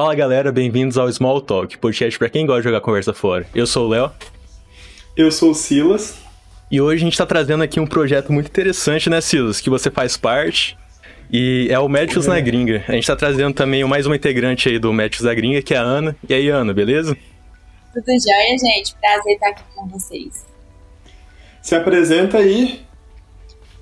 Fala 0.00 0.14
galera, 0.14 0.52
bem-vindos 0.52 0.96
ao 0.96 1.12
Small 1.12 1.40
Talk, 1.40 1.76
podcast 1.76 2.16
para 2.20 2.30
quem 2.30 2.46
gosta 2.46 2.60
de 2.60 2.68
jogar 2.68 2.80
conversa 2.80 3.12
fora. 3.12 3.44
Eu 3.52 3.66
sou 3.66 3.86
o 3.86 3.88
Léo. 3.88 4.12
Eu 5.16 5.32
sou 5.32 5.50
o 5.50 5.54
Silas. 5.56 6.20
E 6.70 6.80
hoje 6.80 7.02
a 7.02 7.04
gente 7.04 7.18
tá 7.18 7.26
trazendo 7.26 7.64
aqui 7.64 7.80
um 7.80 7.86
projeto 7.86 8.32
muito 8.32 8.46
interessante, 8.46 9.10
né, 9.10 9.20
Silas? 9.20 9.60
Que 9.60 9.68
você 9.68 9.90
faz 9.90 10.16
parte. 10.16 10.78
E 11.32 11.66
é 11.68 11.80
o 11.80 11.88
Médicos 11.88 12.26
é. 12.26 12.30
na 12.30 12.38
Gringa. 12.38 12.84
A 12.86 12.92
gente 12.92 13.08
tá 13.08 13.16
trazendo 13.16 13.52
também 13.52 13.82
mais 13.86 14.06
uma 14.06 14.14
integrante 14.14 14.68
aí 14.68 14.78
do 14.78 14.92
Médicos 14.92 15.26
na 15.26 15.34
Gringa, 15.34 15.60
que 15.62 15.74
é 15.74 15.78
a 15.78 15.82
Ana. 15.82 16.14
E 16.28 16.32
aí, 16.32 16.48
Ana, 16.48 16.72
beleza? 16.72 17.16
Tudo 17.92 18.06
jóia, 18.06 18.56
gente. 18.56 18.94
Prazer 19.00 19.32
estar 19.32 19.48
aqui 19.48 19.62
com 19.74 19.88
vocês. 19.88 20.46
Se 21.60 21.74
apresenta 21.74 22.38
aí. 22.38 22.82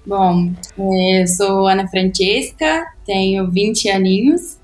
Bom, 0.07 0.51
é, 0.79 1.21
eu 1.21 1.27
sou 1.27 1.69
Ana 1.69 1.87
Francesca, 1.87 2.87
tenho 3.05 3.51
20 3.51 3.91
aninhos, 3.91 4.56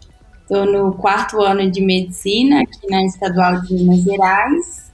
estou 0.52 0.66
no 0.66 0.92
quarto 0.92 1.40
ano 1.40 1.70
de 1.70 1.80
medicina 1.80 2.60
aqui 2.60 2.86
na 2.90 3.02
Estadual 3.06 3.62
de 3.62 3.74
Minas 3.74 4.02
Gerais. 4.02 4.92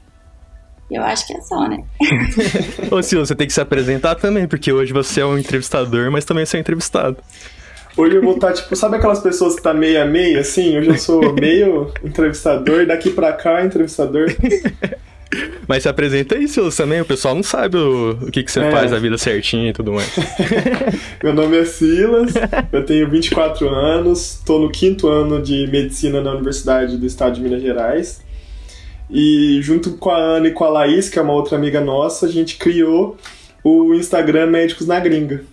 Eu 0.89 1.03
acho 1.03 1.27
que 1.27 1.35
é 1.35 1.41
só, 1.41 1.69
né? 1.69 1.85
Ô, 2.91 3.03
Silvio, 3.03 3.27
você 3.27 3.35
tem 3.35 3.47
que 3.47 3.53
se 3.53 3.61
apresentar 3.61 4.15
também, 4.15 4.47
porque 4.47 4.73
hoje 4.73 4.93
você 4.93 5.21
é 5.21 5.27
um 5.27 5.37
entrevistador, 5.37 6.11
mas 6.11 6.25
também 6.25 6.45
é 6.51 6.59
entrevistado. 6.59 7.19
Hoje 7.97 8.15
eu 8.15 8.23
vou 8.23 8.37
estar, 8.37 8.53
tipo, 8.53 8.75
sabe 8.77 8.97
aquelas 8.97 9.19
pessoas 9.19 9.57
que 9.57 9.63
tá 9.63 9.75
meio 9.75 10.01
a 10.01 10.07
meio, 10.07 10.39
assim? 10.39 10.79
Hoje 10.79 10.89
eu 10.89 10.99
sou 10.99 11.33
meio 11.35 11.93
entrevistador, 12.05 12.87
daqui 12.87 13.11
pra 13.11 13.33
cá, 13.33 13.65
entrevistador. 13.65 14.29
Mas 15.67 15.83
se 15.83 15.89
apresenta 15.89 16.35
aí, 16.35 16.49
Silas, 16.49 16.77
também. 16.77 17.01
O 17.01 17.05
pessoal 17.05 17.35
não 17.35 17.43
sabe 17.43 17.77
o, 17.77 18.13
o 18.23 18.31
que, 18.31 18.43
que 18.43 18.51
você 18.51 18.61
é. 18.61 18.71
faz 18.71 18.93
a 18.93 18.99
vida 18.99 19.19
certinha 19.19 19.71
e 19.71 19.73
tudo 19.73 19.93
mais. 19.93 20.11
Meu 21.23 21.35
nome 21.35 21.59
é 21.59 21.65
Silas, 21.65 22.33
eu 22.73 22.85
tenho 22.85 23.09
24 23.11 23.69
anos, 23.69 24.37
estou 24.37 24.61
no 24.61 24.71
quinto 24.71 25.09
ano 25.09 25.43
de 25.43 25.67
medicina 25.67 26.21
na 26.21 26.33
Universidade 26.33 26.97
do 26.97 27.05
Estado 27.05 27.35
de 27.35 27.43
Minas 27.43 27.61
Gerais. 27.61 28.27
E 29.11 29.61
junto 29.63 29.97
com 29.97 30.11
a 30.11 30.19
Ana 30.19 30.49
e 30.49 30.51
com 30.51 30.65
a 30.65 30.69
Laís, 30.69 31.09
que 31.09 31.19
é 31.19 31.23
uma 31.23 31.33
outra 31.33 31.57
amiga 31.57 31.81
nossa, 31.81 32.27
a 32.27 32.29
gente 32.29 32.57
criou 32.57 33.17
o 33.65 33.95
Instagram 33.95 34.47
Médicos 34.47 34.87
na 34.87 35.01
Gringa. 35.01 35.45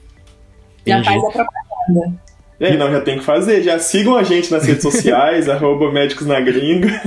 Já 0.85 1.03
faz 1.03 1.17
a 1.17 1.31
propaganda. 1.31 2.24
É, 2.59 2.75
não, 2.77 2.91
já 2.91 3.01
tem 3.01 3.17
que 3.17 3.23
fazer. 3.23 3.63
Já 3.63 3.79
sigam 3.79 4.15
a 4.15 4.23
gente 4.23 4.51
nas 4.51 4.65
redes 4.65 4.81
sociais, 4.81 5.47
arroba 5.49 5.91
Médicos 5.91 6.25
na 6.25 6.39
Gringa. 6.39 7.01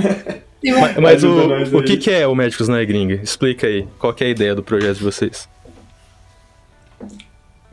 Mas, 0.63 0.97
mas 0.97 1.23
o, 1.23 1.77
o 1.77 1.83
que, 1.83 1.97
que 1.97 2.11
é 2.11 2.27
o 2.27 2.35
Médicos 2.35 2.67
na 2.67 2.83
Gringa? 2.83 3.15
Explica 3.15 3.67
aí. 3.67 3.87
Qual 3.97 4.15
é 4.19 4.25
a 4.25 4.29
ideia 4.29 4.53
do 4.53 4.63
projeto 4.63 4.97
de 4.97 5.03
vocês? 5.03 5.49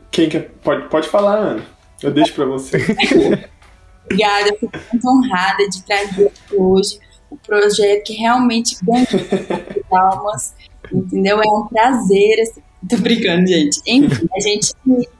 Quem 0.09 0.29
quer? 0.29 0.49
Pode, 0.63 0.87
pode 0.87 1.07
falar, 1.07 1.35
Ana. 1.35 1.65
Eu 2.01 2.11
deixo 2.11 2.33
para 2.33 2.45
você. 2.45 2.77
Obrigada, 4.05 4.49
eu 4.49 4.57
fico 4.57 4.71
muito 4.91 5.07
honrada 5.07 5.67
de 5.69 5.83
trazer 5.83 6.31
hoje 6.53 6.99
o 7.29 7.37
projeto 7.37 8.05
que 8.05 8.13
realmente 8.13 8.77
ganha 8.81 9.05
almas, 9.91 10.55
entendeu? 10.91 11.41
É 11.41 11.47
um 11.47 11.67
prazer. 11.67 12.39
Assim, 12.41 12.61
tô 12.87 12.97
brincando, 12.97 13.47
gente. 13.47 13.81
Enfim, 13.85 14.27
a 14.33 14.39
gente 14.39 14.73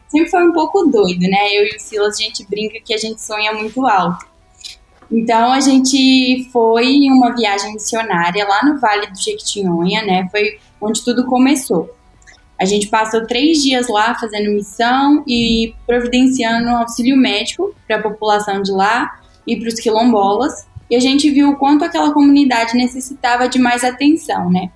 sempre 0.07 0.29
foi 0.29 0.47
um 0.47 0.53
pouco 0.53 0.85
doido, 0.85 1.21
né? 1.21 1.49
Eu 1.53 1.65
e 1.65 1.75
o 1.75 1.79
Silas, 1.79 2.19
a 2.19 2.23
gente 2.23 2.45
brinca 2.47 2.79
que 2.83 2.93
a 2.93 2.97
gente 2.97 3.21
sonha 3.21 3.53
muito 3.53 3.85
alto. 3.85 4.25
Então 5.11 5.53
a 5.53 5.59
gente 5.59 6.49
foi 6.51 6.85
em 6.85 7.11
uma 7.11 7.33
viagem 7.33 7.73
missionária 7.73 8.45
lá 8.45 8.65
no 8.65 8.79
Vale 8.79 9.07
do 9.07 9.17
Jequitinhonha, 9.17 10.03
né? 10.03 10.27
Foi 10.31 10.59
onde 10.81 11.03
tudo 11.03 11.25
começou. 11.25 11.95
A 12.59 12.65
gente 12.65 12.87
passou 12.87 13.25
três 13.25 13.61
dias 13.61 13.87
lá 13.87 14.15
fazendo 14.15 14.51
missão 14.51 15.23
e 15.27 15.75
providenciando 15.85 16.69
auxílio 16.69 17.15
médico 17.15 17.73
para 17.85 17.97
a 17.97 18.01
população 18.01 18.61
de 18.61 18.71
lá 18.71 19.19
e 19.45 19.55
para 19.55 19.69
os 19.69 19.75
quilombolas. 19.75 20.67
E 20.89 20.95
a 20.95 20.99
gente 20.99 21.29
viu 21.29 21.51
o 21.51 21.55
quanto 21.55 21.85
aquela 21.85 22.11
comunidade 22.11 22.75
necessitava 22.75 23.47
de 23.47 23.59
mais 23.59 23.83
atenção, 23.83 24.49
né? 24.49 24.71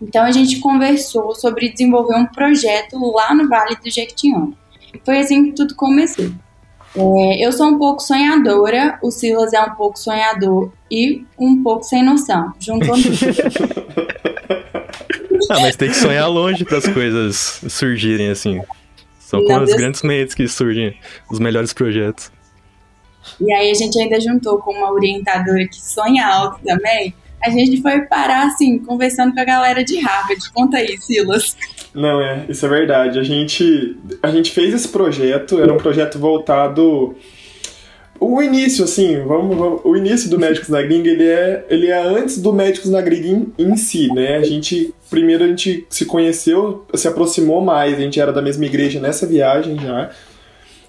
Então 0.00 0.22
a 0.24 0.32
gente 0.32 0.60
conversou 0.60 1.34
sobre 1.34 1.70
desenvolver 1.70 2.16
um 2.16 2.26
projeto 2.26 2.98
lá 3.12 3.34
no 3.34 3.48
Vale 3.48 3.76
do 3.76 3.90
Jequitinhonha. 3.90 4.52
Foi 5.04 5.18
assim 5.18 5.46
que 5.46 5.52
tudo 5.52 5.74
começou. 5.74 6.30
É, 6.96 7.44
eu 7.44 7.50
sou 7.52 7.66
um 7.66 7.78
pouco 7.78 8.00
sonhadora, 8.00 8.98
o 9.02 9.10
Silas 9.10 9.52
é 9.52 9.60
um 9.60 9.74
pouco 9.74 9.98
sonhador 9.98 10.72
e 10.90 11.24
um 11.38 11.62
pouco 11.62 11.82
sem 11.82 12.04
noção. 12.04 12.52
Juntando 12.60 13.02
Ah, 15.50 15.60
mas 15.60 15.76
tem 15.76 15.90
que 15.90 15.96
sonhar 15.96 16.28
longe 16.30 16.64
para 16.64 16.78
as 16.78 16.88
coisas 16.88 17.60
surgirem 17.68 18.30
assim. 18.30 18.62
São 19.18 19.44
com 19.44 19.62
os 19.62 19.74
grandes 19.74 20.02
meios 20.02 20.34
que 20.34 20.46
surgem 20.48 20.96
os 21.30 21.38
melhores 21.38 21.72
projetos. 21.72 22.30
E 23.40 23.52
aí 23.52 23.70
a 23.70 23.74
gente 23.74 23.98
ainda 23.98 24.20
juntou 24.20 24.58
com 24.58 24.72
uma 24.72 24.92
orientadora 24.92 25.66
que 25.66 25.80
sonha 25.80 26.26
alto 26.26 26.60
também. 26.64 27.14
A 27.44 27.50
gente 27.50 27.82
foi 27.82 28.00
parar 28.02 28.46
assim, 28.46 28.78
conversando 28.78 29.34
com 29.34 29.40
a 29.40 29.44
galera 29.44 29.84
de 29.84 29.98
Harvard. 30.00 30.50
Conta 30.52 30.78
aí, 30.78 30.96
Silas. 30.98 31.56
Não, 31.94 32.20
é, 32.20 32.46
isso 32.48 32.64
é 32.64 32.68
verdade. 32.68 33.18
A 33.18 33.22
gente, 33.22 33.96
a 34.22 34.30
gente 34.30 34.50
fez 34.50 34.74
esse 34.74 34.88
projeto, 34.88 35.60
era 35.60 35.72
um 35.72 35.76
projeto 35.76 36.18
voltado. 36.18 37.14
O 38.18 38.42
início, 38.42 38.84
assim, 38.84 39.22
vamos, 39.22 39.56
vamos 39.56 39.80
o 39.84 39.94
início 39.96 40.30
do 40.30 40.38
Médicos 40.38 40.70
na 40.70 40.80
Gringa, 40.80 41.10
ele 41.10 41.28
é, 41.28 41.66
ele 41.68 41.88
é 41.88 41.98
antes 41.98 42.40
do 42.40 42.52
Médicos 42.52 42.90
na 42.90 43.00
Gringa 43.00 43.28
em, 43.28 43.52
em, 43.58 43.76
si, 43.76 44.08
né? 44.12 44.38
A 44.38 44.42
gente, 44.42 44.94
primeiro 45.10 45.44
a 45.44 45.46
gente 45.46 45.86
se 45.90 46.06
conheceu, 46.06 46.86
se 46.94 47.06
aproximou 47.06 47.60
mais, 47.60 47.94
a 47.94 48.00
gente 48.00 48.18
era 48.18 48.32
da 48.32 48.40
mesma 48.40 48.64
igreja 48.64 48.98
nessa 49.00 49.26
viagem 49.26 49.78
já. 49.78 50.10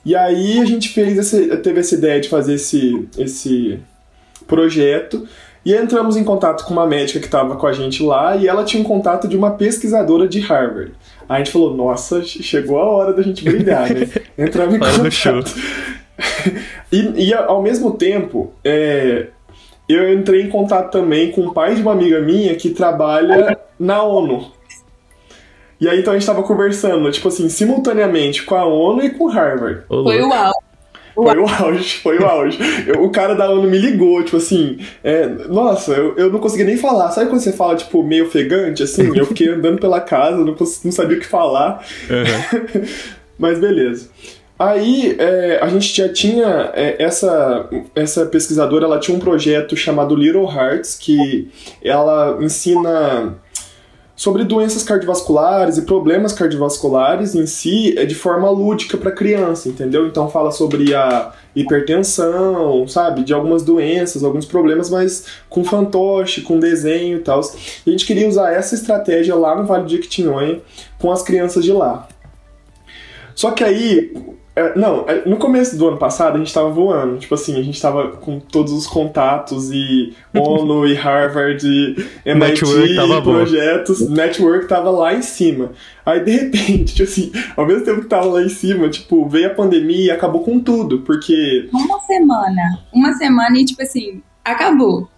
E 0.05 0.15
aí 0.15 0.59
a 0.59 0.65
gente 0.65 0.89
fez 0.89 1.17
esse, 1.17 1.57
teve 1.57 1.79
essa 1.79 1.95
ideia 1.95 2.21
de 2.21 2.29
fazer 2.29 2.53
esse, 2.53 3.07
esse 3.17 3.79
projeto. 4.47 5.27
E 5.65 5.73
entramos 5.73 6.15
em 6.15 6.23
contato 6.23 6.63
com 6.63 6.73
uma 6.73 6.85
médica 6.85 7.19
que 7.19 7.25
estava 7.25 7.55
com 7.55 7.65
a 7.65 7.73
gente 7.73 8.03
lá 8.03 8.35
e 8.35 8.47
ela 8.47 8.63
tinha 8.63 8.79
um 8.81 8.85
contato 8.85 9.27
de 9.27 9.35
uma 9.35 9.51
pesquisadora 9.51 10.27
de 10.27 10.39
Harvard. 10.39 10.91
Aí 11.27 11.35
a 11.35 11.37
gente 11.39 11.51
falou, 11.51 11.75
nossa, 11.75 12.23
chegou 12.23 12.77
a 12.77 12.85
hora 12.85 13.13
da 13.13 13.23
gente 13.23 13.43
brilhar, 13.43 13.91
né? 13.91 14.07
Entramos 14.37 14.75
em 14.75 14.79
contato. 14.79 15.55
e, 16.91 17.29
e, 17.29 17.33
ao 17.33 17.63
mesmo 17.63 17.93
tempo, 17.93 18.53
é, 18.63 19.27
eu 19.89 20.13
entrei 20.13 20.43
em 20.43 20.49
contato 20.49 20.91
também 20.91 21.31
com 21.31 21.47
o 21.47 21.53
pai 21.53 21.73
de 21.73 21.81
uma 21.81 21.93
amiga 21.93 22.21
minha 22.21 22.55
que 22.55 22.69
trabalha 22.69 23.59
na 23.79 24.03
ONU. 24.03 24.51
E 25.81 25.89
aí 25.89 25.99
então 25.99 26.13
a 26.13 26.17
gente 26.17 26.25
tava 26.25 26.43
conversando, 26.43 27.11
tipo 27.11 27.27
assim, 27.27 27.49
simultaneamente 27.49 28.43
com 28.43 28.55
a 28.55 28.65
ONU 28.65 29.03
e 29.03 29.09
com 29.09 29.25
Harvard. 29.25 29.81
Foi 29.87 30.21
o 30.21 30.31
alto. 30.31 30.54
Foi 31.15 31.37
o 31.37 31.47
auge, 31.47 31.97
foi 31.99 32.19
o 32.19 32.25
auge. 32.25 32.59
Eu, 32.85 33.03
o 33.03 33.09
cara 33.09 33.33
da 33.33 33.49
ONU 33.49 33.69
me 33.69 33.77
ligou, 33.77 34.21
tipo 34.21 34.35
assim, 34.35 34.77
é, 35.01 35.25
nossa, 35.25 35.93
eu, 35.93 36.13
eu 36.17 36.29
não 36.29 36.39
conseguia 36.39 36.65
nem 36.65 36.77
falar. 36.77 37.09
Sabe 37.11 37.29
quando 37.29 37.41
você 37.41 37.53
fala, 37.53 37.75
tipo, 37.75 38.03
meio 38.03 38.25
ofegante, 38.25 38.83
assim? 38.83 39.17
Eu 39.17 39.25
fiquei 39.25 39.47
andando 39.47 39.79
pela 39.79 40.01
casa, 40.01 40.37
não, 40.37 40.55
não 40.55 40.91
sabia 40.91 41.17
o 41.17 41.19
que 41.19 41.25
falar. 41.25 41.85
Uhum. 42.09 42.81
Mas 43.39 43.59
beleza. 43.59 44.09
Aí 44.57 45.15
é, 45.19 45.59
a 45.61 45.67
gente 45.67 45.93
já 45.95 46.07
tinha 46.07 46.71
é, 46.73 46.95
essa 47.03 47.69
essa 47.93 48.25
pesquisadora, 48.25 48.85
ela 48.85 48.99
tinha 48.99 49.15
um 49.15 49.19
projeto 49.19 49.75
chamado 49.75 50.15
Little 50.15 50.49
Hearts 50.49 50.95
que 50.95 51.49
ela 51.83 52.37
ensina 52.41 53.35
sobre 54.15 54.45
doenças 54.45 54.81
cardiovasculares 54.83 55.77
e 55.77 55.81
problemas 55.81 56.31
cardiovasculares 56.31 57.35
em 57.35 57.45
si 57.45 57.97
é 57.97 58.05
de 58.05 58.15
forma 58.15 58.49
lúdica 58.49 58.97
para 58.97 59.11
criança, 59.11 59.67
entendeu? 59.67 60.07
Então 60.07 60.29
fala 60.29 60.51
sobre 60.51 60.95
a 60.95 61.33
hipertensão, 61.53 62.87
sabe, 62.87 63.23
de 63.23 63.33
algumas 63.33 63.63
doenças, 63.63 64.23
alguns 64.23 64.45
problemas, 64.45 64.89
mas 64.89 65.25
com 65.49 65.63
fantoche, 65.63 66.41
com 66.41 66.59
desenho 66.59 67.17
e 67.17 67.21
tal. 67.21 67.41
A 67.41 67.89
gente 67.89 68.05
queria 68.05 68.27
usar 68.27 68.53
essa 68.53 68.73
estratégia 68.73 69.35
lá 69.35 69.55
no 69.55 69.65
Vale 69.65 69.83
do 69.83 69.89
Jequitinhonha 69.89 70.61
com 70.97 71.11
as 71.11 71.21
crianças 71.21 71.63
de 71.63 71.73
lá. 71.73 72.07
Só 73.35 73.51
que 73.51 73.63
aí 73.63 74.13
é, 74.55 74.77
não, 74.77 75.03
é, 75.07 75.27
no 75.27 75.35
começo 75.35 75.77
do 75.77 75.87
ano 75.87 75.97
passado 75.97 76.35
a 76.35 76.37
gente 76.37 76.53
tava 76.53 76.69
voando. 76.69 77.17
Tipo 77.17 77.35
assim, 77.35 77.59
a 77.59 77.61
gente 77.61 77.81
tava 77.81 78.11
com 78.11 78.39
todos 78.39 78.71
os 78.71 78.87
contatos 78.87 79.69
e 79.71 80.15
ONU 80.33 80.87
e 80.87 80.93
Harvard 80.93 81.67
e 81.67 82.05
MIT 82.25 82.63
network 82.63 83.23
projetos. 83.23 84.01
Bom. 84.01 84.15
Network 84.15 84.67
tava 84.67 84.89
lá 84.89 85.13
em 85.13 85.21
cima. 85.21 85.71
Aí 86.05 86.23
de 86.23 86.31
repente, 86.31 86.95
tipo 86.95 87.03
assim, 87.03 87.31
ao 87.57 87.67
mesmo 87.67 87.83
tempo 87.83 88.01
que 88.01 88.07
tava 88.07 88.27
lá 88.27 88.41
em 88.41 88.49
cima, 88.49 88.89
tipo, 88.89 89.27
veio 89.27 89.47
a 89.47 89.53
pandemia 89.53 90.05
e 90.05 90.11
acabou 90.11 90.41
com 90.41 90.57
tudo, 90.59 90.99
porque. 90.99 91.69
Uma 91.73 91.99
semana. 92.01 92.79
Uma 92.93 93.13
semana 93.13 93.57
e, 93.59 93.65
tipo 93.65 93.81
assim, 93.81 94.21
acabou 94.43 95.09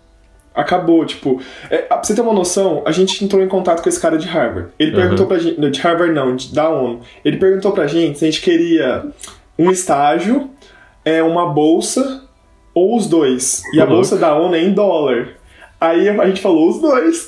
acabou, 0.58 1.06
tipo, 1.06 1.40
é, 1.70 1.78
pra 1.78 2.04
você 2.04 2.16
ter 2.16 2.22
uma 2.22 2.34
noção, 2.34 2.82
a 2.86 2.92
gente 2.92 3.24
entrou 3.24 3.42
em 3.42 3.48
contato 3.48 3.84
com 3.84 3.88
esse 3.88 4.00
cara 4.00 4.18
de 4.18 4.28
Harvard. 4.28 4.70
Ele 4.80 4.92
uhum. 4.92 4.98
perguntou 4.98 5.28
pra 5.28 5.38
gente, 5.38 5.70
de 5.70 5.80
Harvard 5.80 6.14
não, 6.14 6.36
de, 6.36 6.54
da 6.54 6.70
ONU. 6.70 7.02
Ele 7.24 7.38
perguntou 7.38 7.72
pra 7.72 7.86
gente 7.86 8.18
se 8.18 8.26
a 8.26 8.32
gente 8.32 8.42
queria 8.42 9.06
um 9.58 9.70
estágio, 9.70 10.50
é, 11.06 11.22
uma 11.22 11.48
bolsa 11.54 12.24
ou 12.74 12.98
os 12.98 13.08
dois. 13.08 13.62
E 13.74 13.80
a 13.80 13.86
bolsa 13.86 14.18
da 14.18 14.36
ONU 14.36 14.56
é 14.56 14.64
em 14.64 14.74
dólar. 14.74 15.30
Aí 15.80 16.10
a 16.10 16.28
gente 16.28 16.42
falou 16.42 16.70
os 16.70 16.82
dois. 16.82 17.26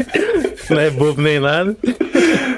não 0.68 0.80
é 0.80 0.90
bobo 0.90 1.22
nem 1.22 1.40
nada. 1.40 1.74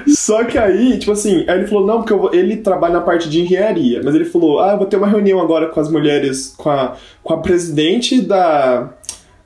Só 0.08 0.42
que 0.44 0.58
aí, 0.58 0.98
tipo 0.98 1.12
assim, 1.12 1.44
aí 1.48 1.58
ele 1.58 1.66
falou, 1.68 1.86
não, 1.86 1.98
porque 1.98 2.14
vou... 2.14 2.34
ele 2.34 2.56
trabalha 2.56 2.94
na 2.94 3.00
parte 3.00 3.28
de 3.28 3.42
engenharia, 3.42 4.00
mas 4.04 4.14
ele 4.14 4.24
falou, 4.24 4.60
ah, 4.60 4.72
eu 4.72 4.78
vou 4.78 4.86
ter 4.86 4.96
uma 4.96 5.06
reunião 5.06 5.40
agora 5.40 5.68
com 5.68 5.78
as 5.78 5.90
mulheres, 5.90 6.52
com 6.56 6.68
a, 6.68 6.96
com 7.22 7.34
a 7.34 7.38
presidente 7.38 8.20
da 8.20 8.90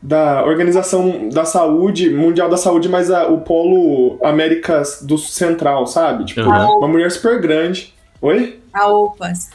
da 0.06 0.44
Organização 0.44 1.30
da 1.30 1.46
Saúde, 1.46 2.10
Mundial 2.10 2.50
da 2.50 2.58
Saúde, 2.58 2.90
mas 2.90 3.10
a, 3.10 3.26
o 3.28 3.40
Polo 3.40 4.18
América 4.22 4.82
do 5.00 5.16
Central, 5.16 5.86
sabe? 5.86 6.26
Tipo, 6.26 6.42
Uhum. 6.42 6.78
uma 6.78 6.88
mulher 6.88 7.10
super 7.10 7.40
grande. 7.40 7.94
Oi? 8.20 8.60
A 8.70 8.86
OPAS. 8.86 9.48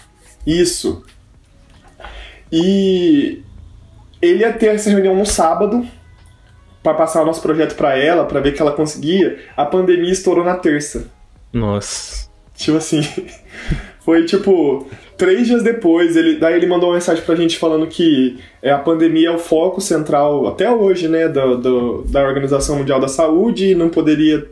Isso. 0.48 1.04
E 2.52 3.44
ele 4.20 4.40
ia 4.40 4.52
ter 4.52 4.74
essa 4.74 4.90
reunião 4.90 5.16
no 5.16 5.26
sábado 5.26 5.86
pra 6.82 6.96
passar 6.96 7.22
o 7.22 7.26
nosso 7.26 7.42
projeto 7.44 7.76
pra 7.76 7.96
ela, 7.96 8.26
pra 8.26 8.40
ver 8.40 8.54
que 8.54 8.62
ela 8.62 8.72
conseguia. 8.72 9.38
A 9.56 9.66
pandemia 9.66 10.12
estourou 10.12 10.44
na 10.44 10.56
terça. 10.56 11.12
Nossa. 11.54 12.28
Tipo 12.56 12.78
assim, 12.78 13.02
foi 14.02 14.26
tipo 14.26 14.88
três 15.20 15.46
dias 15.46 15.62
depois. 15.62 16.16
Ele, 16.16 16.38
daí 16.40 16.56
ele 16.56 16.66
mandou 16.66 16.90
uma 16.90 16.96
mensagem 16.96 17.24
pra 17.24 17.36
gente 17.36 17.60
falando 17.60 17.86
que 17.86 18.40
é, 18.64 18.72
a 18.72 18.80
pandemia 18.80 19.28
é 19.30 19.32
o 19.32 19.38
foco 19.38 19.80
central 19.80 20.48
até 20.48 20.72
hoje, 20.72 21.08
né, 21.08 21.28
do, 21.28 21.58
do- 21.58 22.02
da 22.08 22.26
Organização 22.28 22.78
Mundial 22.78 23.00
da 23.00 23.08
Saúde 23.08 23.68
e 23.72 23.76
não 23.76 23.90
poderia 23.90 24.44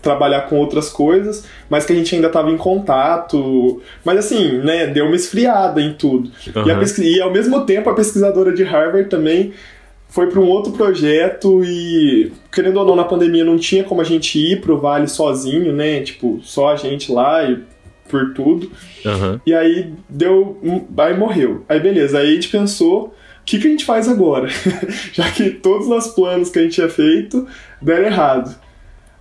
trabalhar 0.00 0.42
com 0.48 0.56
outras 0.58 0.88
coisas, 0.88 1.44
mas 1.70 1.84
que 1.86 1.92
a 1.92 1.96
gente 1.96 2.12
ainda 2.14 2.26
estava 2.28 2.50
em 2.50 2.56
contato. 2.56 3.80
Mas 4.04 4.18
assim, 4.18 4.58
né, 4.58 4.86
deu 4.86 5.06
uma 5.06 5.14
esfriada 5.16 5.80
em 5.80 5.92
tudo. 5.92 6.30
E, 6.46 6.58
Aham. 6.58 6.78
pesqui- 6.78 7.02
e 7.16 7.20
ao 7.20 7.30
mesmo 7.32 7.64
tempo 7.66 7.88
a 7.90 7.94
pesquisadora 7.94 8.52
de 8.52 8.64
Harvard 8.64 9.08
também 9.08 9.52
foi 10.08 10.26
para 10.26 10.40
um 10.40 10.48
outro 10.48 10.72
projeto 10.72 11.62
e, 11.64 12.32
querendo 12.52 12.78
ou 12.78 12.84
não, 12.86 12.96
na 12.96 13.04
pandemia 13.04 13.44
não 13.44 13.56
tinha 13.56 13.82
como 13.84 14.00
a 14.00 14.04
gente 14.04 14.38
ir 14.38 14.60
pro 14.60 14.78
Vale 14.78 15.08
sozinho, 15.08 15.72
né? 15.72 16.00
Tipo, 16.00 16.40
só 16.42 16.68
a 16.70 16.76
gente 16.76 17.10
lá 17.12 17.44
e 17.44 17.58
por 18.12 18.34
tudo. 18.34 18.70
Aham. 19.04 19.40
E 19.44 19.54
aí 19.54 19.92
deu. 20.08 20.60
Aí 20.98 21.16
morreu. 21.16 21.64
Aí 21.68 21.80
beleza, 21.80 22.18
aí 22.18 22.30
a 22.30 22.34
gente 22.34 22.48
pensou. 22.48 23.14
O 23.40 23.44
que, 23.44 23.58
que 23.58 23.66
a 23.66 23.70
gente 23.70 23.84
faz 23.84 24.08
agora? 24.08 24.46
Já 25.12 25.28
que 25.32 25.50
todos 25.50 25.88
os 25.88 26.14
planos 26.14 26.48
que 26.48 26.60
a 26.60 26.62
gente 26.62 26.74
tinha 26.74 26.88
feito 26.88 27.48
deram 27.80 28.04
errado. 28.04 28.54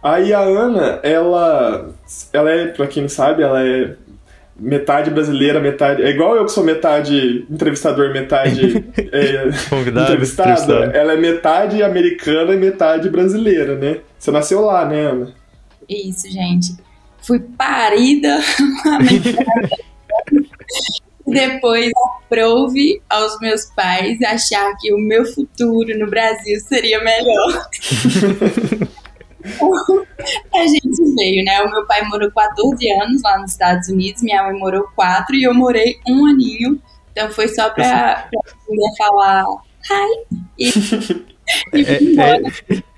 Aí 0.03 0.31
a 0.33 0.41
Ana, 0.41 0.99
ela. 1.01 1.89
Ela 2.31 2.51
é, 2.51 2.67
pra 2.67 2.85
quem 2.85 3.03
não 3.03 3.09
sabe, 3.09 3.41
ela 3.41 3.65
é 3.65 3.95
metade 4.61 5.09
brasileira, 5.09 5.59
metade. 5.59 6.03
É 6.03 6.09
igual 6.09 6.35
eu 6.35 6.45
que 6.45 6.51
sou 6.51 6.63
metade 6.63 7.45
entrevistador, 7.49 8.13
metade 8.13 8.85
é, 9.11 9.49
Convidado, 9.69 10.11
entrevistada. 10.11 10.73
Ela 10.93 11.13
é 11.13 11.17
metade 11.17 11.81
americana 11.81 12.53
e 12.53 12.57
metade 12.57 13.09
brasileira, 13.09 13.75
né? 13.75 14.01
Você 14.19 14.29
nasceu 14.29 14.61
lá, 14.61 14.85
né, 14.85 15.07
Ana? 15.07 15.33
Isso, 15.89 16.29
gente. 16.29 16.75
Fui 17.21 17.39
parida 17.39 18.39
e 21.27 21.31
depois 21.31 21.91
aprove 22.25 23.01
aos 23.09 23.39
meus 23.39 23.65
pais 23.65 24.21
achar 24.23 24.75
que 24.79 24.93
o 24.93 24.97
meu 24.97 25.25
futuro 25.25 25.97
no 25.97 26.09
Brasil 26.09 26.59
seria 26.61 27.03
melhor. 27.03 27.69
A 30.53 30.67
gente 30.67 31.15
veio, 31.15 31.43
né? 31.43 31.61
O 31.61 31.71
meu 31.71 31.85
pai 31.87 32.03
morou 32.07 32.31
14 32.31 32.91
anos 32.91 33.21
lá 33.23 33.39
nos 33.39 33.51
Estados 33.51 33.89
Unidos, 33.89 34.21
minha 34.21 34.43
mãe 34.43 34.53
morou 34.53 34.83
4 34.95 35.35
e 35.35 35.43
eu 35.43 35.53
morei 35.53 35.99
um 36.07 36.25
aninho. 36.27 36.79
Então 37.11 37.29
foi 37.31 37.47
só 37.47 37.69
pra, 37.69 38.29
pra 38.29 38.41
falar 38.97 39.43
hi 39.89 40.25
e, 40.59 40.69
e. 41.73 42.19
É, 42.19 42.35
é- 42.77 42.90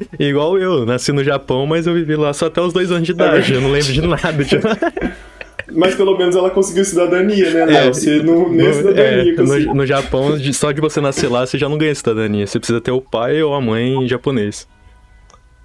igual 0.18 0.58
eu, 0.58 0.84
nasci 0.86 1.12
no 1.12 1.22
Japão, 1.24 1.66
mas 1.66 1.86
eu 1.86 1.94
vivi 1.94 2.16
lá 2.16 2.32
só 2.32 2.46
até 2.46 2.60
os 2.60 2.72
dois 2.72 2.90
anos 2.90 3.04
de 3.04 3.12
idade. 3.12 3.52
Eu 3.54 3.60
não 3.60 3.70
lembro 3.70 3.92
de 3.92 4.00
nada. 4.02 4.44
tipo. 4.44 4.66
Mas 5.72 5.94
pelo 5.94 6.18
menos 6.18 6.34
ela 6.34 6.50
conseguiu 6.50 6.84
cidadania, 6.84 7.48
né, 7.52 7.64
Léo? 7.64 7.94
Você 7.94 8.20
não, 8.24 8.48
nem 8.48 8.66
No- 8.66 8.74
cidadania 8.74 9.32
é, 9.32 9.36
conseguiu. 9.36 9.68
no, 9.68 9.74
no 9.76 9.86
Japão, 9.86 10.36
só 10.52 10.72
de 10.72 10.80
você 10.80 11.00
nascer 11.00 11.30
lá, 11.30 11.46
você 11.46 11.56
já 11.56 11.68
não 11.68 11.78
ganha 11.78 11.94
cidadania. 11.94 12.44
Você 12.44 12.58
precisa 12.58 12.80
ter 12.80 12.90
o 12.90 13.00
pai 13.00 13.40
ou 13.40 13.54
a 13.54 13.60
mãe 13.60 14.04
japonês. 14.08 14.66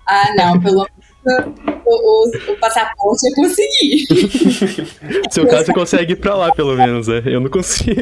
Ah, 0.08 0.28
não, 0.38 0.60
pelo 0.60 0.86
menos 1.26 1.56
o, 1.88 2.52
o, 2.52 2.52
o 2.54 2.58
passaporte 2.60 3.28
eu 3.28 3.34
consegui. 3.34 4.06
Seu 5.32 5.48
caso, 5.48 5.66
você 5.66 5.74
consegue 5.74 6.14
ir 6.14 6.18
pra 6.18 6.36
lá, 6.36 6.52
pelo 6.54 6.76
menos, 6.76 7.08
né? 7.08 7.24
Eu 7.26 7.40
não 7.40 7.50
consigo. 7.50 8.00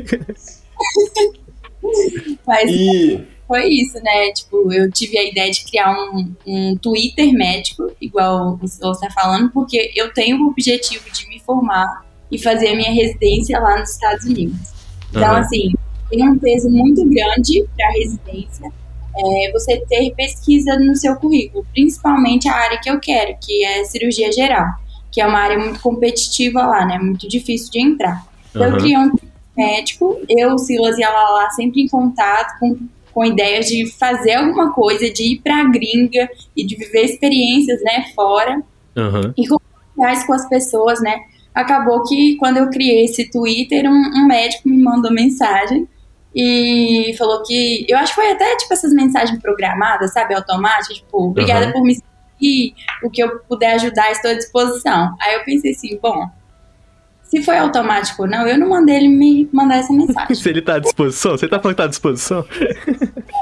Mas 2.46 2.70
E 2.70 3.22
foi 3.48 3.68
isso, 3.68 4.00
né? 4.02 4.32
Tipo, 4.32 4.72
eu 4.72 4.92
tive 4.92 5.18
a 5.18 5.24
ideia 5.24 5.52
de 5.52 5.64
criar 5.66 5.92
um, 5.92 6.34
um 6.46 6.78
Twitter 6.78 7.32
médico, 7.34 7.92
igual 8.00 8.60
o 8.62 8.68
Silas 8.68 9.02
está 9.02 9.12
falando, 9.14 9.52
porque 9.52 9.92
eu 9.96 10.14
tenho 10.14 10.42
o 10.42 10.50
objetivo 10.50 11.04
de 11.12 11.28
me 11.28 11.40
formar 11.40 12.06
e 12.32 12.38
fazer 12.38 12.70
a 12.70 12.76
minha 12.76 12.92
residência 12.92 13.60
lá 13.60 13.80
nos 13.80 13.92
Estados 13.92 14.26
Unidos. 14.26 14.70
Então, 15.10 15.32
Aham. 15.32 15.40
assim, 15.40 15.74
tem 16.10 16.28
um 16.28 16.38
peso 16.40 16.70
muito 16.70 17.04
grande 17.06 17.66
para 17.76 17.88
a 17.88 17.92
residência 17.92 18.72
é, 19.16 19.52
você 19.52 19.80
ter 19.88 20.14
pesquisa 20.16 20.78
no 20.80 20.96
seu 20.96 21.16
currículo, 21.16 21.66
principalmente 21.72 22.48
a 22.50 22.56
área 22.56 22.80
que 22.80 22.90
eu 22.90 23.00
quero, 23.00 23.38
que 23.42 23.64
é 23.64 23.84
cirurgia 23.86 24.32
geral, 24.32 24.66
que 25.12 25.22
é 25.22 25.28
uma 25.28 25.40
área 25.40 25.58
muito 25.58 25.80
competitiva 25.80 26.66
lá, 26.66 26.86
né? 26.86 26.98
Muito 26.98 27.28
difícil 27.28 27.72
de 27.72 27.82
entrar. 27.82 28.26
Então, 28.50 28.64
eu 28.64 28.70
Aham. 28.70 28.80
criei 28.80 28.98
um 28.98 29.12
médico, 29.56 30.20
eu, 30.28 30.58
Silas 30.58 30.98
e 30.98 31.04
a 31.04 31.12
Lala 31.12 31.50
sempre 31.52 31.82
em 31.82 31.88
contato 31.88 32.58
com, 32.60 32.76
com 33.14 33.26
ideias 33.26 33.68
de 33.68 33.92
fazer 33.92 34.34
alguma 34.34 34.74
coisa, 34.74 35.10
de 35.10 35.34
ir 35.34 35.42
pra 35.42 35.64
gringa 35.66 36.30
e 36.56 36.66
de 36.66 36.76
viver 36.76 37.06
experiências, 37.06 37.82
né, 37.84 38.06
fora 38.16 38.62
Aham. 38.98 39.34
reais 39.98 40.26
com 40.26 40.34
as 40.34 40.48
pessoas, 40.50 41.02
né? 41.02 41.16
Acabou 41.54 42.04
que 42.04 42.36
quando 42.38 42.58
eu 42.58 42.70
criei 42.70 43.06
esse 43.06 43.30
Twitter, 43.30 43.86
um, 43.86 44.12
um 44.16 44.28
médico 44.28 44.68
me 44.68 44.82
mandou 44.82 45.14
mensagem 45.14 45.88
e 46.36 47.14
falou 47.18 47.44
que. 47.44 47.86
Eu 47.88 47.98
acho 47.98 48.16
que 48.16 48.22
foi 48.22 48.32
até 48.32 48.58
tipo 48.58 48.74
essas 48.74 48.92
mensagens 48.92 49.40
programadas, 49.40 50.14
sabe? 50.14 50.34
Automáticas, 50.34 50.98
tipo, 50.98 51.28
obrigada 51.30 51.66
Aham. 51.66 51.74
por 51.74 51.84
me 51.84 51.96
seguir, 51.96 52.74
o 53.04 53.10
que 53.10 53.22
eu 53.22 53.40
puder 53.42 53.76
ajudar, 53.76 54.12
estou 54.12 54.32
à 54.32 54.34
disposição. 54.34 55.16
Aí 55.22 55.36
eu 55.36 55.44
pensei 55.44 55.72
assim, 55.72 56.00
bom, 56.02 56.28
se 57.38 57.42
foi 57.44 57.58
automático 57.58 58.22
ou 58.24 58.30
não, 58.30 58.48
eu 58.48 58.60
não 58.60 58.70
mandei 58.70 58.96
ele 58.98 59.08
me 59.08 59.50
mandar 59.52 59.78
essa 59.78 59.92
mensagem. 59.92 60.36
Se 60.36 60.48
ele 60.50 60.62
tá 60.62 60.76
à 60.76 60.80
disposição, 60.80 61.32
você 61.32 61.48
tá 61.48 61.60
falando 61.60 61.76
que 61.76 61.82
tá 61.82 61.86
à 61.86 61.88
disposição? 61.88 62.46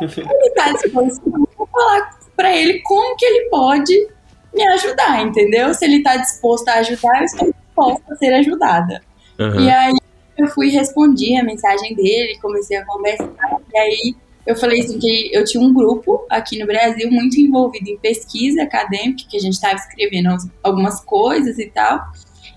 ele 0.02 0.50
tá 0.56 0.66
à 0.66 0.72
disposição, 0.74 1.24
eu 1.26 1.48
vou 1.58 1.68
falar 1.68 2.10
pra 2.38 2.56
ele 2.56 2.80
como 2.84 3.16
que 3.18 3.26
ele 3.26 3.50
pode 3.50 4.08
me 4.54 4.64
ajudar, 4.70 5.22
entendeu? 5.26 5.74
Se 5.74 5.84
ele 5.86 6.02
tá 6.02 6.16
disposto 6.18 6.68
a 6.70 6.76
ajudar, 6.76 7.20
eu 7.20 7.26
estou 7.26 7.54
disposta 7.54 8.14
a 8.14 8.16
ser 8.16 8.34
ajudada. 8.34 9.02
Aham. 9.40 9.62
E 9.62 9.70
aí 9.70 9.94
eu 10.38 10.48
fui 10.48 10.70
respondi 10.70 11.36
a 11.38 11.44
mensagem 11.44 11.94
dele, 11.96 12.38
comecei 12.42 12.78
a 12.78 12.86
conversar. 12.86 13.28
E 13.74 13.78
aí 13.78 14.16
eu 14.48 14.56
falei 14.56 14.80
assim 14.82 15.00
que 15.00 15.30
eu 15.34 15.44
tinha 15.44 15.62
um 15.64 15.74
grupo 15.74 16.26
aqui 16.30 16.58
no 16.58 16.66
Brasil 16.66 17.12
muito 17.12 17.40
envolvido 17.40 17.90
em 17.90 17.98
pesquisa 17.98 18.64
acadêmica, 18.64 19.24
que 19.30 19.38
a 19.38 19.40
gente 19.40 19.54
estava 19.54 19.76
escrevendo 19.76 20.30
as- 20.30 20.48
algumas 20.64 21.00
coisas 21.02 21.60
e 21.60 21.68
tal. 21.68 22.00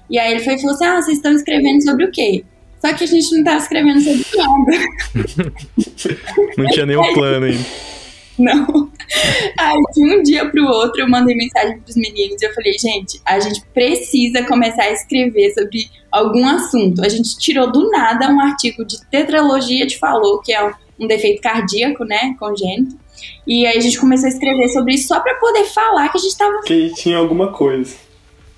E 0.09 0.19
aí 0.19 0.33
ele 0.33 0.45
foi 0.45 0.55
e 0.55 0.59
falou 0.59 0.75
assim: 0.75 0.85
Ah, 0.85 1.03
vocês 1.03 1.17
estão 1.17 1.33
escrevendo 1.33 1.83
sobre 1.83 2.05
o 2.05 2.11
quê? 2.11 2.45
Só 2.81 2.93
que 2.93 3.05
a 3.05 3.07
gente 3.07 3.33
não 3.33 3.39
estava 3.39 3.59
escrevendo 3.59 4.01
sobre 4.01 4.25
nada. 4.37 5.53
Não 6.59 6.67
tinha 6.67 6.85
nenhum 6.85 7.15
plano 7.15 7.47
ainda. 7.47 7.65
Não. 8.39 8.91
Aí, 9.59 9.79
de 9.95 10.15
um 10.15 10.23
dia 10.23 10.49
pro 10.51 10.67
outro, 10.67 11.01
eu 11.01 11.09
mandei 11.09 11.35
mensagem 11.35 11.79
pros 11.81 11.97
meninos 11.97 12.43
e 12.43 12.45
eu 12.45 12.53
falei, 12.53 12.77
gente, 12.79 13.21
a 13.25 13.39
gente 13.39 13.65
precisa 13.73 14.43
começar 14.45 14.83
a 14.83 14.93
escrever 14.93 15.53
sobre 15.53 15.89
algum 16.11 16.47
assunto. 16.47 17.05
A 17.05 17.09
gente 17.09 17.39
tirou 17.39 17.71
do 17.71 17.91
nada 17.91 18.29
um 18.29 18.41
artigo 18.41 18.85
de 18.85 19.01
tetralogia 19.07 19.87
de 19.87 19.99
falou, 19.99 20.41
que 20.41 20.53
é 20.53 20.65
um, 20.65 20.73
um 21.01 21.07
defeito 21.07 21.41
cardíaco, 21.41 22.05
né, 22.05 22.35
congênito. 22.39 22.97
E 23.47 23.67
aí 23.67 23.79
a 23.79 23.81
gente 23.81 23.99
começou 23.99 24.27
a 24.27 24.31
escrever 24.31 24.69
sobre 24.69 24.95
isso 24.95 25.09
só 25.09 25.21
pra 25.21 25.35
poder 25.37 25.65
falar 25.65 26.09
que 26.09 26.19
a 26.19 26.21
gente 26.21 26.37
tava 26.37 26.61
que 26.63 26.93
tinha 26.95 27.17
alguma 27.17 27.53
coisa. 27.53 27.95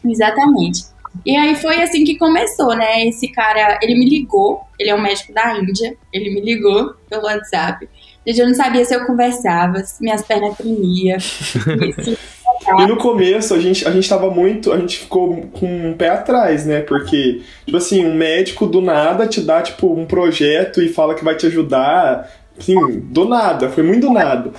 Exatamente. 0.05 0.85
E 1.25 1.37
aí 1.37 1.55
foi 1.57 1.83
assim 1.83 2.05
que 2.05 2.19
começou, 2.19 2.77
né? 2.77 3.07
Esse 3.07 3.29
cara, 3.29 3.79
ele 3.83 3.95
me 3.95 4.09
ligou, 4.09 4.61
ele 4.79 4.91
é 4.91 4.95
um 4.95 5.01
médico 5.01 5.33
da 5.33 5.59
Índia, 5.59 5.97
ele 6.13 6.35
me 6.35 6.41
ligou 6.41 6.95
pelo 7.09 7.25
WhatsApp. 7.25 7.89
Gente, 8.27 8.41
eu 8.41 8.47
não 8.49 8.55
sabia 8.55 8.85
se 8.85 8.95
eu 8.95 9.07
conversava, 9.07 9.79
se 9.79 10.03
minhas 10.03 10.23
pernas 10.23 10.57
tremiam. 10.57 11.19
E 12.79 12.87
no 12.87 12.97
começo 12.97 13.55
a 13.55 13.61
gente, 13.61 13.87
a 13.87 13.93
gente 13.93 14.09
tava 14.09 14.31
muito. 14.31 14.73
A 14.73 14.79
gente 14.79 14.99
ficou 14.99 15.43
com 15.53 15.91
um 15.91 15.95
pé 15.95 16.09
atrás, 16.09 16.67
né? 16.67 16.81
Porque, 16.81 17.43
tipo 17.65 17.77
assim, 17.77 18.05
um 18.05 18.15
médico 18.15 18.67
do 18.67 18.81
nada 18.81 19.27
te 19.27 19.41
dá, 19.41 19.63
tipo, 19.63 19.93
um 19.93 20.05
projeto 20.05 20.83
e 20.83 20.89
fala 20.89 21.15
que 21.15 21.25
vai 21.25 21.37
te 21.37 21.47
ajudar. 21.47 22.29
Assim, 22.59 22.75
do 23.01 23.29
nada, 23.29 23.69
foi 23.69 23.85
muito 23.85 24.09
do 24.09 24.13
nada. 24.13 24.51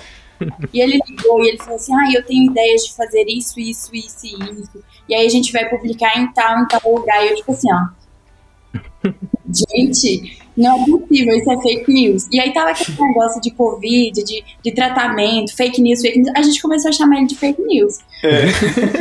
E 0.73 0.81
ele 0.81 0.99
ligou 1.07 1.43
e 1.43 1.49
ele 1.49 1.57
falou 1.57 1.75
assim: 1.75 1.93
Ah, 1.93 2.11
eu 2.13 2.23
tenho 2.25 2.51
ideias 2.51 2.83
de 2.83 2.95
fazer 2.95 3.25
isso, 3.27 3.59
isso, 3.59 3.89
isso 3.93 4.25
e 4.25 4.61
isso. 4.61 4.83
E 5.09 5.15
aí 5.15 5.25
a 5.25 5.29
gente 5.29 5.51
vai 5.51 5.67
publicar 5.69 6.17
em 6.17 6.31
tal, 6.33 6.59
em 6.59 6.67
tal 6.67 6.81
lugar. 6.85 7.25
E 7.25 7.29
eu, 7.29 7.35
tipo 7.35 7.51
assim, 7.51 7.67
ó. 7.71 7.87
Gente, 9.49 10.37
não 10.57 10.75
é 10.75 10.85
possível, 10.85 11.37
isso 11.37 11.51
é 11.51 11.61
fake 11.61 11.93
news. 11.93 12.27
E 12.31 12.39
aí 12.39 12.51
tava 12.51 12.71
aquele 12.71 12.97
negócio 12.99 13.41
de 13.41 13.51
Covid, 13.51 14.23
de, 14.23 14.43
de 14.63 14.71
tratamento, 14.71 15.55
fake 15.55 15.81
news, 15.81 16.01
fake 16.01 16.17
news. 16.19 16.31
A 16.35 16.41
gente 16.41 16.61
começou 16.61 16.89
a 16.89 16.91
chamar 16.91 17.17
ele 17.17 17.27
de 17.27 17.35
fake 17.35 17.61
news. 17.61 17.99
É. 18.23 18.47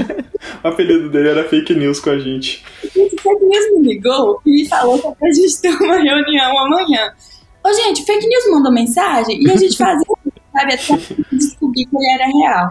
o 0.62 0.68
apelido 0.68 1.10
dele 1.10 1.30
era 1.30 1.48
fake 1.48 1.74
news 1.74 1.98
com 1.98 2.10
a 2.10 2.18
gente. 2.18 2.62
Esse 2.84 3.16
fake 3.16 3.44
news 3.44 3.72
me 3.72 3.88
ligou 3.88 4.40
e 4.46 4.50
me 4.50 4.68
falou 4.68 4.98
que 4.98 5.18
pra 5.18 5.32
gente 5.32 5.60
ter 5.60 5.70
uma 5.70 5.98
reunião 5.98 6.58
amanhã. 6.58 7.12
Ô, 7.66 7.72
gente, 7.72 8.04
fake 8.04 8.28
news 8.28 8.50
mandou 8.50 8.72
mensagem 8.72 9.42
e 9.42 9.50
a 9.50 9.56
gente 9.56 9.76
fazia 9.76 10.06
sabe? 10.52 10.74
Até 10.74 10.76
descobrir 11.32 11.84
que 11.84 11.96
ele 11.96 12.12
era 12.14 12.26
real. 12.26 12.70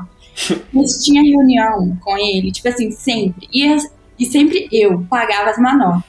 Mas 0.74 1.04
tinha 1.04 1.22
reunião 1.22 1.98
com 2.02 2.18
ele, 2.18 2.52
tipo 2.52 2.68
assim, 2.68 2.92
sempre. 2.92 3.48
E, 3.54 3.76
e 4.18 4.26
sempre 4.26 4.70
eu 4.72 5.06
pagava 5.10 5.50
as 5.50 5.58
manobras. 5.58 6.04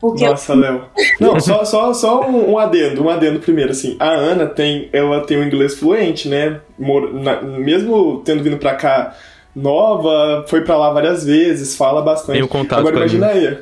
Porque 0.00 0.26
Nossa, 0.26 0.52
eu... 0.52 0.58
Léo. 0.58 0.84
Não, 1.20 1.38
só, 1.38 1.64
só, 1.64 1.94
só 1.94 2.28
um, 2.28 2.52
um, 2.52 2.58
adendo, 2.58 3.04
um 3.04 3.08
adendo 3.08 3.38
primeiro, 3.38 3.70
assim. 3.70 3.96
A 4.00 4.08
Ana 4.08 4.46
tem, 4.46 4.88
ela 4.92 5.20
tem 5.20 5.38
um 5.38 5.44
inglês 5.44 5.74
fluente, 5.74 6.28
né? 6.28 6.60
Na, 6.78 7.40
mesmo 7.42 8.20
tendo 8.24 8.42
vindo 8.42 8.56
pra 8.56 8.74
cá 8.74 9.14
nova, 9.54 10.44
foi 10.48 10.62
pra 10.62 10.76
lá 10.76 10.90
várias 10.92 11.24
vezes, 11.24 11.76
fala 11.76 12.02
bastante. 12.02 12.36
Tem 12.36 12.42
um 12.42 12.48
contato 12.48 12.80
Agora 12.80 12.96
imagina 12.96 13.28
aí. 13.28 13.58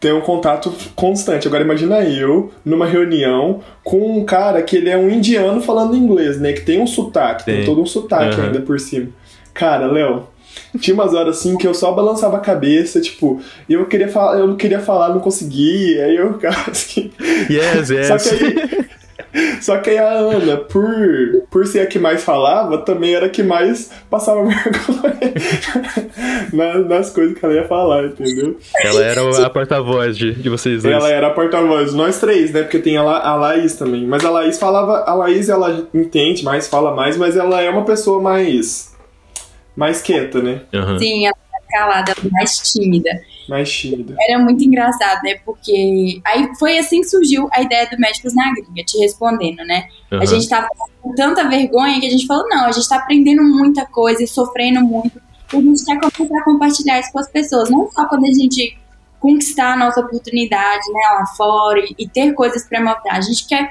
Tem 0.00 0.12
um 0.12 0.22
contato 0.22 0.72
constante. 0.96 1.46
Agora 1.46 1.62
imagina 1.62 2.00
eu 2.00 2.50
numa 2.64 2.86
reunião 2.86 3.60
com 3.84 4.18
um 4.18 4.24
cara 4.24 4.62
que 4.62 4.74
ele 4.74 4.88
é 4.88 4.96
um 4.96 5.10
indiano 5.10 5.60
falando 5.60 5.94
inglês, 5.94 6.40
né? 6.40 6.54
Que 6.54 6.62
tem 6.62 6.80
um 6.80 6.86
sotaque, 6.86 7.44
tem, 7.44 7.56
tem 7.56 7.64
todo 7.66 7.82
um 7.82 7.86
sotaque 7.86 8.40
uhum. 8.40 8.46
ainda 8.46 8.62
por 8.62 8.80
cima. 8.80 9.08
Cara, 9.52 9.86
Léo, 9.86 10.26
tinha 10.80 10.94
umas 10.94 11.12
horas 11.12 11.38
assim 11.38 11.56
que 11.58 11.66
eu 11.66 11.74
só 11.74 11.92
balançava 11.92 12.38
a 12.38 12.40
cabeça, 12.40 12.98
tipo, 13.00 13.42
eu 13.68 13.84
queria 13.86 14.08
falar, 14.08 14.38
eu 14.38 14.46
não 14.46 14.56
queria 14.56 14.80
falar, 14.80 15.10
não 15.10 15.20
conseguia, 15.20 16.06
aí 16.06 16.16
eu 16.16 16.38
assim. 16.66 17.10
Yes, 17.50 17.90
yes. 17.90 18.06
Só 18.06 18.16
que 18.16 18.28
aí, 18.30 18.86
só 19.60 19.78
que 19.78 19.90
aí 19.90 19.98
a 19.98 20.10
Ana, 20.10 20.56
por, 20.56 20.88
por 21.50 21.66
ser 21.66 21.80
a 21.80 21.86
que 21.86 21.98
mais 21.98 22.24
falava, 22.24 22.78
também 22.78 23.14
era 23.14 23.26
a 23.26 23.28
que 23.28 23.42
mais 23.42 23.90
passava 24.08 24.42
vergonha 24.44 25.20
nas, 26.82 27.10
coisas 27.10 27.38
que 27.38 27.44
ela 27.44 27.54
ia 27.54 27.68
falar, 27.68 28.06
entendeu? 28.06 28.58
Ela 28.82 29.04
era 29.04 29.46
a 29.46 29.50
porta-voz 29.50 30.16
de, 30.16 30.32
de 30.32 30.48
vocês 30.48 30.82
dois. 30.82 30.94
Ela 30.94 31.10
era 31.10 31.28
a 31.28 31.30
porta-voz, 31.30 31.94
nós 31.94 32.18
três, 32.18 32.52
né? 32.52 32.62
Porque 32.62 32.78
tem 32.78 32.96
a, 32.96 33.02
La, 33.02 33.18
a 33.20 33.36
Laís 33.36 33.76
também. 33.76 34.06
Mas 34.06 34.24
a 34.24 34.30
Laís 34.30 34.58
falava, 34.58 35.04
a 35.04 35.14
Laís 35.14 35.48
ela 35.48 35.86
entende 35.94 36.44
mais, 36.44 36.66
fala 36.68 36.94
mais, 36.94 37.16
mas 37.16 37.36
ela 37.36 37.60
é 37.60 37.70
uma 37.70 37.84
pessoa 37.84 38.20
mais. 38.20 38.94
mais 39.76 40.02
quieta, 40.02 40.42
né? 40.42 40.62
Uhum. 40.74 40.98
Sim, 40.98 41.26
ela 41.26 41.36
é 41.36 41.72
calada, 41.72 42.14
mais 42.32 42.58
tímida 42.72 43.10
mais 43.50 43.70
tímida. 43.70 44.14
Era 44.28 44.38
muito 44.38 44.64
engraçado, 44.64 45.22
né? 45.22 45.34
Porque 45.44 46.20
aí 46.24 46.48
foi 46.58 46.78
assim 46.78 47.00
que 47.00 47.08
surgiu 47.08 47.48
a 47.52 47.60
ideia 47.60 47.88
do 47.90 47.98
Médicos 47.98 48.34
na 48.34 48.52
Gringa, 48.54 48.84
te 48.84 48.96
respondendo, 48.98 49.58
né? 49.66 49.88
Uhum. 50.10 50.22
A 50.22 50.24
gente 50.24 50.48
tava 50.48 50.68
com 51.02 51.14
tanta 51.14 51.48
vergonha 51.48 52.00
que 52.00 52.06
a 52.06 52.10
gente 52.10 52.26
falou, 52.26 52.48
não, 52.48 52.66
a 52.66 52.72
gente 52.72 52.88
tá 52.88 52.96
aprendendo 52.96 53.42
muita 53.42 53.84
coisa 53.84 54.22
e 54.22 54.26
sofrendo 54.26 54.80
muito. 54.80 55.20
E 55.52 55.56
a 55.56 55.60
gente 55.60 55.84
quer 55.84 55.98
começar 56.00 56.38
a 56.38 56.44
compartilhar 56.44 57.00
isso 57.00 57.12
com 57.12 57.18
as 57.18 57.28
pessoas, 57.28 57.68
não 57.68 57.90
só 57.90 58.06
quando 58.06 58.24
a 58.24 58.32
gente 58.32 58.78
conquistar 59.18 59.74
a 59.74 59.76
nossa 59.76 60.00
oportunidade, 60.00 60.92
né, 60.92 61.00
lá 61.12 61.26
fora 61.36 61.80
e, 61.80 61.94
e 61.98 62.08
ter 62.08 62.32
coisas 62.32 62.66
para 62.66 62.82
mostrar. 62.82 63.16
A 63.16 63.20
gente 63.20 63.46
quer 63.46 63.68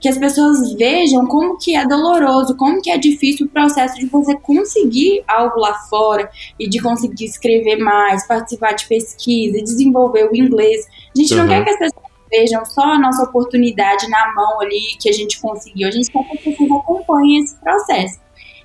que 0.00 0.08
as 0.08 0.18
pessoas 0.18 0.72
vejam 0.74 1.26
como 1.26 1.58
que 1.58 1.74
é 1.74 1.86
doloroso, 1.86 2.56
como 2.56 2.80
que 2.80 2.90
é 2.90 2.98
difícil 2.98 3.46
o 3.46 3.48
processo 3.48 3.96
de 3.96 4.06
você 4.06 4.36
conseguir 4.36 5.22
algo 5.26 5.58
lá 5.58 5.74
fora 5.90 6.30
e 6.58 6.68
de 6.68 6.80
conseguir 6.80 7.24
escrever 7.24 7.76
mais, 7.76 8.26
participar 8.26 8.72
de 8.72 8.86
pesquisa, 8.86 9.62
desenvolver 9.62 10.28
o 10.30 10.36
inglês. 10.36 10.86
A 11.16 11.20
gente 11.20 11.34
uhum. 11.34 11.40
não 11.40 11.48
quer 11.48 11.64
que 11.64 11.70
as 11.70 11.78
pessoas 11.78 12.08
vejam 12.30 12.64
só 12.64 12.82
a 12.82 12.98
nossa 12.98 13.22
oportunidade 13.24 14.08
na 14.08 14.32
mão 14.34 14.60
ali 14.60 14.96
que 15.00 15.08
a 15.08 15.12
gente 15.12 15.40
conseguiu, 15.40 15.88
a 15.88 15.90
gente 15.90 16.10
quer 16.10 16.22
que 16.24 16.36
as 16.36 16.44
pessoas 16.44 16.70
acompanhem 16.70 17.42
esse 17.42 17.56
processo. 17.56 18.20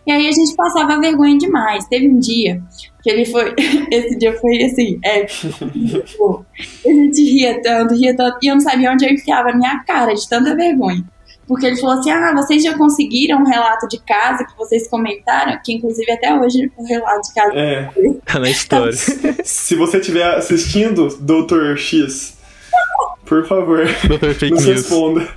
E 0.05 0.11
aí 0.11 0.27
a 0.27 0.31
gente 0.31 0.53
passava 0.55 0.99
vergonha 0.99 1.37
demais. 1.37 1.87
Teve 1.87 2.09
um 2.09 2.19
dia 2.19 2.61
que 3.01 3.09
ele 3.09 3.25
foi. 3.25 3.55
Esse 3.89 4.17
dia 4.17 4.37
foi 4.39 4.63
assim, 4.63 4.99
é. 5.03 5.23
Tipo, 6.05 6.45
a 6.85 6.89
gente 6.89 7.23
ria 7.23 7.61
tanto, 7.61 7.95
ria 7.95 8.15
tanto, 8.15 8.37
e 8.41 8.47
eu 8.47 8.55
não 8.55 8.61
sabia 8.61 8.91
onde 8.91 9.05
eu 9.05 9.11
enfiava 9.11 9.51
a 9.51 9.55
minha 9.55 9.81
cara 9.85 10.13
de 10.13 10.27
tanta 10.27 10.55
vergonha. 10.55 11.03
Porque 11.47 11.65
ele 11.65 11.77
falou 11.77 11.99
assim: 11.99 12.11
ah, 12.11 12.33
vocês 12.33 12.63
já 12.63 12.77
conseguiram 12.77 13.39
um 13.39 13.45
relato 13.45 13.87
de 13.87 13.99
casa 13.99 14.45
que 14.45 14.57
vocês 14.57 14.87
comentaram? 14.87 15.59
Que 15.63 15.73
inclusive 15.73 16.11
até 16.11 16.33
hoje 16.39 16.71
o 16.77 16.85
relato 16.85 17.27
de 17.27 17.33
casa. 17.33 17.53
É, 17.53 17.89
tá 18.25 18.39
na 18.39 18.49
história. 18.49 18.93
Se 19.43 19.75
você 19.75 19.97
estiver 19.97 20.35
assistindo, 20.35 21.07
Doutor 21.19 21.77
X, 21.77 22.37
por 23.25 23.47
favor, 23.47 23.85
Doutor 24.07 24.33
Fake 24.33 24.53
nos 24.53 24.65
News. 24.65 24.77
responda. 24.77 25.27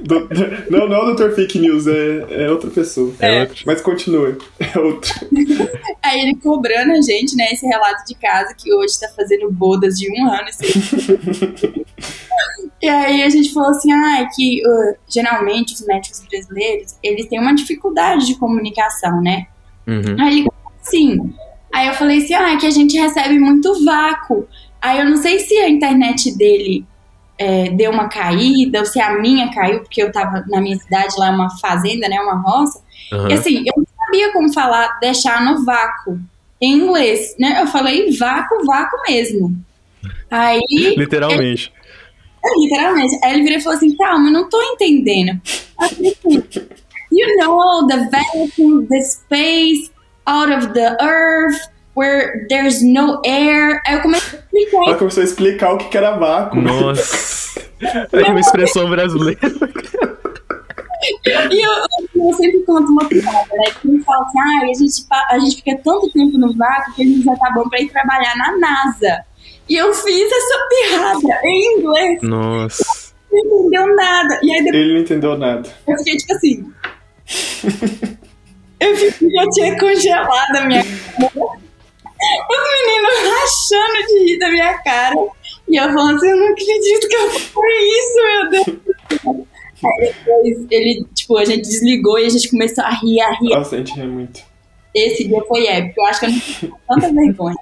Do... 0.00 0.28
Não, 0.70 0.88
não 0.88 0.96
é 0.96 1.02
o 1.02 1.06
Doutor 1.06 1.32
Fake 1.32 1.58
News, 1.58 1.86
é, 1.86 2.44
é 2.44 2.50
outra 2.50 2.70
pessoa. 2.70 3.12
É. 3.20 3.42
Outro. 3.42 3.62
Mas 3.66 3.80
continue, 3.80 4.38
é 4.58 4.78
outro. 4.78 5.12
Aí 6.02 6.20
ele 6.20 6.36
cobrando 6.36 6.92
a 6.92 7.00
gente, 7.00 7.36
né, 7.36 7.46
esse 7.52 7.66
relato 7.66 8.04
de 8.06 8.14
casa 8.14 8.54
que 8.54 8.72
hoje 8.72 8.98
tá 8.98 9.08
fazendo 9.14 9.50
bodas 9.50 9.96
de 9.98 10.10
um 10.10 10.26
ano. 10.26 10.48
Assim. 10.48 11.80
E 12.82 12.88
aí 12.88 13.22
a 13.22 13.28
gente 13.28 13.52
falou 13.52 13.70
assim, 13.70 13.92
ah, 13.92 14.20
é 14.20 14.26
que 14.34 14.62
uh, 14.66 14.96
geralmente 15.06 15.74
os 15.74 15.86
médicos 15.86 16.24
brasileiros, 16.30 16.96
eles 17.02 17.26
têm 17.28 17.38
uma 17.38 17.54
dificuldade 17.54 18.26
de 18.26 18.36
comunicação, 18.36 19.20
né? 19.20 19.46
Uhum. 19.86 20.16
Aí 20.18 20.46
sim. 20.80 21.34
Aí 21.72 21.88
eu 21.88 21.94
falei 21.94 22.18
assim, 22.18 22.34
ah, 22.34 22.52
é 22.52 22.56
que 22.56 22.66
a 22.66 22.70
gente 22.70 22.98
recebe 22.98 23.38
muito 23.38 23.84
vácuo. 23.84 24.48
Aí 24.80 24.98
eu 24.98 25.04
não 25.06 25.16
sei 25.16 25.38
se 25.40 25.54
a 25.56 25.68
internet 25.68 26.36
dele 26.36 26.84
é, 27.38 27.70
deu 27.70 27.90
uma 27.90 28.08
caída, 28.08 28.80
ou 28.80 28.86
se 28.86 29.00
a 29.00 29.18
minha 29.18 29.50
caiu, 29.52 29.80
porque 29.80 30.02
eu 30.02 30.12
tava 30.12 30.44
na 30.48 30.60
minha 30.60 30.76
cidade, 30.78 31.14
lá 31.18 31.28
é 31.28 31.30
uma 31.30 31.50
fazenda, 31.58 32.08
né, 32.08 32.20
uma 32.20 32.40
roça. 32.40 32.82
Uhum. 33.12 33.28
E 33.28 33.32
assim, 33.32 33.58
eu 33.58 33.72
não 33.76 33.86
sabia 33.98 34.32
como 34.32 34.52
falar, 34.52 34.98
deixar 35.00 35.44
no 35.44 35.64
vácuo, 35.64 36.18
em 36.60 36.74
inglês, 36.74 37.34
né? 37.38 37.62
Eu 37.62 37.66
falei 37.66 38.14
vácuo, 38.16 38.64
vácuo 38.66 38.98
mesmo. 39.08 39.56
Aí... 40.30 40.60
Literalmente. 40.96 41.72
Ele, 41.72 41.80
Literalmente. 42.64 43.18
Aí 43.24 43.34
ele 43.34 43.42
virou 43.42 43.58
e 43.58 43.62
falou 43.62 43.76
assim: 43.76 43.96
calma, 43.96 44.28
eu 44.28 44.32
não 44.32 44.48
tô 44.48 44.60
entendendo. 44.62 45.40
Assim, 45.78 46.14
you 47.12 47.36
know, 47.38 47.86
the 47.86 48.08
vacuum, 48.10 48.86
the 48.86 49.00
space 49.02 49.90
out 50.26 50.50
of 50.50 50.72
the 50.72 50.96
earth, 51.00 51.69
where 51.94 52.46
there's 52.48 52.82
no 52.82 53.20
air. 53.24 53.80
Aí 53.86 53.94
eu 53.94 54.02
comecei 54.02 54.38
a 54.38 54.42
explicar. 54.42 54.82
Ela 54.86 54.96
começou 54.96 55.20
a 55.20 55.24
explicar 55.24 55.72
o 55.74 55.78
que 55.78 55.96
era 55.96 56.16
vácuo. 56.16 56.60
Nossa. 56.60 57.60
é 58.12 58.30
uma 58.30 58.40
expressão 58.40 58.88
brasileira. 58.88 59.40
E 61.50 61.64
eu, 61.64 61.72
eu, 62.14 62.34
sempre 62.34 62.60
conto 62.60 62.90
uma 62.92 63.08
piada, 63.08 63.48
né? 63.52 63.64
Que 63.80 63.88
ele 63.88 64.02
fala 64.02 64.22
assim, 64.22 64.38
ah, 64.38 64.62
a 64.62 64.74
gente, 64.74 65.06
a 65.30 65.38
gente 65.38 65.56
fica 65.56 65.80
tanto 65.82 66.10
tempo 66.12 66.36
no 66.36 66.54
vácuo 66.54 66.94
que 66.94 67.02
a 67.02 67.06
gente 67.06 67.22
já 67.22 67.34
tá 67.36 67.50
bom 67.54 67.68
pra 67.68 67.80
ir 67.80 67.90
trabalhar 67.90 68.36
na 68.36 68.58
NASA. 68.58 69.24
E 69.68 69.76
eu 69.76 69.94
fiz 69.94 70.30
essa 70.30 70.68
piada 70.68 71.40
em 71.44 71.78
inglês. 71.78 72.22
Nossa. 72.22 73.10
Ele 73.32 73.48
não 73.48 73.60
entendeu 73.60 73.96
nada. 73.96 74.40
E 74.42 74.52
aí 74.52 74.64
depois, 74.64 74.82
Ele 74.82 74.94
não 74.94 75.00
entendeu 75.00 75.38
nada. 75.38 75.68
Eu 75.86 75.98
fiquei 75.98 76.16
tipo 76.16 76.34
assim. 76.34 76.72
eu 78.80 78.96
fiquei, 78.96 79.28
eu 79.28 79.50
tinha 79.50 79.78
congelado 79.78 80.56
a 80.56 80.66
minha 80.66 80.82
cara. 80.82 81.60
Os 82.50 82.58
meninos 82.86 83.14
rachando 83.30 84.06
de 84.06 84.24
rir 84.24 84.38
da 84.38 84.50
minha 84.50 84.78
cara. 84.78 85.16
E 85.68 85.76
eu 85.76 85.84
falando 85.84 86.16
assim, 86.16 86.30
eu 86.30 86.36
não 86.36 86.48
acredito 86.48 87.08
que 87.08 87.16
eu 87.16 87.30
falei 87.30 87.88
isso, 87.88 88.14
meu 88.24 88.50
Deus. 88.50 88.66
Aí 89.82 90.12
depois 90.12 90.66
ele, 90.70 91.06
tipo, 91.14 91.36
a 91.38 91.44
gente 91.44 91.62
desligou 91.62 92.18
e 92.18 92.26
a 92.26 92.28
gente 92.28 92.50
começou 92.50 92.84
a 92.84 92.90
rir, 92.90 93.20
a 93.20 93.30
rir. 93.32 93.50
Nossa, 93.50 93.76
a 93.76 93.78
gente 93.78 93.94
ri 93.94 94.06
muito. 94.06 94.40
Esse 94.94 95.26
dia 95.26 95.40
foi 95.46 95.66
épico. 95.66 96.00
Eu 96.00 96.06
acho 96.06 96.20
que 96.20 96.26
eu 96.26 96.30
não 96.30 96.40
tive 96.40 96.72
tanta 96.88 97.12
vergonha. 97.12 97.56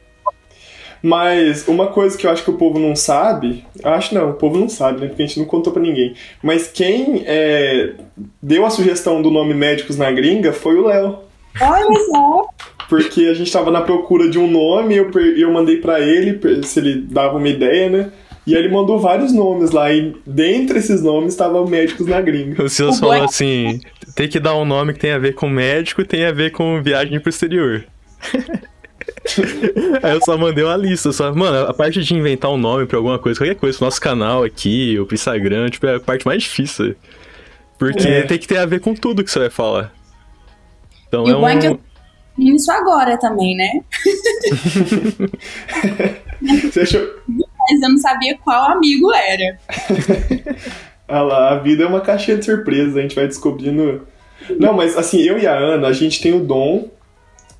Mas 1.02 1.68
uma 1.68 1.88
coisa 1.88 2.18
que 2.18 2.26
eu 2.26 2.30
acho 2.30 2.42
que 2.42 2.50
o 2.50 2.58
povo 2.58 2.78
não 2.78 2.96
sabe, 2.96 3.64
acho 3.84 4.14
não, 4.14 4.30
o 4.30 4.34
povo 4.34 4.58
não 4.58 4.68
sabe, 4.68 5.00
né? 5.00 5.06
Porque 5.06 5.22
a 5.22 5.26
gente 5.26 5.38
não 5.38 5.46
contou 5.46 5.72
para 5.72 5.82
ninguém. 5.82 6.14
Mas 6.42 6.66
quem 6.68 7.22
é, 7.24 7.94
deu 8.42 8.66
a 8.66 8.70
sugestão 8.70 9.22
do 9.22 9.30
nome 9.30 9.54
Médicos 9.54 9.96
na 9.96 10.10
Gringa 10.10 10.52
foi 10.52 10.76
o 10.76 10.86
Léo. 10.86 11.18
Olha 11.60 12.06
só! 12.10 12.48
Porque 12.88 13.26
a 13.26 13.34
gente 13.34 13.52
tava 13.52 13.70
na 13.70 13.82
procura 13.82 14.30
de 14.30 14.38
um 14.38 14.50
nome, 14.50 14.96
eu, 14.96 15.10
eu 15.36 15.52
mandei 15.52 15.76
para 15.76 16.00
ele 16.00 16.40
se 16.64 16.80
ele 16.80 17.02
dava 17.02 17.36
uma 17.36 17.48
ideia, 17.48 17.88
né? 17.90 18.12
E 18.46 18.56
aí 18.56 18.62
ele 18.62 18.72
mandou 18.72 18.98
vários 18.98 19.30
nomes 19.30 19.72
lá, 19.72 19.92
e 19.92 20.14
dentre 20.26 20.78
esses 20.78 21.02
nomes 21.02 21.34
estavam 21.34 21.66
Médicos 21.66 22.06
na 22.06 22.18
Gringa. 22.18 22.62
O 22.62 22.68
Silas 22.68 22.98
falou 22.98 23.22
assim: 23.22 23.78
tem 24.14 24.26
que 24.26 24.40
dar 24.40 24.56
um 24.56 24.64
nome 24.64 24.94
que 24.94 25.00
tem 25.00 25.12
a 25.12 25.18
ver 25.18 25.34
com 25.34 25.50
médico 25.50 26.00
e 26.00 26.04
tem 26.06 26.24
a 26.24 26.32
ver 26.32 26.50
com 26.50 26.82
viagem 26.82 27.20
pro 27.20 27.28
exterior. 27.28 27.84
Aí 30.02 30.14
eu 30.14 30.20
só 30.22 30.38
mandei 30.38 30.64
uma 30.64 30.76
lista, 30.76 31.12
só, 31.12 31.34
mano, 31.34 31.68
a 31.68 31.74
parte 31.74 32.02
de 32.02 32.14
inventar 32.14 32.50
um 32.50 32.56
nome 32.56 32.86
pra 32.86 32.96
alguma 32.96 33.18
coisa, 33.18 33.38
qualquer 33.38 33.54
coisa, 33.54 33.76
pro 33.76 33.86
nosso 33.86 34.00
canal 34.00 34.42
aqui, 34.42 34.98
ou 34.98 35.04
pro 35.04 35.14
Instagram, 35.14 35.68
tipo, 35.68 35.86
é 35.86 35.96
a 35.96 36.00
parte 36.00 36.26
mais 36.26 36.42
difícil. 36.42 36.96
Porque 37.78 38.08
é. 38.08 38.22
tem 38.22 38.38
que 38.38 38.48
ter 38.48 38.56
a 38.56 38.66
ver 38.66 38.80
com 38.80 38.94
tudo 38.94 39.22
que 39.22 39.30
você 39.30 39.40
vai 39.40 39.50
falar. 39.50 39.92
Então 41.06 41.26
e 41.26 41.30
é 41.30 41.52
é 41.52 41.58
que 41.58 41.66
eu 41.66 41.80
isso 42.38 42.70
agora 42.70 43.18
também, 43.18 43.56
né? 43.56 43.80
você 46.70 46.80
achou... 46.80 47.00
Mas 47.26 47.82
eu 47.82 47.90
não 47.90 47.98
sabia 47.98 48.38
qual 48.38 48.70
amigo 48.70 49.12
era. 49.12 49.58
ah 51.06 51.22
lá, 51.22 51.50
a 51.50 51.58
vida 51.58 51.84
é 51.84 51.86
uma 51.86 52.00
caixinha 52.00 52.38
de 52.38 52.44
surpresa, 52.44 52.98
a 52.98 53.02
gente 53.02 53.14
vai 53.14 53.26
descobrindo. 53.26 54.06
Não, 54.58 54.72
mas 54.72 54.96
assim, 54.96 55.20
eu 55.20 55.38
e 55.38 55.46
a 55.46 55.54
Ana, 55.54 55.88
a 55.88 55.92
gente 55.92 56.22
tem 56.22 56.32
o 56.32 56.44
dom 56.44 56.88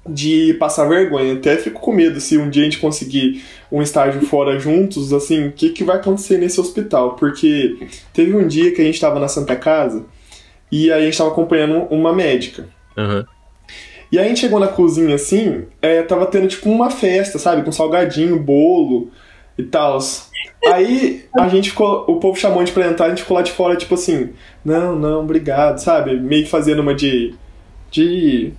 de 0.08 0.54
passar 0.54 0.88
vergonha. 0.88 1.34
Até 1.34 1.56
fico 1.56 1.80
com 1.80 1.92
medo 1.92 2.20
se 2.20 2.38
um 2.38 2.48
dia 2.48 2.62
a 2.62 2.64
gente 2.64 2.78
conseguir 2.78 3.42
um 3.70 3.82
estágio 3.82 4.22
fora 4.22 4.58
juntos, 4.58 5.12
assim, 5.12 5.48
o 5.48 5.52
que, 5.52 5.70
que 5.70 5.84
vai 5.84 5.96
acontecer 5.96 6.38
nesse 6.38 6.60
hospital? 6.60 7.16
Porque 7.16 7.88
teve 8.12 8.34
um 8.34 8.46
dia 8.46 8.72
que 8.72 8.80
a 8.80 8.84
gente 8.84 8.94
estava 8.94 9.20
na 9.20 9.28
Santa 9.28 9.54
Casa 9.56 10.06
e 10.72 10.90
aí 10.90 11.00
a 11.00 11.04
gente 11.04 11.12
estava 11.12 11.30
acompanhando 11.30 11.86
uma 11.90 12.12
médica. 12.12 12.66
Aham. 12.96 13.26
E 14.10 14.18
aí 14.18 14.24
a 14.24 14.28
gente 14.28 14.40
chegou 14.40 14.58
na 14.58 14.68
cozinha 14.68 15.14
assim, 15.14 15.64
é, 15.82 16.02
tava 16.02 16.26
tendo 16.26 16.48
tipo 16.48 16.70
uma 16.70 16.90
festa, 16.90 17.38
sabe? 17.38 17.62
Com 17.62 17.70
salgadinho, 17.70 18.38
bolo 18.38 19.10
e 19.56 19.62
tal. 19.62 19.98
Aí 20.66 21.24
a 21.38 21.48
gente 21.48 21.70
ficou, 21.70 22.04
o 22.08 22.16
povo 22.16 22.38
chamou 22.38 22.60
a 22.60 22.64
gente 22.64 22.74
pra 22.74 22.86
entrar, 22.86 23.06
a 23.06 23.08
gente 23.10 23.22
ficou 23.22 23.36
lá 23.36 23.42
de 23.42 23.52
fora, 23.52 23.76
tipo 23.76 23.94
assim, 23.94 24.30
não, 24.64 24.96
não, 24.96 25.20
obrigado, 25.20 25.78
sabe? 25.78 26.18
Meio 26.18 26.44
que 26.44 26.50
fazendo 26.50 26.80
uma 26.80 26.94
de. 26.94 27.34
de. 27.90 28.52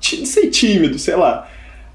de 0.00 0.18
não 0.18 0.26
sei, 0.26 0.48
tímido, 0.48 0.98
sei 0.98 1.16
lá. 1.16 1.48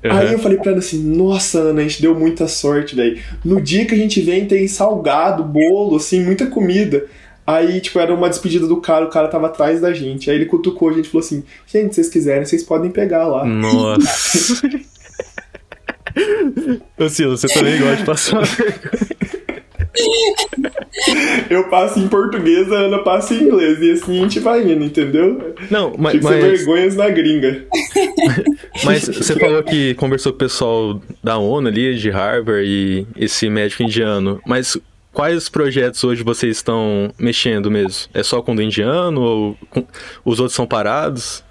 Aham. 0.05 0.19
Aí 0.19 0.31
eu 0.31 0.39
falei 0.39 0.57
pra 0.57 0.71
ela 0.71 0.79
assim, 0.79 1.01
nossa, 1.03 1.59
Ana, 1.59 1.81
a 1.81 1.83
gente 1.83 2.01
deu 2.01 2.13
muita 2.13 2.47
sorte, 2.47 2.95
velho. 2.95 3.19
No 3.43 3.59
dia 3.59 3.85
que 3.85 3.95
a 3.95 3.97
gente 3.97 4.21
vem, 4.21 4.45
tem 4.45 4.67
salgado, 4.67 5.43
bolo, 5.43 5.97
assim, 5.97 6.23
muita 6.23 6.45
comida. 6.45 7.05
Aí, 7.47 7.79
tipo, 7.79 7.97
era 7.97 8.13
uma 8.13 8.29
despedida 8.29 8.67
do 8.67 8.81
cara, 8.81 9.05
o 9.05 9.09
cara 9.09 9.29
tava 9.29 9.47
atrás 9.47 9.79
da 9.79 9.93
gente. 9.93 10.29
Aí 10.29 10.35
ele 10.35 10.47
cutucou 10.47 10.89
a 10.89 10.93
gente 10.93 11.05
e 11.05 11.09
falou 11.09 11.25
assim, 11.25 11.45
gente, 11.65 11.95
se 11.95 12.01
vocês 12.01 12.09
quiserem, 12.09 12.45
vocês 12.45 12.61
podem 12.61 12.91
pegar 12.91 13.25
lá. 13.25 13.45
Nossa. 13.45 14.67
Ô, 16.99 17.07
Silas, 17.07 17.39
você 17.39 17.47
também 17.47 17.79
gosta 17.79 17.95
de 17.95 18.03
passar. 18.03 18.43
Eu 21.49 21.69
passo 21.69 21.99
em 21.99 22.07
português, 22.09 22.69
a 22.71 22.75
Ana 22.75 22.99
passa 22.99 23.33
em 23.33 23.43
inglês. 23.43 23.79
E 23.79 23.91
assim 23.91 24.19
a 24.19 24.21
gente 24.23 24.39
vai 24.39 24.69
indo, 24.69 24.83
entendeu? 24.83 25.55
Não, 25.71 25.93
mas, 25.97 26.13
Tipo, 26.13 26.25
mas, 26.25 26.43
vergonhas 26.43 26.95
na 26.97 27.09
gringa. 27.09 27.65
mas 28.83 29.07
você 29.07 29.39
falou 29.39 29.63
que 29.63 29.93
conversou 29.93 30.33
com 30.33 30.35
o 30.35 30.39
pessoal 30.39 31.01
da 31.23 31.37
ONU 31.37 31.67
ali, 31.67 31.95
de 31.95 32.09
Harvard 32.09 32.67
e 32.67 33.07
esse 33.15 33.49
médico 33.49 33.83
indiano. 33.83 34.41
Mas 34.45 34.77
quais 35.17 35.49
projetos 35.49 36.03
hoje 36.03 36.21
vocês 36.21 36.57
estão 36.57 37.09
mexendo 37.17 37.71
mesmo? 37.71 38.07
É 38.13 38.21
só 38.21 38.39
com 38.39 38.51
o 38.51 38.55
do 38.55 38.61
indiano 38.61 39.19
ou 39.19 39.57
com- 39.71 39.83
os 40.23 40.39
outros 40.39 40.55
são 40.55 40.67
parados? 40.67 41.43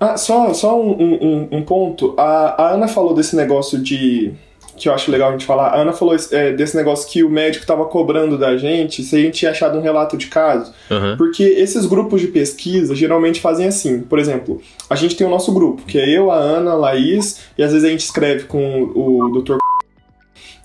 Ah, 0.00 0.16
só, 0.16 0.54
só 0.54 0.80
um, 0.80 0.92
um- 0.92 1.48
um- 1.52 1.62
ponto. 1.62 2.14
A, 2.16 2.62
a 2.62 2.70
Ana 2.72 2.88
falou 2.88 3.12
desse 3.12 3.36
negócio 3.36 3.78
de. 3.78 4.32
Que 4.78 4.88
eu 4.88 4.94
acho 4.94 5.10
legal 5.10 5.28
a 5.28 5.32
gente 5.32 5.44
falar. 5.44 5.66
A 5.70 5.80
Ana 5.82 5.92
falou 5.92 6.16
é, 6.32 6.52
desse 6.52 6.76
negócio 6.76 7.10
que 7.10 7.22
o 7.22 7.28
médico 7.28 7.66
tava 7.66 7.84
cobrando 7.84 8.38
da 8.38 8.56
gente 8.56 9.02
se 9.02 9.16
a 9.16 9.18
gente 9.18 9.34
tinha 9.40 9.50
achado 9.50 9.76
um 9.76 9.82
relato 9.82 10.16
de 10.16 10.28
caso. 10.28 10.72
Aham. 10.90 11.16
Porque 11.18 11.42
esses 11.42 11.84
grupos 11.84 12.20
de 12.22 12.28
pesquisa 12.28 12.94
geralmente 12.94 13.38
fazem 13.40 13.66
assim. 13.66 14.00
Por 14.00 14.18
exemplo, 14.18 14.62
a 14.88 14.94
gente 14.96 15.14
tem 15.14 15.26
o 15.26 15.30
nosso 15.30 15.52
grupo, 15.52 15.82
que 15.82 15.98
é 15.98 16.08
eu, 16.08 16.30
a 16.30 16.36
Ana, 16.36 16.70
a 16.70 16.74
Laís, 16.74 17.40
e 17.58 17.62
às 17.62 17.72
vezes 17.72 17.84
a 17.86 17.90
gente 17.90 18.00
escreve 18.04 18.44
com 18.44 18.84
o 18.94 19.28
Dr. 19.42 19.56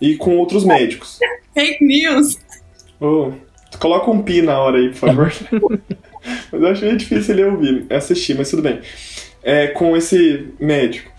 e 0.02 0.16
com 0.16 0.38
outros 0.38 0.64
médicos. 0.64 1.20
Fake 1.54 1.84
news. 1.84 2.38
Ô, 3.00 3.32
coloca 3.80 4.10
um 4.12 4.22
pi 4.22 4.42
na 4.42 4.60
hora 4.60 4.78
aí, 4.78 4.90
por 4.90 4.96
favor. 4.98 5.34
mas 6.52 6.62
eu 6.62 6.68
acho 6.68 6.82
meio 6.86 6.98
difícil 6.98 7.34
ele 7.36 7.44
ouvir, 7.46 7.86
assistir, 7.90 8.36
mas 8.38 8.50
tudo 8.50 8.62
bem. 8.62 8.80
É, 9.44 9.68
com 9.68 9.96
esse 9.98 10.48
médico. 10.60 11.12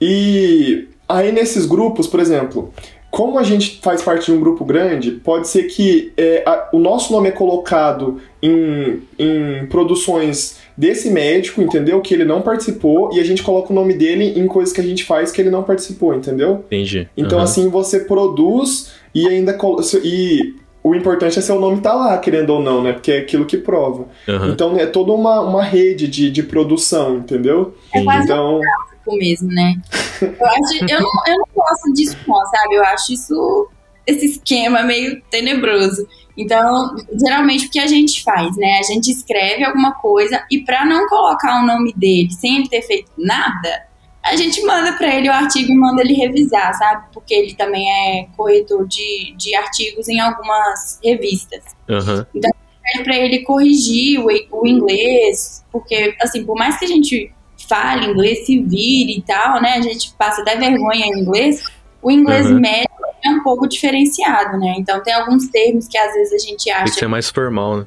E 0.00 0.88
aí 1.08 1.32
nesses 1.32 1.66
grupos, 1.66 2.06
por 2.06 2.20
exemplo, 2.20 2.72
como 3.10 3.38
a 3.38 3.42
gente 3.42 3.80
faz 3.82 4.02
parte 4.02 4.26
de 4.26 4.32
um 4.32 4.40
grupo 4.40 4.64
grande, 4.64 5.12
pode 5.12 5.48
ser 5.48 5.64
que 5.64 6.12
é, 6.16 6.42
a- 6.46 6.68
o 6.72 6.78
nosso 6.78 7.12
nome 7.12 7.28
é 7.28 7.32
colocado 7.32 8.20
em, 8.42 9.02
em 9.18 9.66
produções 9.66 10.58
desse 10.76 11.10
médico, 11.10 11.62
entendeu? 11.62 12.00
Que 12.00 12.12
ele 12.12 12.24
não 12.24 12.42
participou, 12.42 13.10
e 13.12 13.20
a 13.20 13.24
gente 13.24 13.42
coloca 13.42 13.72
o 13.72 13.74
nome 13.74 13.94
dele 13.94 14.38
em 14.38 14.46
coisas 14.46 14.74
que 14.74 14.80
a 14.80 14.84
gente 14.84 15.04
faz 15.04 15.32
que 15.32 15.40
ele 15.40 15.50
não 15.50 15.62
participou, 15.62 16.14
entendeu? 16.14 16.64
Entendi. 16.66 17.08
Então, 17.16 17.38
Aham. 17.38 17.44
assim, 17.44 17.68
você 17.68 18.00
produz 18.00 18.92
e 19.14 19.26
ainda. 19.26 19.56
E 20.04 20.54
o 20.82 20.94
importante 20.94 21.38
é 21.38 21.42
seu 21.42 21.58
nome 21.58 21.80
tá 21.80 21.94
lá, 21.94 22.18
querendo 22.18 22.50
ou 22.50 22.60
não, 22.60 22.82
né? 22.82 22.92
Porque 22.92 23.10
é 23.10 23.18
aquilo 23.18 23.46
que 23.46 23.56
prova. 23.56 24.06
Aham. 24.28 24.50
Então, 24.50 24.76
é 24.78 24.86
toda 24.86 25.12
uma, 25.12 25.40
uma 25.40 25.62
rede 25.62 26.06
de, 26.06 26.30
de 26.30 26.42
produção, 26.42 27.16
entendeu? 27.18 27.74
É 27.94 28.02
quase 28.02 28.24
Então, 28.24 28.60
um 29.08 29.16
mesmo, 29.16 29.48
né? 29.48 29.74
Eu, 30.20 30.46
acho, 30.46 30.84
eu, 30.88 31.00
não, 31.00 31.10
eu 31.26 31.36
não 31.36 31.46
gosto 31.54 31.92
disso, 31.92 32.16
não, 32.26 32.46
sabe? 32.46 32.74
Eu 32.74 32.84
acho 32.84 33.12
isso, 33.12 33.68
esse 34.06 34.24
esquema 34.24 34.82
meio 34.82 35.20
tenebroso. 35.30 36.06
Então, 36.36 36.94
geralmente 37.18 37.66
o 37.66 37.70
que 37.70 37.78
a 37.78 37.86
gente 37.86 38.22
faz, 38.22 38.56
né? 38.56 38.78
A 38.78 38.82
gente 38.82 39.10
escreve 39.10 39.64
alguma 39.64 39.92
coisa 39.94 40.44
e 40.50 40.60
pra 40.60 40.84
não 40.84 41.06
colocar 41.08 41.62
o 41.62 41.66
nome 41.66 41.92
dele 41.94 42.30
sem 42.30 42.58
ele 42.58 42.68
ter 42.68 42.82
feito 42.82 43.10
nada, 43.16 43.86
a 44.22 44.36
gente 44.36 44.60
manda 44.62 44.92
pra 44.92 45.14
ele 45.14 45.28
o 45.28 45.32
artigo 45.32 45.72
e 45.72 45.74
manda 45.74 46.02
ele 46.02 46.12
revisar, 46.12 46.74
sabe? 46.74 47.06
Porque 47.14 47.32
ele 47.32 47.54
também 47.54 47.88
é 47.88 48.26
corretor 48.36 48.86
de, 48.86 49.32
de 49.36 49.54
artigos 49.54 50.08
em 50.08 50.18
algumas 50.20 50.98
revistas 51.02 51.62
Aham. 51.88 52.26
pede 52.32 53.04
pra 53.04 53.16
ele 53.16 53.40
corrigir 53.40 54.20
o, 54.20 54.26
o 54.26 54.66
inglês, 54.66 55.64
porque, 55.72 56.14
assim, 56.20 56.44
por 56.44 56.56
mais 56.56 56.76
que 56.78 56.84
a 56.84 56.88
gente 56.88 57.32
fale 57.68 58.06
inglês, 58.06 58.44
se 58.46 58.60
vire 58.60 59.18
e 59.18 59.22
tal, 59.22 59.60
né, 59.60 59.74
a 59.76 59.80
gente 59.80 60.12
passa 60.14 60.42
até 60.42 60.56
vergonha 60.56 61.06
em 61.06 61.20
inglês, 61.20 61.62
o 62.02 62.10
inglês 62.10 62.46
Uhum. 62.46 62.60
médio 62.60 62.86
é 63.26 63.30
um 63.30 63.42
pouco 63.42 63.66
diferenciado, 63.66 64.58
né, 64.58 64.74
então 64.78 65.02
tem 65.02 65.14
alguns 65.14 65.48
termos 65.48 65.86
que 65.88 65.98
às 65.98 66.12
vezes 66.14 66.32
a 66.32 66.38
gente 66.38 66.64
Tem 66.64 66.74
que 66.74 66.82
acha... 66.82 66.92
ser 66.94 67.08
mais 67.08 67.28
formal, 67.30 67.78
né? 67.78 67.86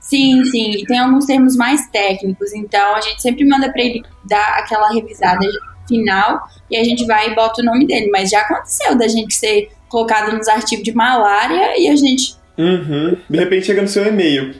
Sim, 0.00 0.44
sim, 0.44 0.70
e 0.72 0.84
tem 0.84 0.98
alguns 0.98 1.24
termos 1.24 1.56
mais 1.56 1.88
técnicos, 1.88 2.52
então 2.52 2.94
a 2.94 3.00
gente 3.00 3.22
sempre 3.22 3.44
manda 3.46 3.72
pra 3.72 3.82
ele 3.82 4.02
dar 4.24 4.58
aquela 4.58 4.92
revisada 4.92 5.46
final 5.88 6.42
e 6.70 6.76
a 6.76 6.84
gente 6.84 7.06
vai 7.06 7.30
e 7.30 7.34
bota 7.34 7.62
o 7.62 7.64
nome 7.64 7.86
dele, 7.86 8.10
mas 8.10 8.28
já 8.28 8.40
aconteceu 8.40 8.96
da 8.96 9.08
gente 9.08 9.34
ser 9.34 9.70
colocado 9.88 10.36
nos 10.36 10.46
artigos 10.46 10.84
de 10.84 10.92
malária 10.92 11.78
e 11.80 11.88
a 11.88 11.96
gente 11.96 12.36
uhum, 12.58 13.16
de 13.28 13.38
repente 13.38 13.66
chega 13.66 13.80
no 13.80 13.88
seu 13.88 14.06
e-mail. 14.06 14.54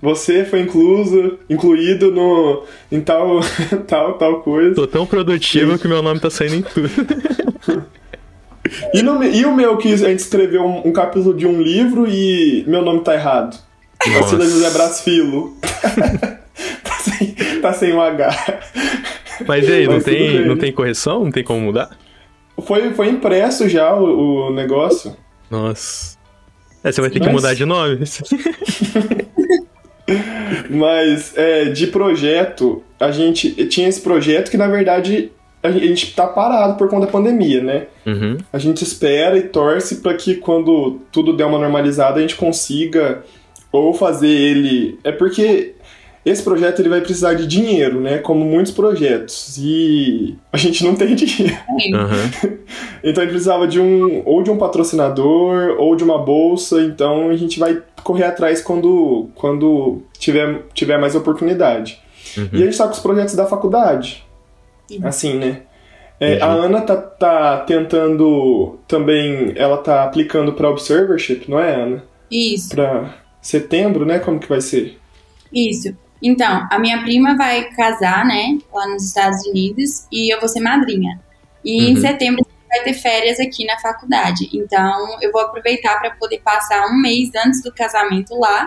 Você 0.00 0.44
foi 0.44 0.60
incluso, 0.60 1.38
incluído 1.48 2.10
no, 2.10 2.64
em 2.90 3.00
tal, 3.00 3.40
tal, 3.86 4.14
tal 4.14 4.40
coisa. 4.42 4.74
Tô 4.74 4.86
tão 4.86 5.06
produtivo 5.06 5.78
que 5.78 5.86
meu 5.86 6.02
nome 6.02 6.20
tá 6.20 6.30
saindo 6.30 6.56
em 6.56 6.62
tudo. 6.62 6.88
E, 8.94 9.02
no, 9.02 9.22
e 9.22 9.44
o 9.44 9.54
meu 9.54 9.76
que 9.76 9.92
a 9.92 9.96
gente 9.96 10.20
escreveu 10.20 10.64
um, 10.64 10.88
um 10.88 10.92
capítulo 10.92 11.34
de 11.34 11.46
um 11.46 11.60
livro 11.60 12.06
e 12.08 12.64
meu 12.66 12.82
nome 12.82 13.00
tá 13.00 13.14
errado. 13.14 13.58
Vacila 14.06 14.44
José 14.44 14.70
Brasfilo. 14.70 15.56
tá, 16.82 16.92
sem, 17.00 17.34
tá 17.60 17.72
sem 17.72 17.92
um 17.92 18.00
H. 18.00 18.30
Mas 19.46 19.68
e 19.68 19.72
aí, 19.72 19.86
não 19.86 19.94
Mas 19.94 20.04
tudo 20.04 20.14
tem, 20.14 20.46
não 20.46 20.56
tem 20.56 20.72
correção? 20.72 21.24
Não 21.24 21.30
tem 21.30 21.44
como 21.44 21.60
mudar? 21.60 21.90
Foi, 22.62 22.92
foi 22.92 23.08
impresso 23.08 23.68
já 23.68 23.94
o, 23.94 24.48
o 24.48 24.52
negócio. 24.52 25.16
Nossa. 25.50 26.16
É, 26.82 26.92
você 26.92 27.00
vai 27.00 27.10
ter 27.10 27.20
que 27.20 27.26
Mas- 27.26 27.34
mudar 27.34 27.54
de 27.54 27.64
nome. 27.64 28.00
Mas 30.70 31.36
é, 31.36 31.66
de 31.66 31.86
projeto, 31.88 32.82
a 32.98 33.10
gente 33.10 33.50
tinha 33.66 33.88
esse 33.88 34.00
projeto 34.00 34.50
que 34.50 34.56
na 34.56 34.66
verdade 34.66 35.30
a 35.62 35.70
gente- 35.70 36.14
tá 36.14 36.26
parado 36.26 36.74
por 36.76 36.88
conta 36.88 37.06
da 37.06 37.12
pandemia, 37.12 37.62
né? 37.62 37.86
Uhum. 38.06 38.36
A 38.52 38.58
gente 38.58 38.82
espera 38.82 39.36
e 39.36 39.42
torce 39.42 39.96
para 39.96 40.14
que 40.14 40.36
quando 40.36 41.00
tudo 41.12 41.36
der 41.36 41.44
uma 41.46 41.58
normalizada 41.58 42.18
a 42.18 42.20
gente 42.20 42.36
consiga 42.36 43.22
ou 43.72 43.92
fazer 43.92 44.28
ele. 44.30 44.98
É 45.04 45.12
porque 45.12 45.74
esse 46.24 46.42
projeto 46.42 46.80
ele 46.80 46.88
vai 46.88 47.00
precisar 47.00 47.34
de 47.34 47.46
dinheiro, 47.46 48.00
né? 48.00 48.18
Como 48.18 48.44
muitos 48.44 48.72
projetos. 48.72 49.56
E 49.58 50.36
a 50.52 50.56
gente 50.56 50.84
não 50.84 50.94
tem 50.94 51.14
dinheiro. 51.16 51.56
Aham. 51.94 52.58
Então 53.02 53.22
a 53.22 53.26
gente 53.26 53.30
precisava 53.34 53.66
de 53.66 53.80
um 53.80 54.22
ou 54.26 54.42
de 54.42 54.50
um 54.50 54.56
patrocinador 54.58 55.76
ou 55.78 55.94
de 55.96 56.02
uma 56.04 56.18
bolsa. 56.18 56.80
Então 56.82 57.30
a 57.30 57.36
gente 57.36 57.58
vai 57.58 57.80
correr 58.02 58.24
atrás 58.24 58.60
quando, 58.60 59.28
quando 59.34 60.02
tiver, 60.18 60.62
tiver 60.74 60.98
mais 60.98 61.14
oportunidade. 61.14 61.98
Uhum. 62.36 62.48
E 62.52 62.62
a 62.62 62.66
gente 62.66 62.76
tá 62.76 62.84
com 62.86 62.92
os 62.92 62.98
projetos 62.98 63.34
da 63.34 63.46
faculdade. 63.46 64.24
Sim. 64.88 65.00
Assim, 65.04 65.34
né? 65.34 65.62
É, 66.20 66.40
a 66.40 66.46
Ana 66.48 66.80
tá, 66.80 66.96
tá 66.96 67.58
tentando 67.60 68.78
também. 68.88 69.52
Ela 69.56 69.76
tá 69.78 70.02
aplicando 70.04 70.52
pra 70.52 70.70
Observership, 70.70 71.48
não 71.48 71.60
é, 71.60 71.74
Ana? 71.74 72.04
Isso. 72.30 72.70
Pra 72.70 73.14
setembro, 73.40 74.04
né? 74.04 74.18
Como 74.18 74.40
que 74.40 74.48
vai 74.48 74.60
ser? 74.60 74.98
Isso. 75.52 75.96
Então, 76.20 76.66
a 76.70 76.78
minha 76.80 77.00
prima 77.02 77.36
vai 77.36 77.70
casar, 77.70 78.24
né, 78.26 78.58
lá 78.74 78.88
nos 78.88 79.04
Estados 79.06 79.46
Unidos, 79.46 80.06
e 80.10 80.34
eu 80.34 80.40
vou 80.40 80.48
ser 80.48 80.58
madrinha. 80.60 81.20
E 81.64 81.90
em 81.90 81.94
Uhum. 81.94 82.00
setembro 82.00 82.44
vai 82.68 82.82
ter 82.82 82.94
férias 82.94 83.38
aqui 83.38 83.64
na 83.64 83.78
faculdade. 83.78 84.50
Então, 84.52 85.16
eu 85.22 85.30
vou 85.30 85.42
aproveitar 85.42 85.98
para 86.00 86.10
poder 86.16 86.40
passar 86.40 86.86
um 86.88 87.00
mês 87.00 87.30
antes 87.46 87.62
do 87.62 87.72
casamento 87.72 88.34
lá. 88.36 88.66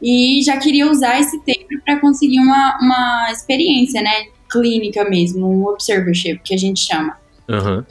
E 0.00 0.40
já 0.44 0.56
queria 0.56 0.88
usar 0.88 1.18
esse 1.18 1.40
tempo 1.40 1.66
para 1.84 1.98
conseguir 1.98 2.38
uma, 2.38 2.78
uma 2.80 3.32
experiência, 3.32 4.00
né, 4.00 4.26
clínica 4.50 5.08
mesmo, 5.08 5.46
um 5.46 5.66
observership, 5.66 6.40
que 6.44 6.54
a 6.54 6.58
gente 6.58 6.80
chama 6.80 7.16
Aham. 7.48 7.84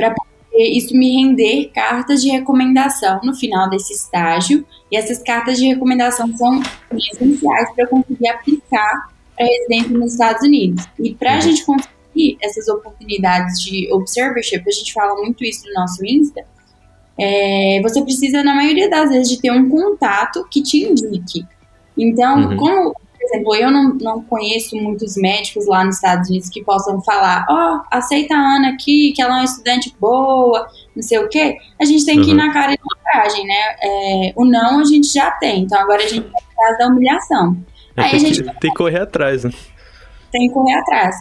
e 0.53 0.77
isso 0.77 0.95
me 0.97 1.11
render 1.15 1.71
cartas 1.73 2.21
de 2.21 2.29
recomendação 2.29 3.19
no 3.23 3.33
final 3.35 3.69
desse 3.69 3.93
estágio. 3.93 4.65
E 4.91 4.97
essas 4.97 5.21
cartas 5.21 5.57
de 5.57 5.67
recomendação 5.67 6.35
são 6.37 6.61
essenciais 6.91 7.71
para 7.75 7.83
eu 7.83 7.87
conseguir 7.89 8.27
aplicar 8.29 9.09
para 9.35 9.45
residência 9.45 9.97
nos 9.97 10.13
Estados 10.13 10.41
Unidos. 10.43 10.83
E 10.99 11.13
para 11.13 11.33
a 11.33 11.35
Uhum. 11.35 11.41
gente 11.41 11.65
conseguir 11.65 12.37
essas 12.41 12.67
oportunidades 12.67 13.61
de 13.61 13.91
observership, 13.93 14.63
a 14.67 14.71
gente 14.71 14.91
fala 14.93 15.15
muito 15.21 15.43
isso 15.43 15.63
no 15.67 15.73
nosso 15.81 16.03
Insta, 16.05 16.41
é, 17.19 17.79
você 17.83 18.01
precisa, 18.01 18.43
na 18.43 18.55
maioria 18.55 18.89
das 18.89 19.09
vezes, 19.09 19.29
de 19.29 19.41
ter 19.41 19.51
um 19.51 19.69
contato 19.69 20.47
que 20.49 20.61
te 20.61 20.83
indique. 20.83 21.45
Então, 21.97 22.49
Uhum. 22.51 22.57
como 22.57 22.95
exemplo, 23.27 23.55
eu 23.55 23.71
não, 23.71 23.93
não 23.95 24.23
conheço 24.23 24.75
muitos 24.75 25.15
médicos 25.15 25.67
lá 25.67 25.83
nos 25.83 25.95
Estados 25.95 26.29
Unidos 26.29 26.49
que 26.49 26.63
possam 26.63 27.01
falar, 27.01 27.45
ó, 27.49 27.77
oh, 27.77 27.81
aceita 27.91 28.35
a 28.35 28.55
Ana 28.55 28.69
aqui, 28.69 29.11
que 29.13 29.21
ela 29.21 29.35
é 29.35 29.37
uma 29.39 29.43
estudante 29.43 29.93
boa, 29.99 30.67
não 30.95 31.03
sei 31.03 31.19
o 31.19 31.29
quê. 31.29 31.57
A 31.79 31.85
gente 31.85 32.05
tem 32.05 32.21
que 32.21 32.31
ir 32.31 32.33
na 32.33 32.51
cara 32.53 32.73
e 32.73 32.77
na 32.77 33.11
coragem, 33.13 33.45
né? 33.45 33.75
É, 33.81 34.33
o 34.35 34.45
não 34.45 34.79
a 34.79 34.83
gente 34.83 35.11
já 35.11 35.31
tem, 35.31 35.63
então 35.63 35.79
agora 35.79 36.03
a 36.03 36.07
gente 36.07 36.27
vai 36.27 36.41
atrás 36.51 36.77
da 36.77 36.87
humilhação. 36.87 37.57
É, 37.95 38.01
Aí 38.03 38.11
tem, 38.11 38.19
a 38.19 38.23
gente 38.23 38.43
que, 38.43 38.59
tem 38.59 38.71
que 38.71 38.77
correr 38.77 39.01
atrás, 39.01 39.43
né? 39.43 39.51
Tem 40.31 40.47
que 40.47 40.53
correr 40.53 40.73
atrás. 40.73 41.15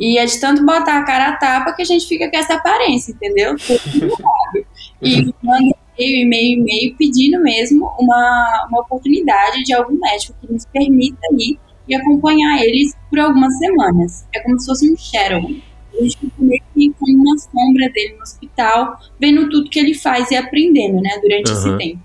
E 0.00 0.18
é 0.18 0.24
de 0.24 0.40
tanto 0.40 0.64
botar 0.64 0.98
a 0.98 1.04
cara 1.04 1.28
a 1.28 1.36
tapa 1.36 1.72
que 1.72 1.82
a 1.82 1.84
gente 1.84 2.06
fica 2.06 2.30
com 2.30 2.36
essa 2.36 2.54
aparência, 2.54 3.12
entendeu? 3.12 3.54
e 5.00 5.32
manda 5.42 5.76
e-mail, 6.02 6.26
e-mail, 6.26 6.60
e-mail, 6.60 6.96
pedindo 6.96 7.42
mesmo 7.42 7.90
uma, 7.98 8.66
uma 8.68 8.80
oportunidade 8.80 9.62
de 9.64 9.72
algum 9.72 9.98
médico 9.98 10.34
que 10.40 10.52
nos 10.52 10.64
permita 10.66 11.26
ir 11.38 11.58
e 11.88 11.94
acompanhar 11.94 12.62
eles 12.62 12.94
por 13.10 13.18
algumas 13.18 13.56
semanas. 13.58 14.26
É 14.34 14.40
como 14.40 14.58
se 14.58 14.66
fosse 14.66 14.92
um 14.92 14.96
shadow. 14.96 15.50
A 15.94 16.02
gente 16.02 16.18
fica 16.18 16.34
meio 16.38 16.62
que 16.74 16.92
como 16.98 17.16
uma 17.16 17.38
sombra 17.38 17.90
dele 17.92 18.14
no 18.16 18.22
hospital, 18.22 18.98
vendo 19.20 19.48
tudo 19.50 19.68
que 19.68 19.78
ele 19.78 19.94
faz 19.94 20.30
e 20.30 20.36
aprendendo, 20.36 21.00
né, 21.00 21.18
durante 21.20 21.50
uhum. 21.50 21.58
esse 21.58 21.78
tempo. 21.78 22.00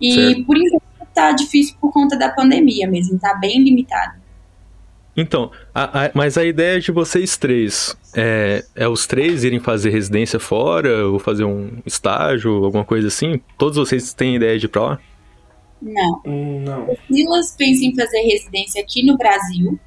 E 0.00 0.14
certo. 0.14 0.44
por 0.44 0.56
enquanto 0.56 0.82
tá 1.14 1.32
difícil 1.32 1.76
por 1.80 1.92
conta 1.92 2.18
da 2.18 2.30
pandemia 2.30 2.88
mesmo, 2.88 3.18
tá 3.18 3.34
bem 3.34 3.62
limitado. 3.62 4.21
Então, 5.16 5.50
a, 5.74 6.06
a, 6.06 6.10
mas 6.14 6.38
a 6.38 6.44
ideia 6.44 6.80
de 6.80 6.90
vocês 6.90 7.36
três 7.36 7.96
é, 8.14 8.64
é, 8.74 8.88
os 8.88 9.06
três 9.06 9.44
irem 9.44 9.60
fazer 9.60 9.90
residência 9.90 10.38
fora 10.38 11.06
ou 11.06 11.18
fazer 11.18 11.44
um 11.44 11.78
estágio, 11.84 12.64
alguma 12.64 12.84
coisa 12.84 13.08
assim? 13.08 13.40
Todos 13.58 13.76
vocês 13.76 14.12
têm 14.12 14.36
ideia 14.36 14.58
de 14.58 14.66
ir 14.66 14.68
pra 14.68 14.82
lá? 14.82 14.98
Não. 15.80 16.22
Hum, 16.26 16.62
não. 16.64 16.84
O 16.84 16.96
Silas 17.06 17.54
pensa 17.56 17.84
em 17.84 17.94
fazer 17.94 18.20
residência 18.20 18.80
aqui 18.80 19.04
no 19.04 19.16
Brasil. 19.16 19.78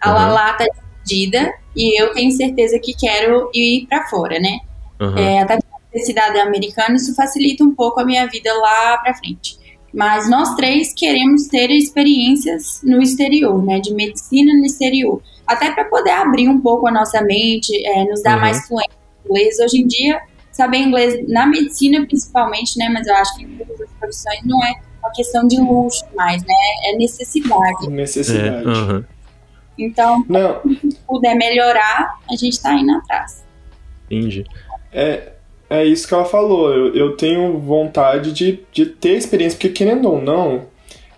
A 0.00 0.10
uhum. 0.10 0.14
Lala 0.14 0.54
tá 0.54 0.66
decidida 1.02 1.52
e 1.76 2.00
eu 2.00 2.12
tenho 2.12 2.30
certeza 2.32 2.78
que 2.78 2.94
quero 2.94 3.50
ir 3.54 3.86
para 3.86 4.06
fora, 4.08 4.38
né? 4.38 4.58
Uhum. 5.00 5.18
É, 5.18 5.40
até 5.42 5.58
ser 5.92 6.00
cidadã 6.06 6.42
americana, 6.42 6.96
isso 6.96 7.14
facilita 7.14 7.62
um 7.62 7.74
pouco 7.74 8.00
a 8.00 8.04
minha 8.04 8.26
vida 8.26 8.52
lá 8.54 8.98
para 8.98 9.14
frente. 9.14 9.58
Mas 9.92 10.30
nós 10.30 10.54
três 10.54 10.94
queremos 10.94 11.48
ter 11.48 11.70
experiências 11.70 12.80
no 12.82 13.02
exterior, 13.02 13.62
né? 13.62 13.78
De 13.78 13.92
medicina 13.92 14.54
no 14.54 14.64
exterior. 14.64 15.22
Até 15.46 15.70
para 15.70 15.84
poder 15.84 16.12
abrir 16.12 16.48
um 16.48 16.60
pouco 16.60 16.86
a 16.86 16.90
nossa 16.90 17.22
mente, 17.22 17.70
é, 17.86 18.04
nos 18.04 18.22
dar 18.22 18.36
uhum. 18.36 18.40
mais 18.40 18.66
fluência 18.66 18.90
em 18.92 19.28
inglês. 19.28 19.58
Hoje 19.60 19.82
em 19.82 19.86
dia, 19.86 20.20
saber 20.50 20.78
inglês 20.78 21.28
na 21.28 21.46
medicina 21.46 22.06
principalmente, 22.06 22.78
né? 22.78 22.88
Mas 22.88 23.06
eu 23.06 23.14
acho 23.16 23.36
que 23.36 23.44
em 23.44 23.56
todas 23.56 23.80
as 23.80 23.90
profissões 23.92 24.40
não 24.44 24.64
é 24.64 24.72
uma 25.02 25.12
questão 25.12 25.46
de 25.46 25.60
luxo 25.60 26.04
mais, 26.14 26.42
né? 26.42 26.54
É 26.86 26.96
necessidade. 26.96 27.88
Necessidade. 27.88 28.64
É, 28.64 28.68
uhum. 28.68 29.04
Então, 29.78 30.24
não. 30.28 30.60
se 30.62 30.98
puder 31.06 31.34
melhorar, 31.34 32.18
a 32.30 32.36
gente 32.36 32.52
está 32.52 32.72
indo 32.74 32.92
atrás. 32.92 33.44
Entendi. 34.10 34.44
É, 34.92 35.31
é 35.72 35.84
isso 35.86 36.06
que 36.06 36.12
ela 36.12 36.24
falou. 36.24 36.70
Eu, 36.72 36.94
eu 36.94 37.16
tenho 37.16 37.58
vontade 37.58 38.32
de, 38.32 38.60
de 38.72 38.86
ter 38.86 39.16
experiência, 39.16 39.56
porque 39.56 39.70
querendo 39.70 40.08
ou 40.08 40.20
não, 40.20 40.66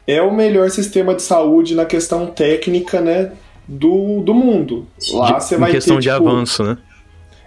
é 0.06 0.22
o 0.22 0.32
melhor 0.32 0.70
sistema 0.70 1.14
de 1.14 1.22
saúde 1.22 1.74
na 1.74 1.84
questão 1.84 2.26
técnica, 2.26 3.00
né? 3.00 3.32
Do, 3.66 4.20
do 4.20 4.34
mundo. 4.34 4.86
Lá 5.12 5.40
você 5.40 5.56
vai 5.56 5.70
ter. 5.70 5.78
questão 5.78 5.98
de 5.98 6.08
tipo, 6.08 6.28
avanço, 6.28 6.62
né? 6.62 6.78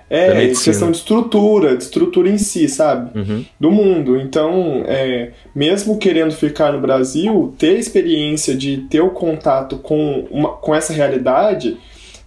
É, 0.09 0.47
questão 0.47 0.89
de 0.89 0.97
estrutura, 0.97 1.75
de 1.75 1.83
estrutura 1.83 2.29
em 2.29 2.37
si, 2.37 2.67
sabe? 2.67 3.17
Uhum. 3.17 3.45
Do 3.59 3.71
mundo. 3.71 4.17
Então, 4.17 4.83
é, 4.85 5.31
mesmo 5.53 5.97
querendo 5.97 6.31
ficar 6.31 6.71
no 6.71 6.79
Brasil, 6.79 7.53
ter 7.57 7.75
a 7.75 7.79
experiência 7.79 8.55
de 8.55 8.77
ter 8.89 9.01
o 9.01 9.09
contato 9.09 9.77
com, 9.77 10.25
uma, 10.31 10.49
com 10.49 10.73
essa 10.73 10.93
realidade 10.93 11.77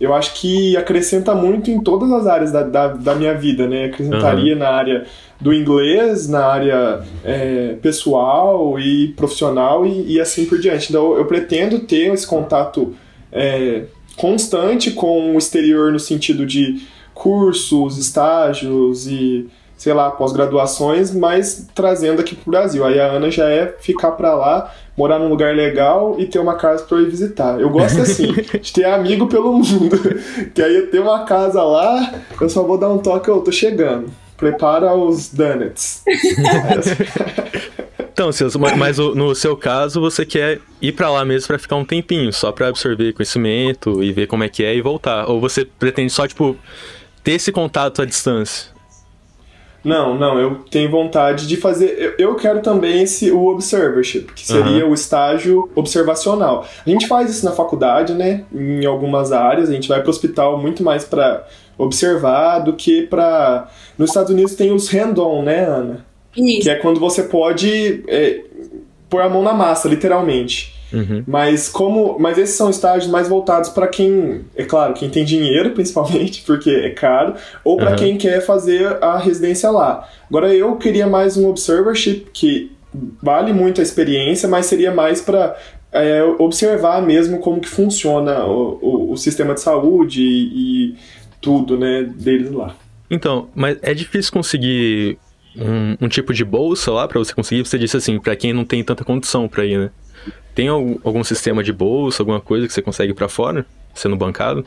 eu 0.01 0.15
acho 0.15 0.35
que 0.41 0.77
acrescenta 0.79 1.35
muito 1.35 1.71
em 1.71 1.83
todas 1.83 2.11
as 2.11 2.27
áreas 2.27 2.51
da, 2.51 2.63
da, 2.63 2.89
da 2.89 3.15
minha 3.15 3.35
vida, 3.35 3.69
né? 3.69 3.85
Acrescentaria 3.85 4.55
uhum. 4.55 4.59
na 4.59 4.69
área 4.71 5.07
do 5.39 5.53
inglês, 5.53 6.27
na 6.27 6.47
área 6.47 7.03
é, 7.23 7.77
pessoal 7.83 8.81
e 8.81 9.09
profissional 9.09 9.85
e, 9.85 10.15
e, 10.15 10.21
assim 10.21 10.47
por 10.47 10.59
diante. 10.59 10.89
Então, 10.89 11.15
eu 11.17 11.27
pretendo 11.27 11.81
ter 11.81 12.13
esse 12.15 12.27
contato 12.27 12.95
é, 13.31 13.85
constante 14.17 14.91
com 14.91 15.35
o 15.35 15.39
exterior 15.39 15.93
no 15.93 16.01
sentido 16.01 16.47
de 16.47 16.81
cursos, 17.13 17.99
estágios 17.99 19.07
e 19.07 19.49
sei 19.81 19.95
lá, 19.95 20.11
pós-graduações, 20.11 21.11
mas 21.11 21.67
trazendo 21.75 22.21
aqui 22.21 22.37
pro 22.37 22.51
Brasil. 22.51 22.85
Aí 22.85 23.01
a 23.01 23.07
Ana 23.07 23.31
já 23.31 23.49
é 23.49 23.75
ficar 23.81 24.11
para 24.11 24.35
lá, 24.35 24.71
morar 24.95 25.19
num 25.19 25.31
lugar 25.31 25.57
legal 25.57 26.17
e 26.19 26.27
ter 26.27 26.39
uma 26.39 26.55
casa 26.57 26.85
para 26.85 26.99
eu 26.99 27.05
ir 27.05 27.09
visitar. 27.09 27.59
Eu 27.59 27.71
gosto 27.71 27.99
assim, 28.03 28.31
de 28.31 28.73
ter 28.75 28.85
amigo 28.85 29.27
pelo 29.27 29.55
mundo. 29.55 29.99
que 30.55 30.61
aí 30.61 30.77
eu 30.77 30.91
ter 30.91 31.01
uma 31.01 31.25
casa 31.25 31.63
lá, 31.63 32.13
eu 32.39 32.51
só 32.51 32.63
vou 32.63 32.77
dar 32.77 32.91
um 32.91 32.99
toque, 32.99 33.31
eu 33.31 33.41
tô 33.41 33.51
chegando. 33.51 34.11
Prepara 34.37 34.95
os 34.95 35.33
donuts. 35.33 36.03
Então, 38.13 38.31
Celso, 38.33 38.59
mas 38.59 38.99
no 38.99 39.35
seu 39.35 39.57
caso, 39.57 39.99
você 39.99 40.27
quer 40.27 40.61
ir 40.83 40.93
para 40.93 41.09
lá 41.09 41.25
mesmo 41.25 41.47
para 41.47 41.59
ficar 41.59 41.77
um 41.77 41.87
tempinho, 41.87 42.31
só 42.35 42.53
para 42.53 42.69
absorver 42.69 43.15
conhecimento 43.15 44.03
e 44.03 44.13
ver 44.13 44.27
como 44.27 44.45
é 44.45 44.49
que 44.51 44.63
é 44.63 44.75
e 44.75 44.83
voltar. 44.83 45.27
Ou 45.27 45.41
você 45.41 45.65
pretende 45.65 46.13
só, 46.13 46.29
tipo, 46.29 46.55
ter 47.25 47.33
esse 47.33 47.51
contato 47.51 48.03
à 48.03 48.05
distância? 48.05 48.79
Não, 49.83 50.17
não, 50.17 50.39
eu 50.39 50.57
tenho 50.71 50.91
vontade 50.91 51.47
de 51.47 51.57
fazer. 51.57 51.97
Eu, 51.99 52.31
eu 52.31 52.35
quero 52.35 52.61
também 52.61 53.03
esse 53.03 53.31
o 53.31 53.47
observership, 53.47 54.33
que 54.35 54.47
seria 54.47 54.85
uhum. 54.85 54.91
o 54.91 54.95
estágio 54.95 55.71
observacional. 55.75 56.67
A 56.87 56.91
gente 56.91 57.07
faz 57.07 57.31
isso 57.31 57.45
na 57.45 57.53
faculdade, 57.53 58.13
né? 58.13 58.45
Em 58.53 58.85
algumas 58.85 59.33
áreas, 59.33 59.71
a 59.71 59.73
gente 59.73 59.89
vai 59.89 60.01
para 60.01 60.09
o 60.09 60.11
hospital 60.11 60.59
muito 60.59 60.83
mais 60.83 61.05
para 61.05 61.47
observar 61.79 62.59
do 62.59 62.75
que 62.75 63.03
para. 63.03 63.69
Nos 63.97 64.11
Estados 64.11 64.31
Unidos 64.31 64.55
tem 64.55 64.71
os 64.73 64.89
hand-on, 64.89 65.43
né, 65.43 65.65
Ana? 65.65 66.05
Isso. 66.37 66.61
Que 66.63 66.71
é 66.71 66.75
quando 66.77 67.01
você 67.01 67.23
pode 67.23 68.05
é, 68.07 68.45
pôr 69.09 69.23
a 69.23 69.29
mão 69.29 69.43
na 69.43 69.53
massa, 69.53 69.89
literalmente. 69.89 70.79
Uhum. 70.93 71.23
Mas 71.27 71.69
como, 71.69 72.19
mas 72.19 72.39
esses 72.39 72.57
são 72.57 72.71
estágios 72.71 73.11
mais 73.11 73.29
voltados 73.29 73.71
para 73.71 73.87
quem, 73.87 74.45
é 74.57 74.65
claro, 74.65 74.95
quem 74.95 75.09
tem 75.09 75.25
dinheiro, 75.25 75.71
principalmente, 75.75 76.43
porque 76.43 76.71
é 76.71 76.91
caro, 76.91 77.35
ou 77.65 77.77
para 77.77 77.91
uhum. 77.91 77.97
quem 77.97 78.17
quer 78.17 78.41
fazer 78.41 79.03
a 79.03 79.19
residência 79.19 79.71
lá. 79.71 80.09
Agora 80.29 80.55
eu 80.55 80.77
queria 80.77 81.07
mais 81.07 81.37
um 81.37 81.49
observership 81.49 82.27
que 82.33 82.73
vale 83.23 83.53
muito 83.53 83.81
a 83.81 83.85
experiência, 83.85 84.49
mas 84.49 84.67
seria 84.67 84.93
mais 84.93 85.21
para 85.21 85.57
é, 85.93 86.23
observar 86.39 87.03
mesmo 87.03 87.39
como 87.39 87.61
que 87.61 87.69
funciona 87.69 88.45
o, 88.45 88.79
o, 88.81 89.13
o 89.13 89.17
sistema 89.17 89.55
de 89.55 89.61
saúde 89.61 90.23
e, 90.23 90.91
e 90.91 90.95
tudo, 91.41 91.79
né, 91.79 92.03
deles 92.03 92.51
lá. 92.51 92.75
Então, 93.11 93.49
mas 93.55 93.77
é 93.83 93.93
difícil 93.93 94.33
conseguir 94.33 95.19
um, 95.57 96.05
um 96.05 96.09
tipo 96.09 96.33
de 96.33 96.45
bolsa 96.45 96.93
lá 96.93 97.09
para 97.09 97.19
você 97.19 97.35
conseguir? 97.35 97.65
Você 97.65 97.79
disse 97.79 97.97
assim, 97.97 98.19
para 98.19 98.37
quem 98.37 98.53
não 98.53 98.65
tem 98.65 98.83
tanta 98.85 99.05
condição 99.05 99.49
para 99.49 99.65
ir, 99.65 99.79
né? 99.79 99.91
Tem 100.55 100.69
algum, 100.69 100.99
algum 101.05 101.25
sistema 101.25 101.63
de 101.63 101.73
bolsa, 101.73 102.23
alguma 102.23 102.41
coisa 102.41 102.67
que 102.67 102.73
você 102.73 102.83
consegue 102.83 103.15
para 103.15 103.29
fora, 103.29 103.67
sendo 103.95 104.17
bancado? 104.17 104.67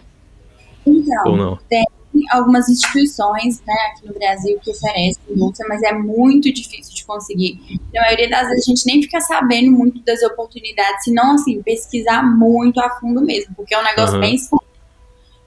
Então, 0.86 1.24
Ou 1.26 1.38
não? 1.38 1.60
tem 1.70 1.84
algumas 2.32 2.70
instituições 2.70 3.62
né, 3.66 3.74
aqui 3.92 4.08
no 4.08 4.14
Brasil 4.14 4.60
que 4.62 4.72
oferecem 4.72 5.22
bolsa, 5.36 5.64
mas 5.68 5.82
é 5.82 5.94
muito 5.94 6.54
difícil 6.54 6.94
de 6.94 7.06
conseguir. 7.06 7.60
Na 7.94 8.02
maioria 8.02 8.30
das 8.30 8.48
vezes 8.48 8.68
a 8.68 8.70
gente 8.70 8.86
nem 8.86 9.02
fica 9.02 9.20
sabendo 9.20 9.72
muito 9.72 10.02
das 10.04 10.22
oportunidades, 10.22 11.06
senão 11.06 11.34
assim, 11.34 11.62
pesquisar 11.64 12.22
muito 12.24 12.80
a 12.80 12.90
fundo 13.00 13.22
mesmo, 13.22 13.54
porque 13.56 13.74
é 13.74 13.80
um 13.80 13.84
negócio 13.84 14.16
uhum. 14.16 14.22
bem 14.22 14.38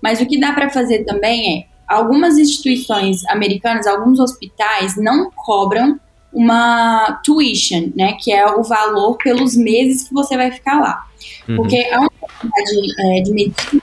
Mas 0.03 0.21
o 0.21 0.27
que 0.27 0.41
dá 0.41 0.53
para 0.53 0.69
fazer 0.69 1.05
também 1.05 1.61
é 1.61 1.67
algumas 1.87 2.37
instituições 2.37 3.25
americanas, 3.27 3.87
alguns 3.87 4.19
hospitais 4.19 4.97
não 4.97 5.31
cobram 5.31 6.01
uma 6.37 7.19
tuition, 7.25 7.91
né, 7.97 8.13
que 8.21 8.31
é 8.31 8.47
o 8.47 8.63
valor 8.63 9.17
pelos 9.17 9.57
meses 9.57 10.07
que 10.07 10.13
você 10.13 10.37
vai 10.37 10.53
ficar 10.53 10.79
lá. 10.79 11.07
Uhum. 11.49 11.57
Porque 11.57 11.79
a 11.91 12.01
universidade 12.01 13.19
é, 13.19 13.23
de 13.23 13.33
medicina 13.33 13.83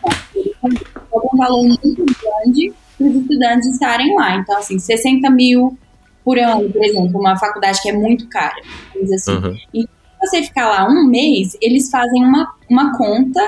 cobra 1.09 1.29
um 1.33 1.37
valor 1.37 1.63
muito 1.63 2.05
grande 2.05 2.71
para 2.95 3.07
os 3.07 3.15
estudantes 3.15 3.67
estarem 3.69 4.15
lá. 4.15 4.35
Então, 4.35 4.55
assim, 4.55 4.77
60 4.77 5.31
mil 5.31 5.75
por 6.23 6.37
ano, 6.37 6.71
por 6.71 6.83
exemplo, 6.83 7.19
uma 7.19 7.35
faculdade 7.39 7.81
que 7.81 7.89
é 7.89 7.93
muito 7.93 8.29
cara. 8.29 8.55
Assim. 9.15 9.31
Uhum. 9.31 9.57
E 9.73 9.81
se 9.81 9.87
você 10.21 10.43
ficar 10.43 10.69
lá 10.69 10.87
um 10.87 11.07
mês, 11.07 11.57
eles 11.59 11.89
fazem 11.89 12.23
uma, 12.23 12.53
uma 12.69 12.95
conta 12.95 13.41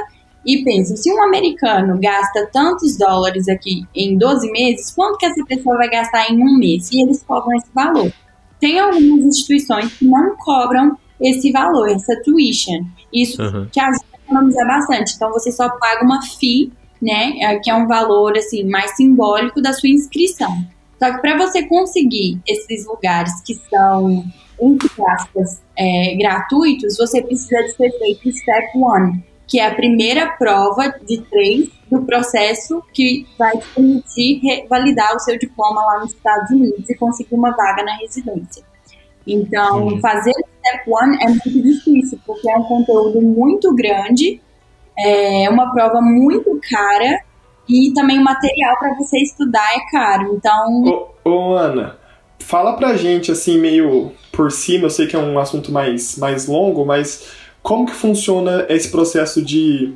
e 0.43 0.63
pensam, 0.63 0.97
se 0.97 1.13
um 1.13 1.23
americano 1.23 1.99
gasta 1.99 2.49
tantos 2.51 2.97
dólares 2.97 3.47
aqui 3.47 3.85
em 3.95 4.17
12 4.17 4.51
meses, 4.51 4.91
quanto 4.91 5.19
que 5.19 5.27
essa 5.27 5.45
pessoa 5.45 5.77
vai 5.77 5.89
gastar 5.89 6.31
em 6.31 6.41
um 6.41 6.57
mês? 6.57 6.91
E 6.91 7.03
eles 7.03 7.23
cobram 7.23 7.55
esse 7.55 7.67
valor. 7.71 8.11
Tem 8.59 8.79
algumas 8.79 9.25
instituições 9.25 9.93
que 9.93 10.05
não 10.05 10.35
cobram 10.37 10.97
esse 11.19 11.51
valor, 11.51 11.89
essa 11.89 12.15
tuition. 12.23 12.85
Isso 13.13 13.41
uhum. 13.41 13.65
te 13.67 13.79
ajuda 13.79 14.05
a 14.13 14.17
economizar 14.17 14.67
bastante. 14.67 15.13
Então 15.15 15.31
você 15.31 15.51
só 15.51 15.69
paga 15.69 16.03
uma 16.03 16.21
FII, 16.21 16.71
né? 17.01 17.33
É, 17.41 17.59
que 17.59 17.69
é 17.69 17.75
um 17.75 17.87
valor 17.87 18.37
assim 18.37 18.63
mais 18.63 18.95
simbólico 18.95 19.61
da 19.61 19.73
sua 19.73 19.89
inscrição. 19.89 20.65
Só 20.99 21.13
que 21.13 21.21
para 21.21 21.37
você 21.37 21.63
conseguir 21.67 22.39
esses 22.47 22.85
lugares 22.87 23.41
que 23.41 23.55
são, 23.69 24.23
entre 24.59 24.89
aspas, 25.09 25.61
é, 25.77 26.15
gratuitos, 26.15 26.97
você 26.97 27.21
precisa 27.21 27.61
de 27.63 27.73
ser 27.73 27.91
feito 27.99 28.31
Step 28.31 28.77
One, 28.77 29.23
que 29.47 29.59
é 29.59 29.67
a 29.67 29.75
primeira 29.75 30.27
prova 30.37 30.93
de 31.05 31.21
três 31.21 31.69
do 31.89 32.01
processo 32.03 32.81
que 32.93 33.27
vai 33.37 33.57
te 33.57 33.67
permitir 33.75 34.41
validar 34.67 35.15
o 35.15 35.19
seu 35.19 35.37
diploma 35.37 35.85
lá 35.85 35.99
nos 35.99 36.11
Estados 36.11 36.49
Unidos 36.49 36.89
e 36.89 36.95
conseguir 36.95 37.35
uma 37.35 37.51
vaga 37.51 37.83
na 37.83 37.95
residência. 37.97 38.63
Então, 39.27 39.87
uhum. 39.87 39.99
fazer 39.99 40.31
o 40.31 40.47
Step 40.59 40.89
One 40.89 41.17
é 41.21 41.27
muito 41.27 41.49
difícil, 41.49 42.19
porque 42.25 42.49
é 42.49 42.57
um 42.57 42.63
conteúdo 42.63 43.21
muito 43.21 43.73
grande, 43.73 44.41
é 44.97 45.49
uma 45.49 45.71
prova 45.71 46.01
muito 46.01 46.59
cara 46.69 47.21
e 47.67 47.91
também 47.93 48.19
o 48.19 48.23
material 48.23 48.77
para 48.77 48.93
você 48.95 49.17
estudar 49.19 49.67
é 49.73 49.91
caro. 49.91 50.35
Então. 50.35 50.83
Ô, 51.23 51.29
ô, 51.29 51.55
Ana, 51.55 51.97
fala 52.39 52.73
pra 52.73 52.95
gente, 52.95 53.31
assim, 53.31 53.59
meio 53.59 54.11
por 54.31 54.51
cima, 54.51 54.85
eu 54.85 54.89
sei 54.89 55.07
que 55.07 55.15
é 55.15 55.19
um 55.19 55.39
assunto 55.39 55.71
mais, 55.71 56.17
mais 56.17 56.47
longo, 56.47 56.85
mas 56.85 57.44
como 57.65 57.87
que 57.87 57.95
funciona 57.95 58.67
esse 58.69 58.89
processo 58.89 59.41
de 59.41 59.95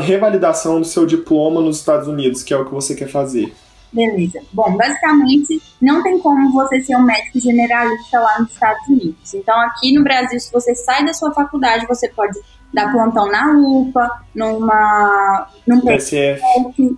revalidação 0.00 0.80
do 0.80 0.86
seu 0.86 1.04
diploma 1.04 1.60
nos 1.60 1.78
Estados 1.80 2.06
Unidos, 2.06 2.44
que 2.44 2.54
é 2.54 2.56
o 2.56 2.64
que 2.64 2.72
você 2.72 2.94
quer 2.94 3.08
fazer? 3.08 3.52
Beleza. 3.92 4.40
Bom, 4.52 4.76
basicamente, 4.76 5.60
não 5.80 6.00
tem 6.00 6.20
como 6.20 6.52
você 6.52 6.80
ser 6.80 6.94
um 6.94 7.02
médico 7.02 7.40
generalista 7.40 8.20
lá 8.20 8.38
nos 8.38 8.52
Estados 8.52 8.86
Unidos. 8.86 9.34
Então, 9.34 9.60
aqui 9.62 9.92
no 9.92 10.04
Brasil, 10.04 10.38
se 10.38 10.52
você 10.52 10.76
sai 10.76 11.04
da 11.04 11.12
sua 11.12 11.32
faculdade, 11.34 11.88
você 11.88 12.08
pode 12.08 12.38
dar 12.72 12.92
plantão 12.92 13.28
na 13.28 13.52
UPA, 13.58 14.08
numa. 14.32 15.48
num 15.66 15.80
PSF. 15.80 16.40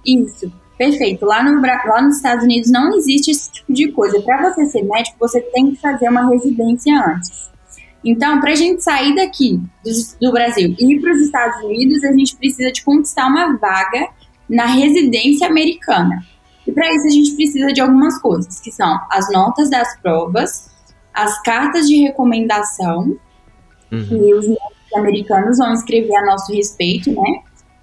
Isso. 0.06 0.52
Perfeito. 0.76 1.24
Lá, 1.24 1.42
no, 1.42 1.62
lá 1.62 2.02
nos 2.02 2.16
Estados 2.16 2.44
Unidos 2.44 2.70
não 2.70 2.94
existe 2.94 3.30
esse 3.30 3.50
tipo 3.50 3.72
de 3.72 3.90
coisa. 3.90 4.20
Para 4.20 4.50
você 4.52 4.66
ser 4.66 4.82
médico, 4.82 5.16
você 5.18 5.40
tem 5.40 5.70
que 5.70 5.80
fazer 5.80 6.10
uma 6.10 6.28
residência 6.28 6.92
antes. 6.94 7.53
Então, 8.04 8.40
para 8.40 8.52
a 8.52 8.54
gente 8.54 8.82
sair 8.82 9.14
daqui 9.14 9.60
do, 9.82 9.90
do 10.20 10.32
Brasil 10.32 10.74
e 10.78 10.94
ir 10.94 11.00
para 11.00 11.12
os 11.12 11.20
Estados 11.22 11.64
Unidos, 11.64 12.04
a 12.04 12.12
gente 12.12 12.36
precisa 12.36 12.70
de 12.70 12.84
conquistar 12.84 13.26
uma 13.26 13.56
vaga 13.56 14.08
na 14.48 14.66
residência 14.66 15.46
americana. 15.46 16.22
E 16.66 16.72
para 16.72 16.92
isso 16.94 17.06
a 17.06 17.10
gente 17.10 17.34
precisa 17.34 17.72
de 17.72 17.80
algumas 17.80 18.20
coisas, 18.20 18.60
que 18.60 18.70
são 18.70 19.00
as 19.10 19.30
notas 19.32 19.70
das 19.70 19.96
provas, 20.00 20.70
as 21.12 21.40
cartas 21.42 21.86
de 21.86 21.96
recomendação, 21.96 23.16
uhum. 23.90 24.04
que 24.06 24.34
os 24.34 24.46
americanos 24.94 25.58
vão 25.58 25.72
escrever 25.72 26.14
a 26.16 26.26
nosso 26.26 26.52
respeito, 26.52 27.10
né? 27.12 27.42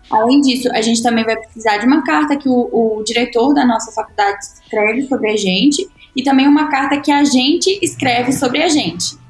Além 0.10 0.42
disso, 0.42 0.70
a 0.74 0.82
gente 0.82 1.02
também 1.02 1.24
vai 1.24 1.38
precisar 1.38 1.78
de 1.78 1.86
uma 1.86 2.04
carta 2.04 2.36
que 2.36 2.50
o, 2.50 2.70
o 3.00 3.04
diretor 3.04 3.54
da 3.54 3.66
nossa 3.66 3.92
faculdade 3.92 4.40
escreve 4.44 5.08
sobre 5.08 5.32
a 5.32 5.38
gente 5.38 5.88
e 6.16 6.22
também 6.22 6.48
uma 6.48 6.70
carta 6.70 7.00
que 7.00 7.12
a 7.12 7.24
gente 7.24 7.80
escreve 7.82 8.34
sobre 8.34 8.62
a 8.62 8.68
gente. 8.68 9.21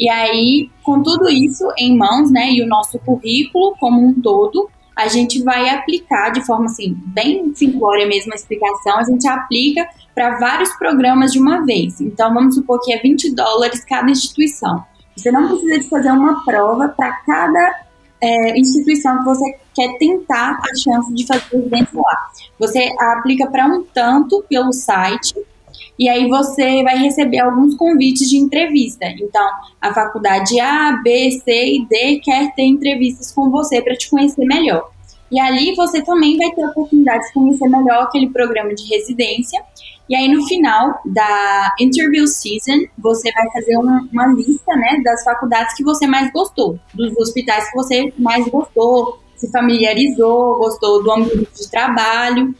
E 0.00 0.08
aí, 0.08 0.70
com 0.82 1.02
tudo 1.02 1.28
isso 1.28 1.70
em 1.76 1.94
mãos, 1.94 2.30
né, 2.30 2.50
e 2.50 2.62
o 2.62 2.66
nosso 2.66 2.98
currículo 3.00 3.76
como 3.78 4.02
um 4.02 4.14
todo, 4.14 4.70
a 4.96 5.08
gente 5.08 5.42
vai 5.42 5.68
aplicar 5.68 6.30
de 6.30 6.44
forma 6.44 6.64
assim, 6.64 6.96
bem 7.08 7.54
simplória 7.54 8.06
mesmo 8.06 8.32
a 8.32 8.36
explicação, 8.36 8.98
a 8.98 9.04
gente 9.04 9.28
aplica 9.28 9.86
para 10.14 10.38
vários 10.38 10.70
programas 10.76 11.32
de 11.32 11.38
uma 11.38 11.66
vez. 11.66 12.00
Então, 12.00 12.32
vamos 12.32 12.54
supor 12.54 12.80
que 12.80 12.94
é 12.94 12.98
20 12.98 13.34
dólares 13.34 13.84
cada 13.84 14.10
instituição. 14.10 14.82
Você 15.14 15.30
não 15.30 15.48
precisa 15.48 15.80
de 15.80 15.88
fazer 15.90 16.10
uma 16.12 16.42
prova 16.46 16.88
para 16.88 17.12
cada 17.26 17.80
é, 18.22 18.58
instituição 18.58 19.18
que 19.18 19.24
você 19.24 19.58
quer 19.74 19.98
tentar 19.98 20.60
a 20.60 20.74
chance 20.76 21.12
de 21.12 21.26
fazer 21.26 21.44
residência 21.52 22.00
lá. 22.00 22.30
Você 22.58 22.88
aplica 22.98 23.46
para 23.50 23.66
um 23.66 23.84
tanto 23.94 24.42
pelo 24.48 24.72
site 24.72 25.34
e 25.98 26.08
aí 26.08 26.28
você 26.28 26.82
vai 26.82 26.96
receber 26.96 27.40
alguns 27.40 27.74
convites 27.76 28.28
de 28.28 28.38
entrevista. 28.38 29.06
Então, 29.06 29.46
a 29.80 29.92
faculdade 29.92 30.58
A, 30.60 30.92
B, 31.02 31.30
C 31.30 31.76
e 31.76 31.86
D 31.86 32.20
quer 32.24 32.54
ter 32.54 32.62
entrevistas 32.62 33.32
com 33.32 33.50
você 33.50 33.82
para 33.82 33.94
te 33.94 34.08
conhecer 34.08 34.44
melhor. 34.44 34.90
E 35.30 35.38
ali 35.38 35.74
você 35.76 36.02
também 36.02 36.36
vai 36.36 36.50
ter 36.50 36.62
a 36.62 36.68
oportunidade 36.68 37.26
de 37.26 37.32
conhecer 37.32 37.68
melhor 37.68 38.02
aquele 38.02 38.30
programa 38.30 38.74
de 38.74 38.88
residência. 38.88 39.62
E 40.08 40.16
aí 40.16 40.26
no 40.26 40.44
final 40.46 41.00
da 41.04 41.74
interview 41.78 42.26
season, 42.26 42.84
você 42.98 43.30
vai 43.32 43.48
fazer 43.52 43.76
uma, 43.76 44.08
uma 44.12 44.26
lista, 44.28 44.74
né, 44.74 45.00
das 45.04 45.22
faculdades 45.22 45.76
que 45.76 45.84
você 45.84 46.06
mais 46.06 46.32
gostou, 46.32 46.78
dos 46.92 47.16
hospitais 47.16 47.70
que 47.70 47.76
você 47.76 48.12
mais 48.18 48.48
gostou, 48.48 49.20
se 49.36 49.50
familiarizou, 49.52 50.58
gostou 50.58 51.02
do 51.02 51.12
ambiente 51.12 51.54
de 51.54 51.70
trabalho. 51.70 52.54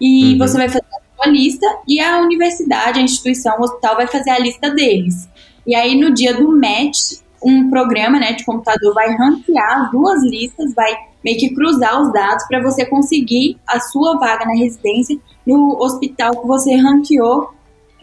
E 0.00 0.32
uhum. 0.32 0.38
você 0.38 0.56
vai 0.56 0.68
fazer 0.68 0.84
lista 1.26 1.66
e 1.86 2.00
a 2.00 2.20
universidade, 2.20 2.98
a 2.98 3.02
instituição, 3.02 3.58
o 3.58 3.62
hospital 3.62 3.96
vai 3.96 4.06
fazer 4.06 4.30
a 4.30 4.38
lista 4.38 4.70
deles. 4.70 5.28
E 5.66 5.74
aí 5.74 5.98
no 5.98 6.12
dia 6.12 6.34
do 6.34 6.50
match, 6.56 7.20
um 7.42 7.68
programa 7.70 8.18
né, 8.18 8.32
de 8.32 8.44
computador 8.44 8.94
vai 8.94 9.14
ranquear 9.14 9.82
as 9.82 9.90
duas 9.90 10.22
listas, 10.22 10.74
vai 10.74 10.94
meio 11.24 11.38
que 11.38 11.54
cruzar 11.54 12.00
os 12.00 12.12
dados 12.12 12.46
para 12.46 12.62
você 12.62 12.86
conseguir 12.86 13.58
a 13.66 13.80
sua 13.80 14.18
vaga 14.18 14.44
na 14.44 14.54
residência 14.54 15.18
no 15.46 15.76
hospital 15.80 16.40
que 16.40 16.46
você 16.46 16.74
ranqueou 16.76 17.52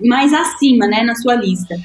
mais 0.03 0.33
acima, 0.33 0.87
né, 0.87 1.03
na 1.03 1.15
sua 1.15 1.35
lista. 1.35 1.75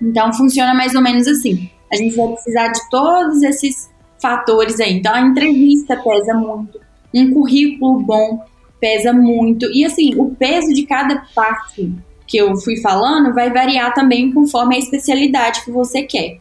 Então 0.00 0.32
funciona 0.32 0.74
mais 0.74 0.94
ou 0.94 1.02
menos 1.02 1.26
assim. 1.26 1.70
A 1.92 1.96
gente 1.96 2.16
vai 2.16 2.28
precisar 2.28 2.68
de 2.68 2.80
todos 2.90 3.42
esses 3.42 3.90
fatores 4.20 4.80
aí. 4.80 4.94
Então 4.94 5.14
a 5.14 5.20
entrevista 5.20 5.96
pesa 5.96 6.34
muito, 6.34 6.80
um 7.14 7.32
currículo 7.32 8.00
bom, 8.00 8.44
pesa 8.80 9.12
muito. 9.12 9.66
E 9.72 9.84
assim, 9.84 10.14
o 10.16 10.34
peso 10.34 10.72
de 10.72 10.84
cada 10.84 11.24
parte 11.34 11.92
que 12.26 12.36
eu 12.36 12.56
fui 12.56 12.76
falando 12.80 13.34
vai 13.34 13.52
variar 13.52 13.92
também 13.92 14.32
conforme 14.32 14.76
a 14.76 14.78
especialidade 14.78 15.64
que 15.64 15.70
você 15.70 16.02
quer. 16.02 16.38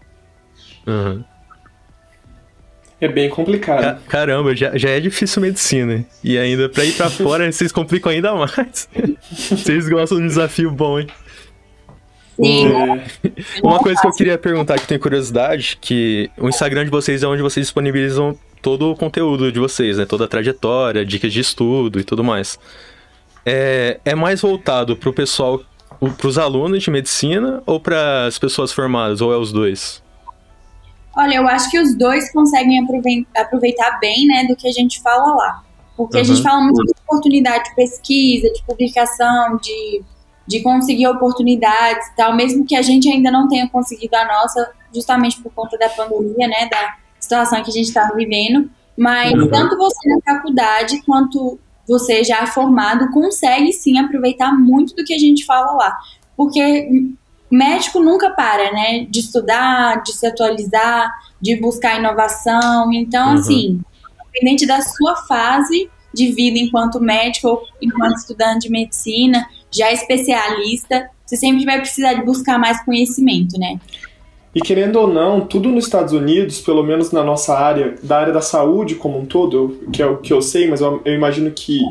Uhum. 0.87 1.23
É 3.01 3.07
bem 3.07 3.29
complicado. 3.29 4.01
Caramba, 4.07 4.55
já, 4.55 4.77
já 4.77 4.89
é 4.89 4.99
difícil 4.99 5.41
medicina. 5.41 6.05
E 6.23 6.37
ainda 6.37 6.67
pra 6.67 6.83
ir 6.83 6.93
pra 6.93 7.09
fora, 7.11 7.49
vocês 7.51 7.71
complicam 7.71 8.11
ainda 8.11 8.33
mais. 8.35 8.89
vocês 9.49 9.87
gostam 9.87 10.17
de 10.17 10.25
um 10.25 10.27
desafio 10.27 10.69
bom, 10.69 10.99
hein? 10.99 11.07
Sim. 12.35 12.67
Uma 13.61 13.79
coisa 13.79 13.99
que 13.99 14.07
eu 14.07 14.13
queria 14.13 14.37
perguntar, 14.37 14.75
que 14.75 14.83
eu 14.83 14.87
tenho 14.87 14.99
curiosidade, 14.99 15.77
que 15.81 16.29
o 16.37 16.47
Instagram 16.47 16.85
de 16.85 16.91
vocês 16.91 17.21
é 17.21 17.27
onde 17.27 17.41
vocês 17.41 17.65
disponibilizam 17.65 18.37
todo 18.61 18.91
o 18.91 18.95
conteúdo 18.95 19.51
de 19.51 19.59
vocês, 19.59 19.97
né? 19.97 20.05
Toda 20.05 20.25
a 20.25 20.27
trajetória, 20.27 21.05
dicas 21.05 21.31
de 21.31 21.39
estudo 21.39 21.99
e 21.99 22.03
tudo 22.03 22.23
mais. 22.23 22.59
É, 23.45 23.99
é 24.03 24.15
mais 24.15 24.41
voltado 24.41 24.95
para 24.95 25.09
o 25.09 25.13
pessoal, 25.13 25.61
para 25.99 26.27
os 26.27 26.37
alunos 26.37 26.83
de 26.83 26.91
medicina 26.91 27.63
ou 27.65 27.79
para 27.79 28.25
as 28.25 28.37
pessoas 28.37 28.71
formadas, 28.71 29.21
ou 29.21 29.33
é 29.33 29.37
os 29.37 29.51
dois? 29.51 30.03
Olha, 31.15 31.35
eu 31.35 31.47
acho 31.47 31.69
que 31.69 31.79
os 31.79 31.97
dois 31.97 32.31
conseguem 32.31 32.85
aproveitar 33.35 33.99
bem, 33.99 34.25
né, 34.27 34.45
do 34.47 34.55
que 34.55 34.67
a 34.67 34.71
gente 34.71 35.01
fala 35.01 35.35
lá. 35.35 35.63
Porque 35.97 36.17
uhum. 36.17 36.21
a 36.21 36.25
gente 36.25 36.41
fala 36.41 36.61
muito 36.61 36.81
de 36.85 36.93
oportunidade 37.03 37.69
de 37.69 37.75
pesquisa, 37.75 38.49
de 38.53 38.63
publicação, 38.63 39.57
de, 39.57 40.01
de 40.47 40.61
conseguir 40.61 41.07
oportunidades 41.07 42.07
e 42.07 42.15
tal, 42.15 42.35
mesmo 42.35 42.65
que 42.65 42.75
a 42.75 42.81
gente 42.81 43.09
ainda 43.09 43.31
não 43.31 43.47
tenha 43.49 43.67
conseguido 43.69 44.15
a 44.15 44.25
nossa, 44.25 44.71
justamente 44.93 45.41
por 45.41 45.51
conta 45.51 45.77
da 45.77 45.89
pandemia, 45.89 46.47
né, 46.47 46.69
da, 46.69 46.95
situação 47.19 47.63
que 47.63 47.69
a 47.69 47.73
gente 47.73 47.87
está 47.87 48.11
vivendo, 48.15 48.69
mas 48.97 49.33
uhum. 49.33 49.49
tanto 49.49 49.77
você 49.77 50.09
na 50.09 50.19
faculdade 50.25 51.01
quanto 51.05 51.59
você 51.87 52.23
já 52.23 52.45
formado 52.45 53.09
consegue 53.11 53.73
sim 53.73 53.97
aproveitar 53.97 54.51
muito 54.51 54.95
do 54.95 55.03
que 55.03 55.13
a 55.13 55.17
gente 55.17 55.45
fala 55.45 55.71
lá. 55.71 55.97
Porque 56.37 56.87
médico 57.51 57.99
nunca 57.99 58.29
para, 58.29 58.71
né? 58.71 59.05
De 59.09 59.19
estudar, 59.19 60.03
de 60.03 60.13
se 60.13 60.25
atualizar, 60.27 61.11
de 61.41 61.59
buscar 61.59 61.99
inovação. 61.99 62.93
Então, 62.93 63.29
uhum. 63.29 63.39
assim, 63.39 63.81
independente 64.21 64.65
da 64.65 64.81
sua 64.81 65.15
fase 65.27 65.89
de 66.13 66.31
vida 66.31 66.59
enquanto 66.59 66.99
médico 66.99 67.47
ou 67.47 67.63
enquanto 67.81 68.17
estudante 68.17 68.67
de 68.67 68.71
medicina, 68.71 69.47
já 69.71 69.91
especialista, 69.91 71.09
você 71.25 71.37
sempre 71.37 71.65
vai 71.65 71.79
precisar 71.79 72.13
de 72.13 72.23
buscar 72.23 72.57
mais 72.57 72.83
conhecimento, 72.83 73.57
né? 73.59 73.79
E 74.53 74.61
querendo 74.61 74.97
ou 74.97 75.07
não, 75.07 75.41
tudo 75.41 75.69
nos 75.69 75.85
Estados 75.85 76.11
Unidos, 76.11 76.59
pelo 76.59 76.83
menos 76.83 77.11
na 77.11 77.23
nossa 77.23 77.53
área, 77.53 77.95
da 78.01 78.17
área 78.17 78.33
da 78.33 78.41
saúde 78.41 78.95
como 78.95 79.19
um 79.19 79.25
todo, 79.25 79.79
que 79.93 80.01
é 80.01 80.07
o 80.07 80.17
que 80.17 80.33
eu 80.33 80.41
sei, 80.41 80.67
mas 80.67 80.81
eu, 80.81 81.01
eu 81.05 81.13
imagino 81.13 81.51
que 81.51 81.81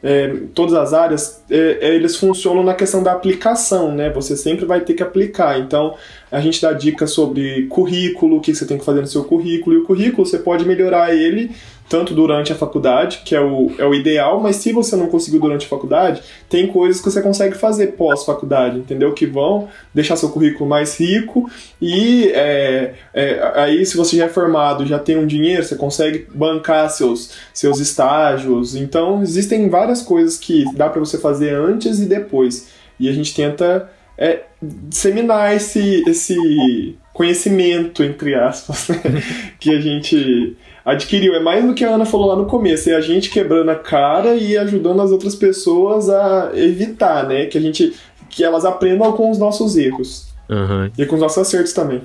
é, 0.00 0.36
todas 0.54 0.74
as 0.74 0.92
áreas, 0.92 1.42
é, 1.50 1.78
é, 1.80 1.94
eles 1.94 2.14
funcionam 2.16 2.62
na 2.62 2.74
questão 2.74 3.02
da 3.02 3.12
aplicação, 3.12 3.90
né? 3.90 4.10
Você 4.10 4.36
sempre 4.36 4.66
vai 4.66 4.80
ter 4.80 4.92
que 4.92 5.02
aplicar. 5.02 5.58
Então, 5.58 5.94
a 6.30 6.40
gente 6.40 6.60
dá 6.60 6.74
dicas 6.74 7.10
sobre 7.10 7.66
currículo, 7.68 8.36
o 8.36 8.40
que 8.40 8.54
você 8.54 8.66
tem 8.66 8.76
que 8.76 8.84
fazer 8.84 9.00
no 9.00 9.06
seu 9.06 9.24
currículo, 9.24 9.74
e 9.74 9.78
o 9.78 9.84
currículo 9.84 10.26
você 10.26 10.38
pode 10.38 10.66
melhorar 10.66 11.14
ele 11.14 11.50
tanto 11.88 12.14
durante 12.14 12.52
a 12.52 12.56
faculdade, 12.56 13.22
que 13.24 13.34
é 13.34 13.40
o, 13.40 13.70
é 13.78 13.84
o 13.84 13.94
ideal, 13.94 14.40
mas 14.40 14.56
se 14.56 14.72
você 14.72 14.96
não 14.96 15.08
conseguiu 15.08 15.40
durante 15.40 15.66
a 15.66 15.68
faculdade, 15.68 16.22
tem 16.48 16.66
coisas 16.66 17.00
que 17.00 17.10
você 17.10 17.20
consegue 17.20 17.56
fazer 17.56 17.88
pós-faculdade, 17.88 18.78
entendeu? 18.78 19.12
Que 19.12 19.26
vão 19.26 19.68
deixar 19.92 20.16
seu 20.16 20.30
currículo 20.30 20.68
mais 20.68 20.98
rico 20.98 21.48
e 21.80 22.28
é, 22.34 22.94
é, 23.12 23.52
aí 23.54 23.84
se 23.84 23.96
você 23.96 24.16
já 24.16 24.24
é 24.24 24.28
formado, 24.28 24.86
já 24.86 24.98
tem 24.98 25.16
um 25.16 25.26
dinheiro, 25.26 25.62
você 25.62 25.76
consegue 25.76 26.26
bancar 26.34 26.90
seus, 26.90 27.32
seus 27.52 27.78
estágios. 27.78 28.74
Então, 28.74 29.22
existem 29.22 29.68
várias 29.68 30.00
coisas 30.00 30.38
que 30.38 30.64
dá 30.74 30.88
para 30.88 31.00
você 31.00 31.18
fazer 31.18 31.54
antes 31.54 32.00
e 32.00 32.06
depois. 32.06 32.68
E 32.98 33.08
a 33.08 33.12
gente 33.12 33.34
tenta 33.34 33.90
é, 34.16 34.42
disseminar 34.62 35.54
esse, 35.54 36.02
esse 36.08 36.96
conhecimento, 37.12 38.02
entre 38.02 38.34
aspas, 38.34 38.88
né? 39.04 39.22
que 39.58 39.70
a 39.70 39.80
gente 39.80 40.56
adquiriu. 40.84 41.34
É 41.34 41.40
mais 41.40 41.64
do 41.64 41.74
que 41.74 41.84
a 41.84 41.90
Ana 41.90 42.04
falou 42.04 42.28
lá 42.28 42.36
no 42.36 42.46
começo, 42.46 42.90
é 42.90 42.94
a 42.94 43.00
gente 43.00 43.30
quebrando 43.30 43.70
a 43.70 43.76
cara 43.76 44.34
e 44.34 44.56
ajudando 44.56 45.00
as 45.00 45.10
outras 45.10 45.34
pessoas 45.34 46.08
a 46.10 46.50
evitar, 46.54 47.26
né? 47.26 47.46
Que 47.46 47.58
a 47.58 47.60
gente. 47.60 47.94
que 48.28 48.44
elas 48.44 48.64
aprendam 48.64 49.12
com 49.12 49.30
os 49.30 49.38
nossos 49.38 49.76
erros. 49.76 50.28
Uhum. 50.48 50.90
E 50.98 51.06
com 51.06 51.14
os 51.14 51.20
nossos 51.20 51.38
acertos 51.38 51.72
também. 51.72 52.02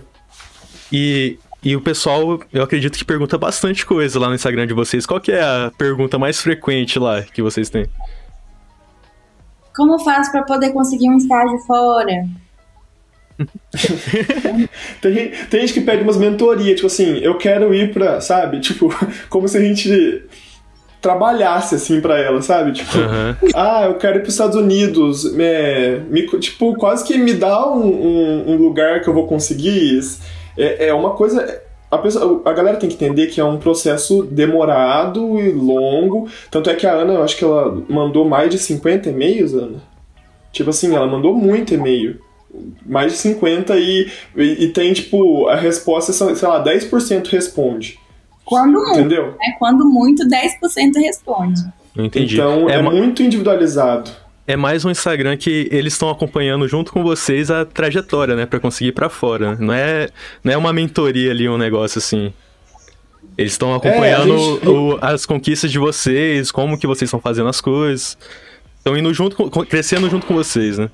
E, 0.92 1.38
e 1.62 1.76
o 1.76 1.82
pessoal, 1.82 2.40
eu 2.54 2.64
acredito 2.64 2.98
que 2.98 3.04
pergunta 3.04 3.38
bastante 3.38 3.86
coisa 3.86 4.20
lá 4.20 4.30
no 4.30 4.36
Instagram 4.36 4.66
de 4.66 4.74
vocês. 4.74 5.06
Qual 5.06 5.20
que 5.20 5.32
é 5.32 5.42
a 5.42 5.72
pergunta 5.78 6.18
mais 6.18 6.40
frequente 6.40 6.98
lá 6.98 7.22
que 7.22 7.42
vocês 7.42 7.70
têm? 7.70 7.86
Como 9.76 10.00
faz 10.00 10.30
para 10.30 10.44
poder 10.44 10.72
conseguir 10.72 11.10
um 11.10 11.18
estágio 11.18 11.58
fora? 11.60 12.28
tem, 15.02 15.32
tem 15.50 15.62
gente 15.62 15.74
que 15.74 15.82
pede 15.82 16.04
umas 16.04 16.18
mentorias, 16.18 16.76
tipo 16.76 16.88
assim, 16.88 17.20
eu 17.20 17.38
quero 17.38 17.74
ir 17.74 17.94
pra, 17.94 18.20
sabe? 18.20 18.60
Tipo, 18.60 18.94
como 19.30 19.48
se 19.48 19.58
a 19.58 19.62
gente 19.62 20.24
trabalhasse 21.02 21.76
assim 21.76 22.02
para 22.02 22.20
ela, 22.20 22.42
sabe? 22.42 22.74
Tipo, 22.74 22.98
uhum. 22.98 23.36
ah, 23.56 23.86
eu 23.86 23.96
quero 23.96 24.18
ir 24.18 24.22
para 24.22 24.28
os 24.28 24.34
Estados 24.34 24.58
Unidos, 24.58 25.34
é, 25.38 26.02
me, 26.10 26.28
tipo, 26.40 26.76
quase 26.76 27.06
que 27.06 27.18
me 27.18 27.34
dá 27.34 27.68
um, 27.70 27.88
um, 27.88 28.52
um 28.52 28.56
lugar 28.58 29.02
que 29.02 29.08
eu 29.08 29.14
vou 29.14 29.28
conseguir. 29.28 30.00
É, 30.58 30.88
é 30.88 30.94
uma 30.94 31.12
coisa. 31.12 31.62
A, 31.90 31.98
pessoa, 31.98 32.42
a 32.46 32.54
galera 32.54 32.78
tem 32.78 32.90
que 32.90 32.96
entender 32.96 33.28
que 33.28 33.40
é 33.40 33.44
um 33.44 33.58
processo 33.58 34.24
demorado 34.24 35.40
e 35.40 35.52
longo. 35.52 36.28
Tanto 36.52 36.70
é 36.70 36.76
que 36.76 36.86
a 36.86 36.94
Ana, 36.94 37.14
eu 37.14 37.24
acho 37.24 37.38
que 37.38 37.44
ela 37.44 37.82
mandou 37.90 38.28
mais 38.28 38.52
de 38.52 38.60
50 38.60 39.10
e-mails, 39.10 39.54
Ana. 39.54 39.82
Tipo 40.52 40.72
assim, 40.72 40.94
ela 40.94 41.08
mandou 41.08 41.34
muito 41.34 41.74
e-mail 41.74 42.20
mais 42.86 43.12
de 43.14 43.18
50 43.20 43.78
e, 43.78 44.12
e, 44.36 44.66
e, 44.66 44.68
tem, 44.70 44.94
tipo, 44.94 45.48
a 45.48 45.56
resposta, 45.56 46.12
sei 46.12 46.48
lá, 46.48 46.64
10% 46.64 47.28
responde. 47.28 48.00
Quando 48.44 48.74
muito, 48.74 49.00
Entendeu? 49.00 49.28
Né? 49.28 49.56
Quando 49.60 49.86
muito, 49.86 50.24
10% 50.28 50.96
responde. 50.98 51.62
Entendi. 51.96 52.36
Então 52.36 52.70
é, 52.70 52.76
é 52.76 52.82
muito 52.82 53.22
individualizado. 53.22 54.10
É 54.48 54.56
mais 54.56 54.84
um 54.84 54.90
Instagram 54.90 55.38
que 55.38 55.70
eles 55.72 55.94
estão 55.94 56.10
acompanhando 56.10 56.68
junto 56.68 56.92
com 56.92 57.04
vocês 57.04 57.52
a 57.52 57.66
trajetória, 57.66 58.36
né, 58.36 58.48
para 58.48 58.60
conseguir 58.60 58.94
para 58.94 59.08
fora. 59.08 59.56
Não 59.60 59.72
é, 59.72 60.10
não 60.44 60.52
é 60.52 60.58
uma 60.58 60.74
mentoria 60.74 61.30
ali, 61.30 61.48
um 61.48 61.58
negócio 61.58 62.00
assim. 62.00 62.34
Eles 63.38 63.52
estão 63.52 63.76
acompanhando 63.76 64.34
é, 64.34 64.38
gente... 64.38 64.68
o, 64.68 64.98
as 65.00 65.26
conquistas 65.26 65.72
de 65.72 65.78
vocês, 65.78 66.52
como 66.52 66.80
que 66.80 66.88
vocês 66.88 67.08
estão 67.08 67.20
fazendo 67.20 67.48
as 67.48 67.62
coisas. 67.62 68.18
Estão 68.78 68.98
indo 68.98 69.14
junto, 69.14 69.36
com, 69.36 69.64
crescendo 69.64 70.10
junto 70.10 70.26
com 70.26 70.34
vocês, 70.34 70.80
né? 70.80 70.90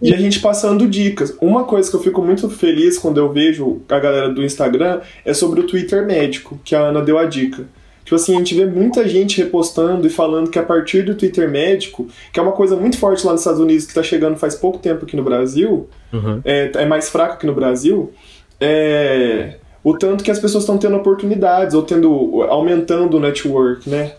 E 0.00 0.12
a 0.12 0.16
gente 0.16 0.40
passando 0.40 0.86
dicas. 0.86 1.36
Uma 1.40 1.64
coisa 1.64 1.90
que 1.90 1.96
eu 1.96 2.02
fico 2.02 2.22
muito 2.22 2.50
feliz 2.50 2.98
quando 2.98 3.18
eu 3.18 3.32
vejo 3.32 3.80
a 3.88 3.98
galera 3.98 4.28
do 4.28 4.44
Instagram 4.44 5.00
é 5.24 5.32
sobre 5.32 5.60
o 5.60 5.66
Twitter 5.66 6.04
médico, 6.04 6.60
que 6.64 6.74
a 6.74 6.80
Ana 6.80 7.00
deu 7.00 7.18
a 7.18 7.24
dica. 7.24 7.66
Tipo 8.04 8.14
assim, 8.14 8.36
a 8.36 8.38
gente 8.38 8.54
vê 8.54 8.66
muita 8.66 9.08
gente 9.08 9.42
repostando 9.42 10.06
e 10.06 10.10
falando 10.10 10.48
que 10.48 10.60
a 10.60 10.62
partir 10.62 11.02
do 11.02 11.16
Twitter 11.16 11.50
médico, 11.50 12.06
que 12.32 12.38
é 12.38 12.42
uma 12.42 12.52
coisa 12.52 12.76
muito 12.76 12.96
forte 12.98 13.26
lá 13.26 13.32
nos 13.32 13.40
Estados 13.40 13.60
Unidos, 13.60 13.84
que 13.84 13.90
está 13.90 14.02
chegando 14.02 14.36
faz 14.36 14.54
pouco 14.54 14.78
tempo 14.78 15.04
aqui 15.04 15.16
no 15.16 15.24
Brasil, 15.24 15.88
uhum. 16.12 16.40
é, 16.44 16.70
é, 16.72 16.86
mais 16.86 17.08
fraco 17.08 17.34
aqui 17.34 17.46
no 17.46 17.54
Brasil, 17.54 18.12
é, 18.60 19.56
o 19.82 19.98
tanto 19.98 20.22
que 20.22 20.30
as 20.30 20.38
pessoas 20.38 20.62
estão 20.62 20.78
tendo 20.78 20.94
oportunidades, 20.94 21.74
ou 21.74 21.82
tendo, 21.82 22.42
aumentando 22.42 23.16
o 23.16 23.20
network, 23.20 23.90
né? 23.90 24.12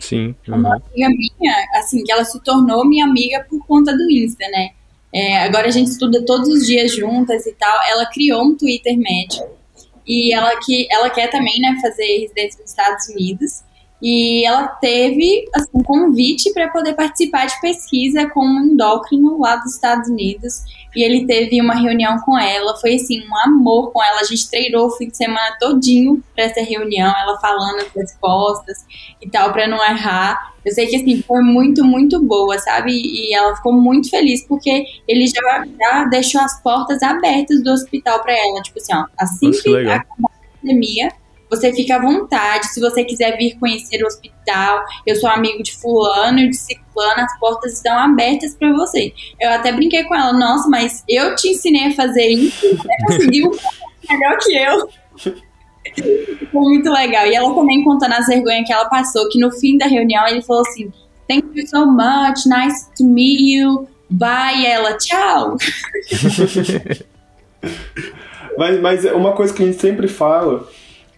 Sim. 0.00 0.34
Uhum. 0.48 0.56
Uma 0.56 0.74
amiga 0.74 1.08
minha, 1.08 1.54
assim, 1.76 2.02
que 2.02 2.10
ela 2.10 2.24
se 2.24 2.42
tornou 2.42 2.84
minha 2.88 3.06
amiga 3.06 3.46
por 3.48 3.64
conta 3.66 3.96
do 3.96 4.10
Insta, 4.10 4.48
né? 4.50 4.70
É, 5.12 5.38
agora 5.38 5.68
a 5.68 5.70
gente 5.70 5.90
estuda 5.90 6.24
todos 6.24 6.48
os 6.48 6.66
dias 6.66 6.92
juntas 6.92 7.46
e 7.46 7.52
tal. 7.52 7.78
Ela 7.88 8.06
criou 8.06 8.42
um 8.44 8.56
Twitter 8.56 8.96
médico 8.96 9.48
e 10.06 10.34
ela 10.34 10.58
que 10.60 10.86
ela 10.90 11.10
quer 11.10 11.30
também, 11.30 11.60
né, 11.60 11.78
fazer 11.82 12.20
residência 12.20 12.60
nos 12.60 12.70
Estados 12.70 13.08
Unidos. 13.08 13.62
E 14.00 14.46
ela 14.46 14.68
teve 14.68 15.48
assim, 15.54 15.68
um 15.74 15.82
convite 15.82 16.52
para 16.52 16.68
poder 16.68 16.94
participar 16.94 17.46
de 17.46 17.60
pesquisa 17.60 18.28
com 18.30 18.46
um 18.46 18.60
endócrino 18.60 19.40
lá 19.40 19.56
dos 19.56 19.74
Estados 19.74 20.08
Unidos. 20.08 20.62
E 20.94 21.02
ele 21.02 21.26
teve 21.26 21.60
uma 21.60 21.74
reunião 21.74 22.18
com 22.20 22.38
ela, 22.38 22.76
foi 22.76 22.94
assim, 22.94 23.20
um 23.26 23.38
amor 23.38 23.92
com 23.92 24.02
ela. 24.02 24.20
A 24.20 24.24
gente 24.24 24.48
treinou 24.48 24.86
o 24.86 24.90
fim 24.92 25.08
de 25.08 25.16
semana 25.16 25.56
todinho 25.58 26.22
para 26.34 26.44
essa 26.44 26.60
reunião, 26.60 27.12
ela 27.20 27.38
falando 27.40 27.80
as 27.80 27.92
respostas 27.94 28.84
e 29.20 29.28
tal, 29.28 29.52
para 29.52 29.66
não 29.66 29.84
errar. 29.84 30.54
Eu 30.64 30.72
sei 30.72 30.86
que 30.86 30.96
assim, 30.96 31.22
foi 31.22 31.42
muito, 31.42 31.84
muito 31.84 32.22
boa, 32.22 32.58
sabe? 32.58 32.92
E 32.92 33.34
ela 33.34 33.56
ficou 33.56 33.72
muito 33.72 34.10
feliz 34.10 34.46
porque 34.46 34.84
ele 35.08 35.26
já, 35.26 35.66
já 35.78 36.04
deixou 36.04 36.40
as 36.40 36.62
portas 36.62 37.02
abertas 37.02 37.62
do 37.62 37.70
hospital 37.72 38.22
para 38.22 38.32
ela. 38.32 38.62
Tipo 38.62 38.78
assim, 38.78 38.94
ó, 38.94 39.04
assim 39.18 39.46
Nossa, 39.46 39.62
que, 39.62 39.70
que 39.70 39.90
acabar 39.90 40.30
a 40.30 40.60
pandemia, 40.60 41.12
você 41.50 41.72
fica 41.72 41.96
à 41.96 41.98
vontade. 42.00 42.66
Se 42.68 42.80
você 42.80 43.04
quiser 43.04 43.36
vir 43.36 43.58
conhecer 43.58 44.02
o 44.02 44.06
hospital, 44.06 44.84
eu 45.06 45.16
sou 45.16 45.28
amigo 45.28 45.62
de 45.62 45.76
fulano 45.76 46.38
e 46.40 46.50
de 46.50 46.56
ciclano, 46.56 47.20
as 47.20 47.38
portas 47.38 47.74
estão 47.74 47.98
abertas 47.98 48.54
para 48.54 48.72
você. 48.72 49.12
Eu 49.40 49.50
até 49.50 49.72
brinquei 49.72 50.04
com 50.04 50.14
ela, 50.14 50.32
nossa, 50.32 50.68
mas 50.68 51.02
eu 51.08 51.34
te 51.34 51.48
ensinei 51.48 51.88
a 51.88 51.94
fazer 51.94 52.26
isso, 52.28 52.76
você 52.76 52.88
conseguiu 53.06 53.50
melhor 54.08 54.38
que 54.38 54.56
eu. 54.56 54.88
Foi 56.52 56.60
muito 56.60 56.90
legal. 56.90 57.26
E 57.26 57.34
ela 57.34 57.54
também 57.54 57.82
contando 57.82 58.12
as 58.12 58.26
vergonhas 58.26 58.66
que 58.66 58.72
ela 58.72 58.88
passou, 58.88 59.28
que 59.28 59.40
no 59.40 59.50
fim 59.50 59.78
da 59.78 59.86
reunião 59.86 60.26
ele 60.28 60.42
falou 60.42 60.62
assim: 60.62 60.92
Thank 61.28 61.48
you 61.54 61.66
so 61.66 61.86
much, 61.86 62.46
nice 62.46 62.88
to 62.96 63.04
meet 63.04 63.40
you. 63.40 63.88
Bye, 64.10 64.64
ela, 64.66 64.96
tchau. 64.96 65.56
mas, 68.56 68.80
mas 68.80 69.04
uma 69.04 69.32
coisa 69.32 69.52
que 69.52 69.62
a 69.62 69.66
gente 69.66 69.78
sempre 69.78 70.08
fala 70.08 70.66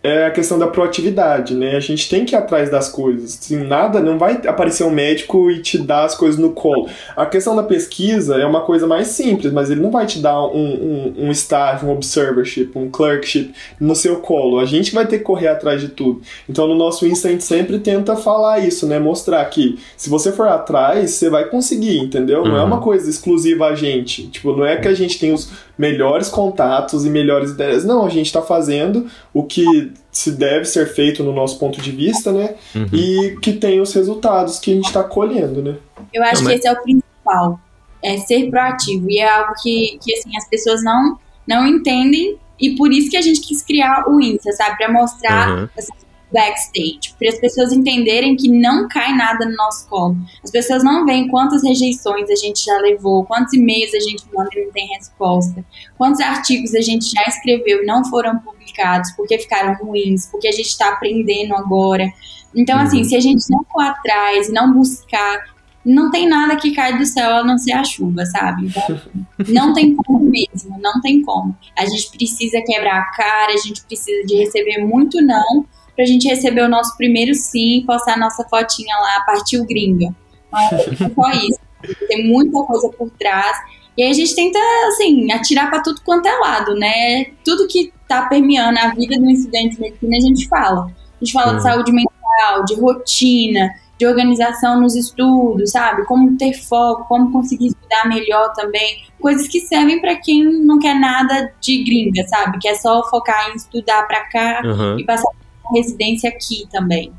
é 0.03 0.27
a 0.27 0.31
questão 0.31 0.59
da 0.59 0.67
proatividade, 0.67 1.55
né? 1.55 1.77
A 1.77 1.81
gente 1.81 2.09
tem 2.09 2.25
que 2.25 2.35
ir 2.35 2.39
atrás 2.39 2.71
das 2.71 2.89
coisas. 2.89 3.39
Assim, 3.39 3.63
nada, 3.65 4.01
não 4.01 4.19
vai 4.19 4.41
aparecer 4.47 4.83
um 4.85 4.91
médico 4.91 5.51
e 5.51 5.61
te 5.61 5.77
dar 5.77 6.05
as 6.05 6.15
coisas 6.15 6.41
no 6.41 6.53
colo. 6.53 6.89
A 7.15 7.27
questão 7.27 7.55
da 7.55 7.63
pesquisa 7.63 8.37
é 8.37 8.47
uma 8.47 8.63
coisa 8.63 8.87
mais 8.87 9.09
simples, 9.09 9.53
mas 9.53 9.71
ele 9.71 9.81
não 9.81 9.91
vai 9.91 10.07
te 10.07 10.19
dar 10.19 10.41
um, 10.43 10.57
um, 10.57 11.15
um 11.27 11.31
estágio, 11.31 11.87
um 11.87 11.93
observership, 11.93 12.71
um 12.77 12.89
clerkship 12.89 13.53
no 13.79 13.95
seu 13.95 14.17
colo. 14.17 14.59
A 14.59 14.65
gente 14.65 14.95
vai 14.95 15.07
ter 15.07 15.19
que 15.19 15.25
correr 15.25 15.49
atrás 15.49 15.83
de 15.83 15.89
tudo. 15.89 16.23
Então 16.49 16.67
no 16.67 16.75
nosso 16.75 17.07
Insta 17.07 17.29
a 17.29 17.31
gente 17.31 17.45
sempre 17.45 17.79
tenta 17.79 18.17
falar 18.17 18.61
isso, 18.61 18.87
né? 18.87 18.99
Mostrar 18.99 19.45
que 19.47 19.79
se 19.99 20.09
você 20.09 20.33
for 20.33 20.49
atrás, 20.49 21.11
você 21.11 21.29
vai 21.29 21.45
conseguir, 21.45 21.99
entendeu? 21.99 22.43
Não 22.43 22.57
é 22.57 22.63
uma 22.63 22.77
uhum. 22.77 22.83
coisa 22.83 23.09
exclusiva 23.09 23.67
a 23.67 23.75
gente. 23.75 24.29
Tipo, 24.29 24.57
não 24.57 24.65
é 24.65 24.77
que 24.77 24.89
a 24.89 24.95
gente 24.95 25.19
tem 25.19 25.35
os 25.35 25.51
melhores 25.77 26.29
contatos 26.29 27.05
e 27.07 27.11
melhores 27.11 27.53
ideias. 27.53 27.85
Não, 27.85 28.05
a 28.05 28.09
gente 28.09 28.27
está 28.27 28.43
fazendo 28.43 29.07
o 29.33 29.43
que 29.43 29.90
se 30.11 30.33
deve 30.33 30.65
ser 30.65 30.93
feito 30.93 31.23
no 31.23 31.33
nosso 31.33 31.59
ponto 31.59 31.81
de 31.81 31.91
vista, 31.91 32.33
né? 32.33 32.55
Uhum. 32.75 32.87
E 32.93 33.39
que 33.41 33.53
tem 33.53 33.81
os 33.81 33.93
resultados 33.93 34.59
que 34.59 34.73
a 34.73 34.75
gente 34.75 34.87
está 34.87 35.03
colhendo, 35.03 35.63
né? 35.63 35.77
Eu 36.13 36.23
acho 36.25 36.43
não, 36.43 36.51
que 36.51 36.57
esse 36.57 36.67
é 36.67 36.73
o 36.73 36.83
principal, 36.83 37.61
é 38.03 38.17
ser 38.19 38.51
proativo. 38.51 39.11
E 39.11 39.19
é 39.19 39.29
algo 39.29 39.55
que, 39.63 39.99
que 40.03 40.15
assim, 40.15 40.37
as 40.37 40.49
pessoas 40.49 40.83
não, 40.83 41.19
não 41.47 41.67
entendem 41.67 42.39
e 42.61 42.77
por 42.77 42.93
isso 42.93 43.11
que 43.11 43.17
a 43.17 43.23
gente 43.23 43.41
quis 43.41 43.63
criar 43.63 44.05
o 44.09 44.21
Insta, 44.21 44.53
sabe? 44.53 44.77
Para 44.77 44.93
mostrar 44.93 45.49
uhum. 45.49 45.69
assim, 45.77 45.93
backstage, 46.33 47.15
para 47.19 47.29
as 47.29 47.39
pessoas 47.41 47.73
entenderem 47.73 48.37
que 48.37 48.49
não 48.49 48.89
cai 48.89 49.15
nada 49.17 49.47
no 49.47 49.57
nosso 49.57 49.89
colo. 49.89 50.17
As 50.43 50.51
pessoas 50.51 50.83
não 50.85 51.05
veem 51.05 51.29
quantas 51.29 51.63
rejeições 51.63 52.31
a 52.31 52.37
gente 52.37 52.65
já 52.65 52.79
levou, 52.79 53.25
quantos 53.25 53.53
e-mails 53.53 53.93
a 53.95 54.01
gente 54.01 54.25
manda 54.33 54.51
e 54.55 54.65
não 54.65 54.73
tem 54.73 54.87
resposta, 54.89 55.65
quantos 55.97 56.21
artigos 56.21 56.75
a 56.75 56.81
gente 56.81 57.11
já 57.11 57.23
escreveu 57.29 57.83
e 57.83 57.87
não 57.87 58.05
foram 58.05 58.39
publicados 58.39 59.11
porque 59.13 59.39
ficaram 59.39 59.75
ruins, 59.75 60.27
porque 60.27 60.49
a 60.49 60.53
gente 60.53 60.69
está 60.69 60.89
aprendendo 60.91 61.55
agora. 61.55 62.11
Então, 62.55 62.79
assim, 62.79 62.99
uhum. 62.99 63.05
se 63.05 63.17
a 63.17 63.21
gente 63.21 63.45
não 63.51 63.65
for 63.65 63.83
atrás 63.83 64.49
e 64.49 64.53
não 64.53 64.73
buscar, 64.73 65.45
não 65.85 66.11
tem 66.11 66.29
nada 66.29 66.57
que 66.57 66.73
cai 66.73 66.99
do 66.99 67.07
céu 67.07 67.37
a 67.37 67.45
não 67.45 67.57
ser 67.57 67.73
a 67.73 67.85
chuva, 67.85 68.25
sabe? 68.27 68.67
Então, 68.67 69.01
não 69.49 69.73
tem 69.73 69.95
como 69.95 70.21
mesmo, 70.25 70.79
não 70.81 71.01
tem 71.01 71.23
como. 71.23 71.57
A 71.79 71.87
gente 71.87 72.11
precisa 72.11 72.61
quebrar 72.63 72.99
a 72.99 73.11
cara, 73.13 73.53
a 73.53 73.57
gente 73.57 73.83
precisa 73.83 74.27
de 74.27 74.37
receber 74.37 74.85
muito 74.85 75.21
não 75.23 75.65
pra 76.01 76.07
gente 76.07 76.27
receber 76.27 76.63
o 76.63 76.69
nosso 76.69 76.97
primeiro 76.97 77.35
sim, 77.35 77.85
postar 77.87 78.15
a 78.15 78.19
nossa 78.19 78.43
fotinha 78.49 78.97
lá, 78.97 79.23
partiu 79.27 79.67
gringa. 79.67 80.15
Mas 80.51 80.73
é 80.73 81.11
só 81.15 81.31
isso. 81.33 81.61
Tem 82.09 82.27
muita 82.27 82.63
coisa 82.63 82.89
por 82.89 83.11
trás. 83.19 83.59
E 83.99 84.03
aí 84.03 84.11
a 84.11 84.15
gente 84.15 84.35
tenta, 84.35 84.59
assim, 84.89 85.31
atirar 85.31 85.69
para 85.69 85.83
tudo 85.83 86.01
quanto 86.03 86.27
é 86.27 86.33
lado, 86.39 86.75
né? 86.75 87.27
Tudo 87.45 87.69
que 87.69 87.93
tá 88.09 88.23
permeando 88.23 88.79
a 88.79 88.95
vida 88.95 89.19
do 89.19 89.29
estudante 89.29 89.77
de 89.77 89.81
medicina, 89.83 90.17
a 90.17 90.21
gente 90.21 90.49
fala. 90.49 90.87
A 90.87 91.25
gente 91.25 91.35
fala 91.35 91.57
de 91.57 91.63
saúde 91.65 91.93
mental, 91.93 92.65
de 92.65 92.81
rotina, 92.81 93.71
de 93.99 94.07
organização 94.07 94.81
nos 94.81 94.97
estudos, 94.97 95.73
sabe? 95.73 96.07
Como 96.07 96.35
ter 96.39 96.55
foco, 96.55 97.05
como 97.09 97.31
conseguir 97.31 97.67
estudar 97.67 98.09
melhor 98.09 98.55
também. 98.55 99.05
Coisas 99.21 99.47
que 99.47 99.61
servem 99.61 100.01
para 100.01 100.17
quem 100.17 100.45
não 100.65 100.79
quer 100.79 100.99
nada 100.99 101.53
de 101.61 101.85
gringa, 101.85 102.27
sabe? 102.27 102.59
Que 102.59 102.69
é 102.69 102.75
só 102.75 103.07
focar 103.11 103.51
em 103.51 103.57
estudar 103.57 104.07
para 104.09 104.25
cá 104.31 104.63
uhum. 104.65 104.99
e 104.99 105.05
passar 105.05 105.29
residência 105.75 106.31
aqui 106.31 106.67
também. 106.71 107.13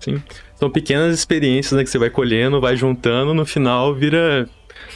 Sim. 0.00 0.22
São 0.54 0.70
pequenas 0.70 1.14
experiências 1.14 1.72
né, 1.72 1.84
que 1.84 1.90
você 1.90 1.98
vai 1.98 2.10
colhendo, 2.10 2.60
vai 2.60 2.76
juntando, 2.76 3.34
no 3.34 3.44
final 3.44 3.94
vira 3.94 4.48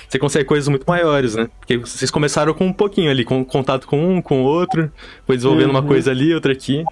você 0.08 0.18
consegue 0.18 0.44
coisas 0.44 0.68
muito 0.68 0.84
maiores, 0.88 1.36
né? 1.36 1.48
Porque 1.60 1.76
vocês 1.76 2.10
começaram 2.10 2.52
com 2.52 2.66
um 2.66 2.72
pouquinho 2.72 3.10
ali, 3.10 3.24
com 3.24 3.44
contato 3.44 3.86
com 3.86 4.16
um, 4.16 4.20
com 4.20 4.42
o 4.42 4.44
outro, 4.44 4.90
foi 5.24 5.36
desenvolvendo 5.36 5.66
uhum. 5.70 5.76
uma 5.76 5.82
coisa 5.82 6.10
ali, 6.10 6.34
outra 6.34 6.52
aqui. 6.52 6.84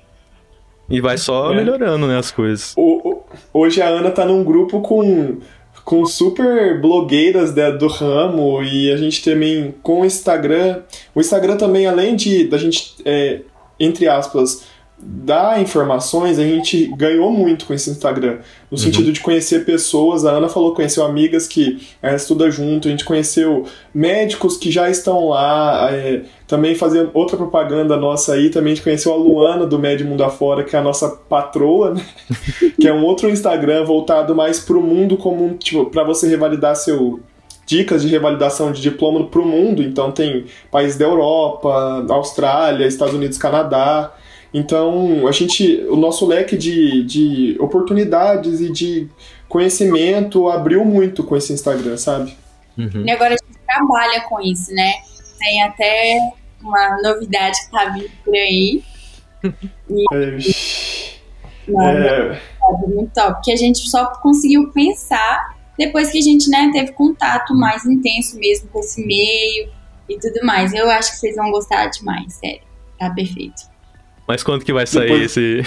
E 0.89 1.01
vai 1.01 1.19
só 1.19 1.53
é. 1.53 1.57
melhorando, 1.57 2.07
né, 2.07 2.17
as 2.17 2.31
coisas. 2.31 2.75
O, 2.77 3.09
o, 3.11 3.23
hoje 3.53 3.83
a 3.83 3.89
Ana 3.89 4.11
tá 4.11 4.25
num 4.25 4.45
grupo 4.45 4.81
com, 4.81 5.39
com 5.85 6.07
super 6.07 6.81
blogueiras 6.81 7.53
né, 7.55 7.73
do 7.73 7.89
ramo 7.89 8.63
e 8.63 8.91
a 8.91 8.97
gente 8.97 9.23
também 9.23 9.75
com 9.83 10.03
o 10.03 10.05
Instagram. 10.05 10.83
O 11.13 11.21
Instagram 11.21 11.57
também, 11.57 11.87
além 11.87 12.15
de 12.15 12.45
da 12.45 12.57
gente, 12.57 12.95
é, 13.05 13.41
entre 13.81 14.07
aspas, 14.09 14.65
dar 15.01 15.61
informações, 15.61 16.39
a 16.39 16.45
gente 16.45 16.87
ganhou 16.97 17.31
muito 17.31 17.67
com 17.67 17.73
esse 17.73 17.89
Instagram. 17.89 18.39
No 18.71 18.77
uhum. 18.77 18.79
sentido 18.79 19.13
de 19.13 19.21
conhecer 19.21 19.65
pessoas. 19.65 20.25
A 20.25 20.33
Ana 20.33 20.49
falou 20.49 20.71
que 20.71 20.77
conheceu 20.77 21.05
amigas 21.05 21.47
que 21.47 21.87
é, 22.03 22.15
estuda 22.15 22.51
junto, 22.51 22.89
a 22.89 22.91
gente 22.91 23.05
conheceu 23.05 23.65
médicos 23.95 24.57
que 24.57 24.71
já 24.71 24.91
estão 24.91 25.29
lá, 25.29 25.89
é, 25.93 26.23
também 26.47 26.75
fazendo 26.75 27.11
outra 27.15 27.37
propaganda 27.37 27.97
nossa 27.97 28.35
aí, 28.35 28.51
também 28.51 28.73
a 28.73 28.75
gente 28.75 28.85
conheceu 28.85 29.13
a 29.13 29.17
Luana 29.17 29.67
do 29.67 29.79
Médio 29.79 30.07
Mundo 30.07 30.25
Afora, 30.25 30.65
que 30.65 30.75
é 30.75 30.79
a 30.79 30.83
nossa 30.83 31.09
patroa, 31.09 31.95
né? 31.95 32.05
que 32.81 32.89
é 32.89 32.93
um 32.93 33.05
outro 33.05 33.31
Instagram 33.31 33.85
voltado 33.85 34.35
mais 34.35 34.59
pro 34.59 34.83
mundo 34.83 35.17
comum, 35.17 35.57
tipo, 35.57 35.87
para 35.87 36.03
você 36.03 36.29
revalidar 36.29 36.75
seu 36.75 37.21
dicas 37.65 38.01
de 38.01 38.09
revalidação 38.09 38.73
de 38.73 38.81
diploma 38.81 39.27
para 39.27 39.41
o 39.43 39.47
mundo, 39.47 39.83
então 39.83 40.11
tem 40.11 40.47
países 40.71 40.97
da 40.97 41.05
Europa, 41.05 42.07
Austrália, 42.09 42.87
Estados 42.87 43.15
Unidos, 43.15 43.37
Canadá. 43.37 44.15
Então, 44.53 45.27
a 45.27 45.33
gente, 45.33 45.85
o 45.91 45.97
nosso 45.97 46.27
leque 46.27 46.57
de, 46.57 47.05
de 47.05 47.57
oportunidades 47.61 48.61
e 48.61 48.73
de 48.73 49.09
conhecimento 49.49 50.49
abriu 50.49 50.85
muito 50.85 51.23
com 51.23 51.37
esse 51.37 51.53
Instagram, 51.53 51.97
sabe? 51.97 52.37
Uhum. 52.77 53.05
E 53.07 53.11
agora 53.11 53.35
a 53.35 53.37
gente 53.37 53.59
trabalha 53.67 54.21
com 54.23 54.41
isso, 54.41 54.73
né? 54.73 54.93
Tem 55.39 55.63
até 55.63 56.19
uma 56.61 57.03
novidade 57.03 57.59
que 57.65 57.71
tá 57.71 57.91
vindo 57.91 58.11
por 58.25 58.35
aí. 58.35 58.83
E... 59.91 60.05
É... 60.13 60.39
Não, 61.69 61.83
é... 61.83 62.41
muito 62.87 63.13
top. 63.13 63.41
Que 63.45 63.53
a 63.53 63.57
gente 63.57 63.79
só 63.91 64.07
conseguiu 64.23 64.71
pensar 64.73 65.57
depois 65.79 66.11
que 66.11 66.19
a 66.19 66.23
gente 66.23 66.51
né, 66.51 66.71
teve 66.73 66.93
contato 66.93 67.55
mais 67.55 67.85
intenso 67.85 68.39
mesmo 68.39 68.69
com 68.69 68.81
esse 68.81 69.05
meio 69.07 69.71
e 70.09 70.19
tudo 70.19 70.45
mais. 70.45 70.73
Eu 70.73 70.91
acho 70.91 71.13
que 71.13 71.19
vocês 71.19 71.37
vão 71.37 71.51
gostar 71.51 71.87
demais, 71.87 72.35
sério. 72.35 72.63
Tá 72.99 73.11
perfeito. 73.11 73.78
Mas 74.29 74.43
quando 74.43 74.63
que 74.63 74.73
vai 74.75 74.87
sair 74.87 75.05
Depois... 75.05 75.37
esse. 75.37 75.63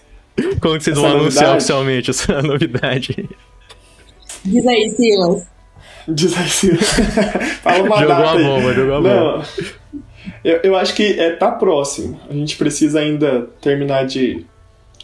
quando 0.60 0.78
que 0.78 0.84
vocês 0.84 0.96
essa 0.96 1.06
vão 1.06 1.18
novidade? 1.18 1.20
anunciar 1.20 1.56
oficialmente 1.56 2.10
essa 2.10 2.40
novidade? 2.42 3.28
Diz 4.42 4.66
aí, 4.66 4.90
Silas. 4.90 5.46
Diz 6.08 6.36
aí, 6.38 6.48
Silas. 6.48 6.90
Fala 7.62 7.82
uma 7.82 7.98
jogou 7.98 8.08
data 8.08 8.30
a 8.30 8.38
bomba, 8.38 8.72
jogou 8.72 8.94
a 8.94 9.00
bomba. 9.00 9.46
Eu, 10.42 10.60
eu 10.62 10.76
acho 10.76 10.94
que 10.94 11.20
é, 11.20 11.32
tá 11.32 11.52
próximo. 11.52 12.18
A 12.28 12.32
gente 12.32 12.56
precisa 12.56 13.00
ainda 13.00 13.50
terminar 13.60 14.06
de 14.06 14.46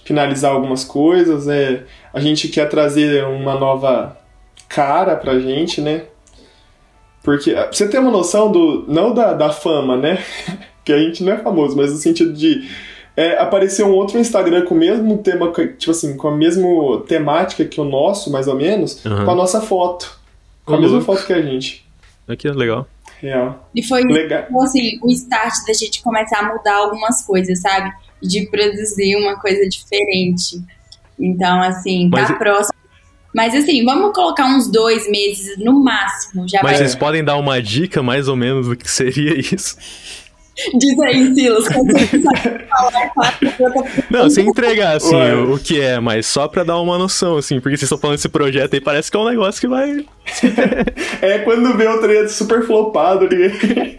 finalizar 0.04 0.52
algumas 0.52 0.82
coisas. 0.82 1.46
É, 1.48 1.84
a 2.14 2.20
gente 2.20 2.48
quer 2.48 2.68
trazer 2.70 3.24
uma 3.24 3.54
nova 3.56 4.16
cara 4.68 5.16
pra 5.16 5.38
gente, 5.38 5.82
né? 5.82 6.04
Porque, 7.22 7.52
pra 7.52 7.70
você 7.70 7.86
ter 7.88 7.98
uma 7.98 8.10
noção 8.10 8.50
do. 8.50 8.86
Não 8.88 9.12
da, 9.12 9.34
da 9.34 9.50
fama, 9.52 9.98
né? 9.98 10.18
que 10.84 10.92
a 10.92 10.98
gente 10.98 11.22
não 11.22 11.32
é 11.32 11.38
famoso, 11.38 11.76
mas 11.76 11.92
no 11.92 11.98
sentido 11.98 12.32
de 12.32 12.68
é, 13.16 13.38
apareceu 13.38 13.86
um 13.86 13.92
outro 13.92 14.18
Instagram 14.18 14.64
com 14.64 14.74
o 14.74 14.78
mesmo 14.78 15.18
tema, 15.18 15.52
tipo 15.78 15.90
assim, 15.90 16.16
com 16.16 16.28
a 16.28 16.36
mesma 16.36 17.00
temática 17.06 17.64
que 17.64 17.80
o 17.80 17.84
nosso, 17.84 18.30
mais 18.30 18.48
ou 18.48 18.56
menos, 18.56 19.04
uhum. 19.04 19.24
com 19.24 19.30
a 19.30 19.34
nossa 19.34 19.60
foto. 19.60 20.18
Com 20.64 20.72
uhum. 20.72 20.78
a 20.78 20.80
mesma 20.80 21.00
foto 21.00 21.26
que 21.26 21.32
a 21.32 21.42
gente. 21.42 21.86
Aqui 22.26 22.48
é 22.48 22.52
legal. 22.52 22.86
Real. 23.20 23.68
E 23.74 23.82
foi 23.82 24.02
legal. 24.02 24.44
assim, 24.62 24.98
o 25.02 25.10
start 25.10 25.52
da 25.66 25.72
gente 25.72 26.02
começar 26.02 26.40
a 26.40 26.54
mudar 26.54 26.74
algumas 26.74 27.24
coisas, 27.24 27.60
sabe? 27.60 27.92
De 28.20 28.46
produzir 28.46 29.16
uma 29.16 29.38
coisa 29.38 29.68
diferente. 29.68 30.60
Então, 31.18 31.60
assim, 31.62 32.08
Mas 32.10 32.28
tá 32.28 32.34
próximo. 32.34 32.82
Mas 33.34 33.54
assim, 33.54 33.84
vamos 33.84 34.12
colocar 34.12 34.44
uns 34.46 34.70
dois 34.70 35.08
meses 35.08 35.56
no 35.58 35.82
máximo. 35.82 36.46
Já 36.48 36.60
Mas 36.62 36.72
vai... 36.72 36.78
vocês 36.80 36.94
podem 36.94 37.24
dar 37.24 37.36
uma 37.36 37.62
dica 37.62 38.02
mais 38.02 38.28
ou 38.28 38.36
menos 38.36 38.68
do 38.68 38.76
que 38.76 38.90
seria 38.90 39.38
isso? 39.38 39.76
Diz 40.74 40.98
aí, 41.00 41.34
Silas, 41.34 41.64
Não, 44.10 44.28
sem 44.28 44.46
entregar, 44.46 44.96
assim, 44.96 45.16
o, 45.16 45.54
o, 45.54 45.58
que 45.58 45.80
é, 45.80 45.98
mas 45.98 46.26
só 46.26 46.46
pra 46.46 46.62
dar 46.62 46.78
uma 46.78 46.98
noção, 46.98 47.38
assim, 47.38 47.58
porque 47.58 47.76
vocês 47.76 47.84
estão 47.84 47.96
falando 47.96 48.16
desse 48.16 48.28
projeto 48.28 48.74
aí, 48.74 48.80
parece 48.80 49.10
que 49.10 49.16
é 49.16 49.20
um 49.20 49.28
negócio 49.28 49.60
que 49.60 49.66
vai... 49.66 50.04
é 51.22 51.38
quando 51.38 51.76
vê 51.76 51.88
o 51.88 52.00
trem 52.00 52.28
super 52.28 52.62
flopado, 52.64 53.28
ninguém... 53.28 53.50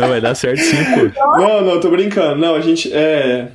Não, 0.00 0.08
vai 0.08 0.20
dar 0.20 0.36
certo 0.36 0.60
sim, 0.60 0.76
pô. 0.84 1.38
Não, 1.38 1.62
não, 1.62 1.80
tô 1.80 1.90
brincando. 1.90 2.36
Não, 2.36 2.54
a 2.54 2.60
gente, 2.60 2.92
é... 2.92 3.48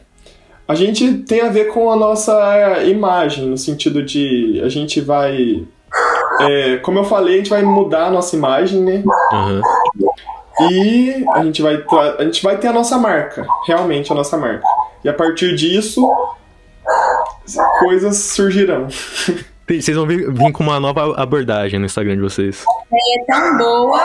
A 0.68 0.76
gente 0.76 1.20
tem 1.20 1.41
a 1.41 1.49
ver 1.49 1.66
com 1.70 1.89
a 1.89 1.95
nossa 1.95 2.84
imagem, 2.84 3.45
no 3.45 3.58
sentido 3.58 4.04
de 4.04 4.62
a 4.64 4.68
gente 4.68 4.99
vai... 4.99 5.64
É, 6.41 6.78
como 6.78 6.99
eu 6.99 7.04
falei, 7.04 7.36
a 7.36 7.38
gente 7.38 7.49
vai 7.49 7.64
mudar 7.64 8.08
a 8.08 8.12
nossa 8.12 8.36
imagem, 8.36 8.82
né? 8.82 9.04
Uhum. 9.32 9.62
E 10.62 11.26
a 11.34 11.43
gente 11.43 11.62
vai 11.62 11.84
a 12.20 12.24
gente 12.24 12.43
vai 12.43 12.58
ter 12.58 12.68
a 12.68 12.74
nossa 12.74 12.97
marca, 12.97 13.45
realmente 13.66 14.12
a 14.12 14.16
nossa 14.16 14.38
marca. 14.38 14.66
E 15.04 15.10
a 15.10 15.14
partir 15.14 15.56
disso, 15.56 16.08
coisas 17.80 18.18
surgirão. 18.18 18.88
Vocês 19.68 19.95
vão 19.95 20.06
vir, 20.06 20.32
vir, 20.32 20.51
com 20.51 20.64
uma 20.64 20.80
nova 20.80 21.16
abordagem 21.20 21.80
no 21.80 21.86
Instagram 21.86 22.16
de 22.16 22.22
vocês. 22.22 22.66
É 22.93 23.26
tão 23.26 23.58
boa 23.58 23.99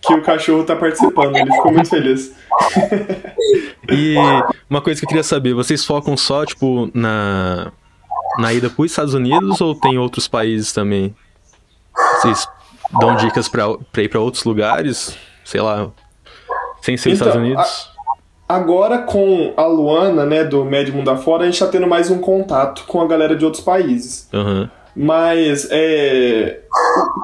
que 0.00 0.14
o 0.14 0.22
cachorro 0.22 0.64
tá 0.64 0.76
participando, 0.76 1.36
ele 1.36 1.52
ficou 1.52 1.72
muito 1.72 1.90
feliz. 1.90 2.32
e 3.90 4.14
uma 4.70 4.80
coisa 4.80 5.00
que 5.00 5.04
eu 5.04 5.08
queria 5.08 5.24
saber, 5.24 5.54
vocês 5.54 5.84
focam 5.84 6.16
só, 6.16 6.46
tipo, 6.46 6.88
na, 6.94 7.72
na 8.38 8.52
ida 8.52 8.70
para 8.70 8.82
os 8.82 8.90
Estados 8.90 9.12
Unidos 9.12 9.60
ou 9.60 9.74
tem 9.74 9.98
outros 9.98 10.28
países 10.28 10.72
também? 10.72 11.14
Vocês 12.20 12.48
dão 12.98 13.16
dicas 13.16 13.48
pra, 13.48 13.64
pra 13.92 14.02
ir 14.02 14.08
pra 14.08 14.20
outros 14.20 14.44
lugares? 14.44 15.16
Sei 15.44 15.60
lá, 15.60 15.90
sem 16.80 16.96
ser 16.96 17.10
então, 17.10 17.28
Estados 17.28 17.46
Unidos? 17.46 17.90
A, 18.48 18.54
agora 18.56 18.98
com 18.98 19.52
a 19.56 19.66
Luana, 19.66 20.26
né, 20.26 20.44
do 20.44 20.64
Médio 20.64 20.94
Mundo 20.94 21.10
Afora, 21.10 21.44
a 21.44 21.46
gente 21.46 21.58
tá 21.58 21.66
tendo 21.66 21.86
mais 21.86 22.10
um 22.10 22.18
contato 22.18 22.84
com 22.86 23.00
a 23.00 23.06
galera 23.06 23.36
de 23.36 23.44
outros 23.44 23.62
países. 23.62 24.28
Uhum. 24.32 24.68
Mas 24.94 25.68
é, 25.70 26.60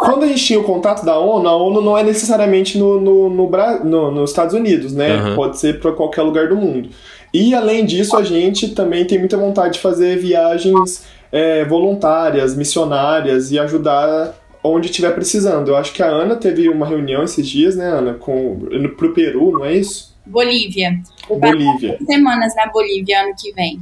quando 0.00 0.24
a 0.24 0.26
gente 0.26 0.42
tinha 0.42 0.58
o 0.58 0.64
contato 0.64 1.04
da 1.04 1.18
ONU, 1.18 1.46
a 1.46 1.54
ONU 1.54 1.82
não 1.82 1.98
é 1.98 2.02
necessariamente 2.02 2.78
no, 2.78 2.98
no, 2.98 3.28
no, 3.28 3.50
no 3.84 4.10
nos 4.10 4.30
Estados 4.30 4.54
Unidos, 4.54 4.94
né? 4.94 5.16
Uhum. 5.16 5.34
Pode 5.34 5.58
ser 5.58 5.78
para 5.78 5.92
qualquer 5.92 6.22
lugar 6.22 6.48
do 6.48 6.56
mundo. 6.56 6.88
E 7.32 7.54
além 7.54 7.84
disso, 7.84 8.16
a 8.16 8.22
gente 8.22 8.68
também 8.68 9.04
tem 9.04 9.18
muita 9.18 9.36
vontade 9.36 9.74
de 9.74 9.80
fazer 9.80 10.16
viagens 10.16 11.04
é, 11.30 11.62
voluntárias, 11.66 12.56
missionárias 12.56 13.52
e 13.52 13.58
ajudar 13.58 14.34
onde 14.72 14.88
estiver 14.88 15.12
precisando. 15.12 15.68
Eu 15.68 15.76
acho 15.76 15.92
que 15.92 16.02
a 16.02 16.06
Ana 16.06 16.36
teve 16.36 16.68
uma 16.68 16.86
reunião 16.86 17.22
esses 17.22 17.46
dias, 17.46 17.76
né, 17.76 17.86
Ana, 17.86 18.14
com 18.14 18.60
pro 18.96 19.12
Peru, 19.12 19.52
não 19.52 19.64
é 19.64 19.74
isso? 19.74 20.16
Bolívia. 20.26 21.00
Bolívia. 21.28 21.98
Semanas 22.04 22.54
na 22.54 22.66
Bolívia 22.66 23.22
ano 23.22 23.34
que 23.38 23.52
vem. 23.52 23.80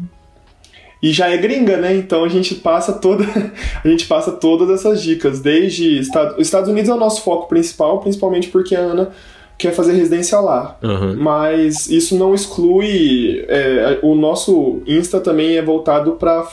E 1.03 1.13
já 1.13 1.29
é 1.29 1.37
gringa, 1.37 1.77
né? 1.77 1.95
Então 1.95 2.25
a 2.25 2.29
gente 2.29 2.55
passa 2.55 2.93
toda 2.93 3.25
a 3.85 3.89
gente 3.89 4.07
passa 4.07 4.33
todas 4.33 4.71
essas 4.71 5.03
dicas, 5.03 5.41
desde 5.41 5.99
Estados, 5.99 6.39
Estados 6.39 6.71
Unidos 6.71 6.89
é 6.89 6.95
o 6.95 6.99
nosso 6.99 7.23
foco 7.23 7.49
principal, 7.49 8.01
principalmente 8.01 8.49
porque 8.49 8.75
a 8.75 8.81
Ana 8.81 9.13
quer 9.59 9.73
fazer 9.73 9.93
residência 9.93 10.39
lá. 10.39 10.79
Uhum. 10.83 11.17
Mas 11.17 11.89
isso 11.89 12.17
não 12.17 12.35
exclui 12.35 13.45
é, 13.49 13.99
o 14.03 14.15
nosso 14.15 14.83
Insta 14.87 15.21
também 15.21 15.57
é 15.57 15.63
voltado 15.63 16.13
para 16.13 16.47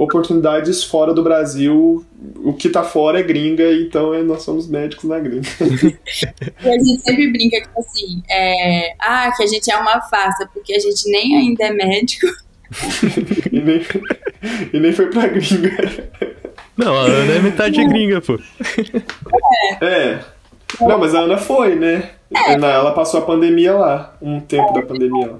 oportunidades 0.00 0.82
fora 0.82 1.12
do 1.12 1.22
Brasil. 1.22 2.04
O 2.36 2.54
que 2.54 2.70
tá 2.70 2.82
fora 2.82 3.20
é 3.20 3.22
gringa, 3.22 3.70
então 3.70 4.14
é, 4.14 4.22
nós 4.22 4.42
somos 4.42 4.66
médicos 4.66 5.04
na 5.04 5.18
gringa. 5.18 5.46
a 6.58 6.70
gente 6.70 7.02
sempre 7.02 7.30
brinca, 7.30 7.60
tipo 7.60 7.78
assim, 7.78 8.22
é, 8.30 8.94
ah, 8.98 9.30
que 9.36 9.42
a 9.42 9.46
gente 9.46 9.70
é 9.70 9.76
uma 9.76 10.00
farsa, 10.00 10.48
porque 10.54 10.72
a 10.72 10.78
gente 10.78 11.10
nem 11.10 11.36
ainda 11.36 11.64
é 11.66 11.72
médico. 11.72 12.26
e, 13.52 13.60
nem, 13.60 13.82
e 14.72 14.80
nem 14.80 14.92
foi 14.92 15.10
pra 15.10 15.26
gringa. 15.26 16.10
Não, 16.76 16.96
a 16.96 17.02
Ana 17.02 17.32
é 17.34 17.38
metade 17.40 17.84
gringa, 17.84 18.22
pô. 18.22 18.38
É. 19.82 19.86
é. 19.86 20.24
Não, 20.80 20.98
mas 20.98 21.14
a 21.14 21.20
Ana 21.20 21.36
foi, 21.36 21.74
né? 21.74 22.10
É. 22.34 22.52
Ela 22.52 22.92
passou 22.92 23.20
a 23.20 23.26
pandemia 23.26 23.74
lá, 23.74 24.16
um 24.22 24.40
tempo 24.40 24.72
da 24.72 24.80
pandemia 24.80 25.32
lá. 25.32 25.38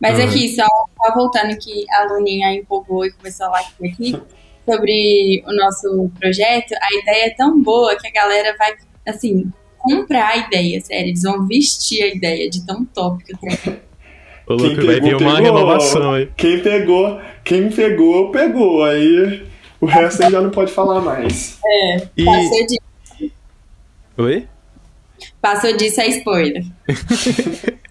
Mas 0.00 0.18
uhum. 0.18 0.24
aqui, 0.26 0.54
só, 0.54 0.64
só 0.64 1.14
voltando 1.14 1.56
que 1.58 1.84
a 1.90 2.12
Luninha 2.12 2.52
empolgou 2.54 3.04
e 3.04 3.12
começou 3.12 3.46
a 3.46 3.50
latir 3.50 3.92
aqui, 3.92 4.20
sobre 4.68 5.42
o 5.46 5.52
nosso 5.54 6.10
projeto, 6.18 6.74
a 6.74 7.00
ideia 7.00 7.26
é 7.26 7.30
tão 7.30 7.62
boa 7.62 7.96
que 7.96 8.06
a 8.06 8.10
galera 8.10 8.54
vai, 8.58 8.74
assim, 9.06 9.50
comprar 9.78 10.28
a 10.28 10.36
ideia, 10.36 10.80
sério. 10.80 11.08
Eles 11.08 11.22
vão 11.22 11.46
vestir 11.46 12.02
a 12.02 12.08
ideia 12.08 12.50
de 12.50 12.66
tão 12.66 12.84
top 12.84 13.24
que 13.24 13.32
eu 13.32 13.38
tenho. 13.38 13.80
O 14.48 14.54
Luke 14.54 14.84
vai 14.84 15.00
vir 15.00 15.16
uma 15.16 15.40
renovação 15.40 16.12
aí. 16.12 16.28
Quem 16.36 16.62
pegou, 16.62 17.20
quem 17.42 17.70
pegou, 17.70 18.30
pegou. 18.30 18.84
Aí 18.84 19.44
O 19.80 19.86
resto 19.86 20.24
aí 20.24 20.30
já 20.30 20.40
não 20.40 20.50
pode 20.50 20.72
falar 20.72 21.00
mais. 21.00 21.58
É, 21.64 22.08
E- 22.16 22.24
passou, 22.24 22.66
de, 22.66 23.32
Oi? 24.18 24.48
passou 25.40 25.76
disso 25.76 26.00
é 26.00 26.08
spoiler. 26.08 26.64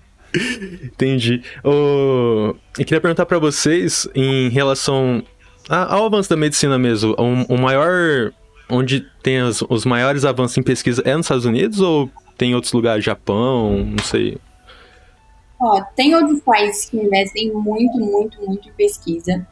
Entendi. 0.83 1.41
Ô, 1.63 2.55
Eu 2.77 2.85
queria 2.85 3.01
perguntar 3.01 3.25
pra 3.25 3.39
vocês 3.39 4.07
em 4.13 4.49
relação 4.49 5.23
ao 5.69 6.05
avanço 6.05 6.29
da 6.29 6.35
medicina 6.35 6.77
mesmo. 6.77 7.15
O, 7.17 7.57
maior. 7.57 8.31
Onde 8.67 9.05
tem 9.21 9.43
os, 9.43 9.61
os 9.69 9.85
maiores 9.85 10.25
avanços 10.25 10.57
em 10.57 10.63
pesquisa 10.63 11.01
é 11.05 11.15
nos 11.15 11.27
Estados 11.27 11.45
Unidos 11.45 11.79
ou 11.81 12.09
tem 12.35 12.55
outros 12.55 12.73
lugares? 12.73 13.05
Japão? 13.05 13.85
Não 13.85 14.03
sei. 14.03 14.37
Ó, 15.59 15.81
tem 15.95 16.15
outros 16.15 16.41
países 16.41 16.89
que 16.89 16.97
investem 16.97 17.51
muito, 17.53 17.97
muito, 17.99 18.41
muito 18.43 18.67
em 18.67 18.71
pesquisa, 18.73 19.47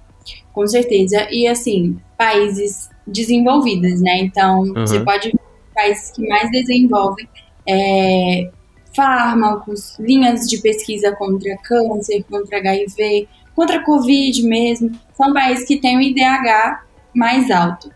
com 0.51 0.65
certeza. 0.67 1.27
E 1.31 1.47
assim, 1.47 1.97
países 2.17 2.89
desenvolvidos, 3.05 4.01
né? 4.01 4.17
Então, 4.17 4.73
você 4.73 4.99
pode 4.99 5.29
ver 5.29 5.39
países 5.73 6.11
que 6.11 6.27
mais 6.27 6.49
desenvolvem 6.51 7.27
é, 7.67 8.51
fármacos, 8.95 9.97
linhas 9.99 10.47
de 10.47 10.61
pesquisa 10.61 11.15
contra 11.15 11.55
câncer, 11.57 12.23
contra 12.29 12.57
HIV, 12.57 13.27
contra 13.55 13.83
Covid 13.83 14.43
mesmo. 14.43 14.91
São 15.15 15.33
países 15.33 15.67
que 15.67 15.77
têm 15.79 15.97
o 15.97 16.01
IDH 16.01 16.81
mais 17.13 17.49
alto. 17.51 17.91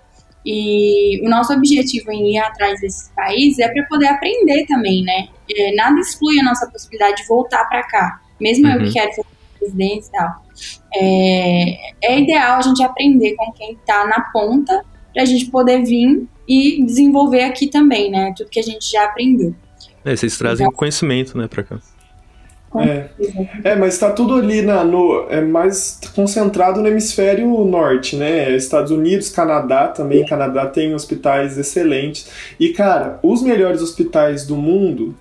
E 0.45 1.19
o 1.25 1.29
nosso 1.29 1.51
objetivo 1.53 2.11
em 2.11 2.33
ir 2.35 2.37
atrás 2.37 2.79
desses 2.79 3.11
países 3.15 3.59
é 3.59 3.67
para 3.67 3.83
poder 3.87 4.07
aprender 4.07 4.65
também, 4.65 5.03
né? 5.03 5.27
É, 5.53 5.75
nada 5.75 5.99
exclui 5.99 6.39
a 6.39 6.43
nossa 6.43 6.69
possibilidade 6.69 7.17
de 7.17 7.27
voltar 7.27 7.65
para 7.65 7.83
cá. 7.83 8.21
Mesmo 8.39 8.67
eu 8.67 8.79
Uhum. 8.79 8.85
que 8.85 8.93
quero 8.93 9.13
ser 9.13 9.25
presidente 9.59 10.05
e 10.07 10.11
tal. 10.11 10.29
É, 10.95 11.77
é 12.01 12.19
ideal 12.19 12.59
a 12.59 12.61
gente 12.61 12.81
aprender 12.81 13.35
com 13.35 13.51
quem 13.51 13.73
está 13.73 14.05
na 14.07 14.21
ponta 14.31 14.85
para 15.13 15.23
a 15.23 15.25
gente 15.25 15.47
poder 15.47 15.83
vir 15.83 16.27
e 16.47 16.83
desenvolver 16.85 17.43
aqui 17.43 17.67
também, 17.67 18.09
né? 18.09 18.33
Tudo 18.37 18.49
que 18.49 18.59
a 18.59 18.63
gente 18.63 18.89
já 18.89 19.03
aprendeu. 19.03 19.53
É, 20.07 20.15
vocês 20.15 20.37
trazem 20.37 20.71
conhecimento, 20.71 21.37
né, 21.37 21.47
pra 21.47 21.63
cá. 21.63 21.77
É. 22.79 23.05
É, 23.63 23.75
mas 23.75 23.97
tá 23.97 24.11
tudo 24.11 24.35
ali 24.35 24.61
na, 24.61 24.83
no. 24.83 25.25
É 25.29 25.41
mais 25.41 25.99
concentrado 26.13 26.81
no 26.81 26.87
hemisfério 26.87 27.47
norte, 27.63 28.15
né? 28.17 28.55
Estados 28.55 28.91
Unidos, 28.91 29.29
Canadá 29.29 29.87
também. 29.87 30.25
Canadá 30.25 30.65
tem 30.65 30.93
hospitais 30.93 31.57
excelentes. 31.57 32.29
E, 32.59 32.69
cara, 32.69 33.19
os 33.23 33.41
melhores 33.41 33.81
hospitais 33.81 34.45
do 34.45 34.55
mundo 34.57 35.15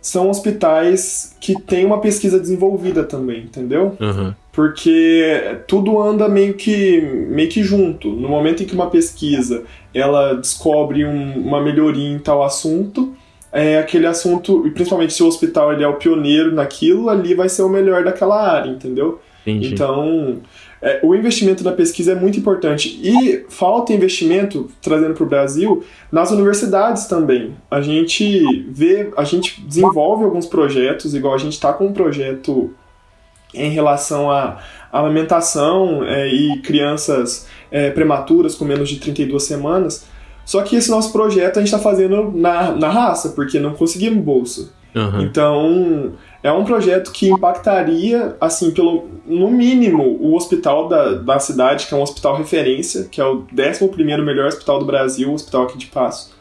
são 0.00 0.30
hospitais 0.30 1.36
que 1.40 1.60
têm 1.60 1.84
uma 1.84 2.00
pesquisa 2.00 2.38
desenvolvida 2.40 3.04
também, 3.04 3.42
entendeu? 3.42 3.96
Aham. 4.00 4.34
porque 4.52 5.58
tudo 5.68 6.00
anda 6.00 6.28
meio 6.28 6.54
que 6.54 7.00
meio 7.28 7.48
que 7.48 7.62
junto. 7.62 8.08
No 8.10 8.28
momento 8.28 8.62
em 8.62 8.66
que 8.66 8.74
uma 8.74 8.90
pesquisa 8.90 9.62
ela 9.94 10.34
descobre 10.34 11.04
um- 11.04 11.34
uma 11.46 11.60
melhoria 11.60 12.08
em 12.08 12.18
tal 12.18 12.42
assunto, 12.42 13.14
é 13.52 13.78
aquele 13.78 14.06
assunto, 14.06 14.66
e 14.66 14.70
principalmente 14.70 15.12
se 15.12 15.22
o 15.22 15.26
hospital 15.26 15.72
ele 15.72 15.82
é 15.82 15.88
o 15.88 15.96
pioneiro 15.96 16.54
naquilo, 16.54 17.08
ali 17.08 17.34
vai 17.34 17.48
ser 17.48 17.62
o 17.62 17.68
melhor 17.68 18.04
daquela 18.04 18.40
área, 18.40 18.70
entendeu? 18.70 19.20
Entendi. 19.44 19.72
Então, 19.72 20.40
é, 20.82 21.00
o 21.02 21.14
investimento 21.14 21.64
na 21.64 21.72
pesquisa 21.72 22.12
é 22.12 22.14
muito 22.14 22.38
importante. 22.38 23.00
E 23.02 23.44
falta 23.48 23.92
investimento, 23.92 24.70
trazendo 24.80 25.14
para 25.14 25.24
o 25.24 25.28
Brasil, 25.28 25.84
nas 26.10 26.30
universidades 26.30 27.06
também. 27.06 27.54
A 27.70 27.80
gente 27.80 28.64
vê, 28.70 29.10
a 29.16 29.24
gente 29.24 29.60
desenvolve 29.62 30.24
alguns 30.24 30.46
projetos, 30.46 31.14
igual 31.14 31.34
a 31.34 31.38
gente 31.38 31.52
está 31.52 31.72
com 31.72 31.86
um 31.86 31.92
projeto 31.92 32.72
em 33.52 33.70
relação 33.70 34.30
à 34.30 34.58
amamentação 34.92 36.04
é, 36.04 36.28
e 36.28 36.60
crianças 36.60 37.48
é, 37.70 37.90
prematuras 37.90 38.54
com 38.54 38.64
menos 38.64 38.88
de 38.88 39.00
32 39.00 39.42
semanas. 39.42 40.06
Só 40.50 40.62
que 40.62 40.74
esse 40.74 40.90
nosso 40.90 41.12
projeto 41.12 41.58
a 41.58 41.60
gente 41.60 41.72
está 41.72 41.78
fazendo 41.78 42.32
na, 42.34 42.72
na 42.72 42.88
raça, 42.88 43.28
porque 43.28 43.60
não 43.60 43.72
conseguimos 43.72 44.24
bolsa. 44.24 44.68
Aham. 44.96 45.22
Então, 45.22 46.14
é 46.42 46.50
um 46.50 46.64
projeto 46.64 47.12
que 47.12 47.28
impactaria, 47.28 48.34
assim, 48.40 48.72
pelo 48.72 49.06
no 49.24 49.48
mínimo, 49.48 50.02
o 50.20 50.34
hospital 50.34 50.88
da, 50.88 51.12
da 51.12 51.38
cidade, 51.38 51.86
que 51.86 51.94
é 51.94 51.96
um 51.96 52.02
hospital 52.02 52.36
referência, 52.36 53.04
que 53.04 53.20
é 53.20 53.24
o 53.24 53.44
11º 53.54 54.24
melhor 54.24 54.48
hospital 54.48 54.80
do 54.80 54.84
Brasil, 54.84 55.30
o 55.30 55.34
hospital 55.34 55.66
aqui 55.66 55.78
de 55.78 55.86
Passo. 55.86 56.34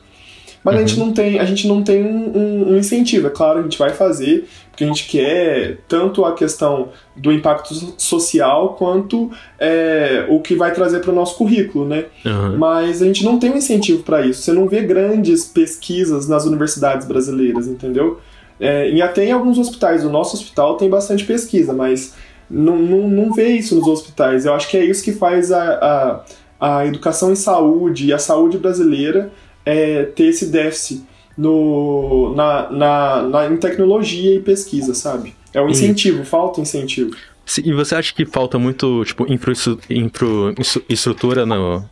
Mas 0.64 0.76
a 0.76 0.80
gente 0.80 1.00
não 1.00 1.14
tem, 1.14 1.40
a 1.40 1.46
gente 1.46 1.68
não 1.68 1.82
tem 1.82 2.04
um, 2.04 2.38
um- 2.38 2.74
um 2.74 2.78
incentivo. 2.78 3.28
É 3.28 3.30
claro, 3.30 3.60
a 3.60 3.62
gente 3.62 3.78
vai 3.78 3.92
fazer, 3.92 4.48
porque 4.70 4.84
a 4.84 4.88
gente 4.88 5.08
quer 5.08 5.78
tanto 5.88 6.26
a 6.26 6.34
questão 6.34 6.90
do 7.16 7.32
impacto 7.32 7.74
so- 7.74 7.94
social 7.98 8.76
quanto 8.78 9.32
é, 9.58 10.26
o 10.30 10.40
que 10.42 10.56
vai 10.56 10.74
trazer 10.74 11.00
para 11.00 11.12
o 11.12 11.16
nosso 11.16 11.38
currículo, 11.38 11.88
né? 11.88 12.06
Aham. 12.26 12.58
Mas 12.58 13.02
a 13.02 13.06
gente 13.06 13.24
não 13.24 13.40
tem 13.40 13.52
um 13.52 13.58
incentivo 13.58 14.04
para 14.04 14.26
isso. 14.26 14.42
Você 14.42 14.52
não 14.52 14.68
vê 14.68 14.82
grandes 14.82 15.46
pesquisas 15.46 16.28
nas 16.28 16.46
universidades 16.46 17.08
brasileiras, 17.08 17.66
entendeu? 17.68 18.20
É, 18.60 18.90
e 18.92 19.02
até 19.02 19.24
em 19.26 19.32
alguns 19.32 19.58
hospitais, 19.58 20.04
o 20.04 20.10
nosso 20.10 20.36
hospital 20.36 20.76
tem 20.76 20.90
bastante 20.90 21.24
pesquisa, 21.24 21.72
mas 21.72 22.14
não, 22.50 22.78
não, 22.78 23.08
não 23.08 23.34
vê 23.34 23.50
isso 23.50 23.76
nos 23.76 23.88
hospitais. 23.88 24.46
Eu 24.46 24.54
acho 24.54 24.68
que 24.70 24.76
é 24.76 24.84
isso 24.84 25.02
que 25.04 25.14
faz 25.14 25.52
a, 25.54 26.24
a, 26.60 26.78
a 26.80 26.86
educação 26.86 27.32
em 27.32 27.36
saúde 27.36 28.08
e 28.08 28.14
a 28.14 28.20
saúde 28.20 28.58
brasileira 28.58 29.32
é, 29.70 30.04
ter 30.06 30.26
esse 30.26 30.48
déficit 30.48 31.04
no, 31.38 32.34
na, 32.36 32.70
na, 32.70 33.22
na, 33.24 33.48
em 33.48 33.58
tecnologia 33.58 34.36
e 34.36 34.40
pesquisa, 34.42 34.94
sabe? 34.94 35.36
É 35.54 35.62
um 35.62 35.70
incentivo, 35.70 36.24
falta 36.26 36.60
incentivo. 36.62 37.16
Se- 37.46 37.62
E 37.68 37.74
você 37.74 37.96
acha 37.96 38.14
que 38.14 38.26
falta 38.26 38.60
muito, 38.60 39.04
tipo, 39.06 39.32
infra, 39.32 39.52
infra- 39.90 40.54
instru- 40.60 40.84
estrutura 40.90 41.46
no, 41.46 41.84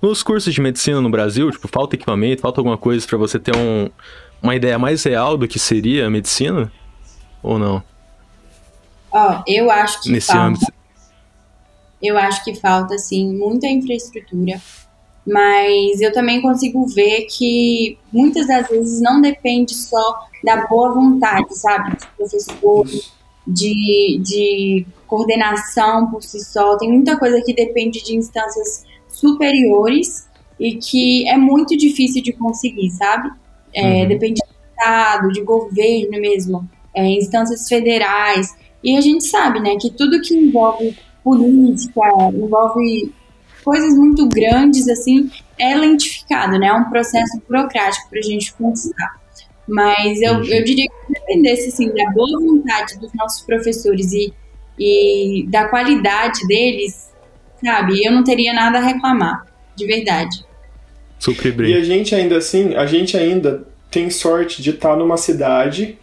nos 0.00 0.22
cursos 0.22 0.52
de 0.54 0.60
medicina 0.60 1.00
no 1.00 1.10
Brasil? 1.10 1.50
Tipo, 1.50 1.66
falta 1.68 1.96
equipamento, 1.96 2.42
falta 2.42 2.60
alguma 2.60 2.78
coisa 2.78 3.06
pra 3.06 3.18
você 3.18 3.38
ter 3.38 3.56
um, 3.56 3.88
uma 4.42 4.54
ideia 4.54 4.78
mais 4.78 5.02
real 5.02 5.36
do 5.36 5.48
que 5.48 5.58
seria 5.58 6.06
a 6.06 6.10
medicina? 6.10 6.70
Ou 7.42 7.58
não? 7.58 7.82
Ó, 9.10 9.42
eu 9.46 9.70
acho 9.70 10.02
que 10.02 10.10
Nesse 10.12 10.28
falta. 10.28 10.42
âmbito. 10.42 10.72
Eu 12.02 12.16
acho 12.16 12.44
que 12.44 12.54
falta, 12.54 12.96
sim, 12.96 13.36
muita 13.36 13.66
infraestrutura. 13.66 14.60
Mas 15.26 16.00
eu 16.00 16.12
também 16.12 16.40
consigo 16.40 16.86
ver 16.86 17.26
que 17.26 17.98
muitas 18.12 18.46
das 18.46 18.68
vezes 18.68 19.00
não 19.00 19.20
depende 19.20 19.74
só 19.74 20.26
da 20.42 20.66
boa 20.66 20.92
vontade, 20.94 21.56
sabe? 21.56 21.96
Dos 21.96 22.06
professores, 22.16 23.12
de, 23.46 24.20
de 24.22 24.86
coordenação 25.06 26.10
por 26.10 26.22
si 26.22 26.40
só. 26.44 26.76
Tem 26.78 26.90
muita 26.90 27.18
coisa 27.18 27.42
que 27.44 27.52
depende 27.52 28.02
de 28.02 28.16
instâncias 28.16 28.84
superiores 29.08 30.28
e 30.58 30.76
que 30.76 31.28
é 31.28 31.36
muito 31.36 31.76
difícil 31.76 32.22
de 32.22 32.32
conseguir, 32.32 32.90
sabe? 32.90 33.30
É, 33.74 34.02
Uhum. 34.02 34.08
Depende 34.08 34.40
do 34.40 34.70
Estado, 34.70 35.28
de 35.32 35.42
governo 35.42 36.20
mesmo, 36.20 36.68
é, 36.94 37.06
instâncias 37.06 37.68
federais. 37.68 38.48
E 38.82 38.96
a 38.96 39.00
gente 39.00 39.24
sabe, 39.24 39.60
né, 39.60 39.76
que 39.76 39.90
tudo 39.90 40.20
que 40.20 40.34
envolve 40.34 40.96
política, 41.22 42.00
envolve 42.32 43.12
coisas 43.70 43.96
muito 43.96 44.28
grandes, 44.28 44.88
assim, 44.88 45.30
é 45.56 45.76
lentificado, 45.76 46.58
né? 46.58 46.66
É 46.66 46.72
um 46.72 46.90
processo 46.90 47.40
burocrático 47.48 48.10
para 48.10 48.18
a 48.18 48.22
gente 48.22 48.52
conquistar. 48.54 49.20
Mas 49.68 50.20
eu, 50.20 50.42
eu 50.42 50.64
diria 50.64 50.88
que 50.88 51.06
se 51.06 51.12
dependesse, 51.12 51.68
assim, 51.68 51.88
da 51.94 52.10
boa 52.10 52.40
vontade 52.40 52.98
dos 52.98 53.12
nossos 53.14 53.42
professores 53.42 54.12
e, 54.12 54.34
e 54.76 55.46
da 55.48 55.68
qualidade 55.68 56.44
deles, 56.48 57.12
sabe? 57.64 58.04
Eu 58.04 58.10
não 58.10 58.24
teria 58.24 58.52
nada 58.52 58.78
a 58.78 58.82
reclamar, 58.82 59.46
de 59.76 59.86
verdade. 59.86 60.44
Suprir 61.20 61.60
E 61.60 61.74
a 61.76 61.84
gente 61.84 62.12
ainda 62.12 62.38
assim, 62.38 62.74
a 62.74 62.86
gente 62.86 63.16
ainda 63.16 63.68
tem 63.88 64.10
sorte 64.10 64.60
de 64.60 64.70
estar 64.70 64.96
numa 64.96 65.16
cidade 65.16 65.96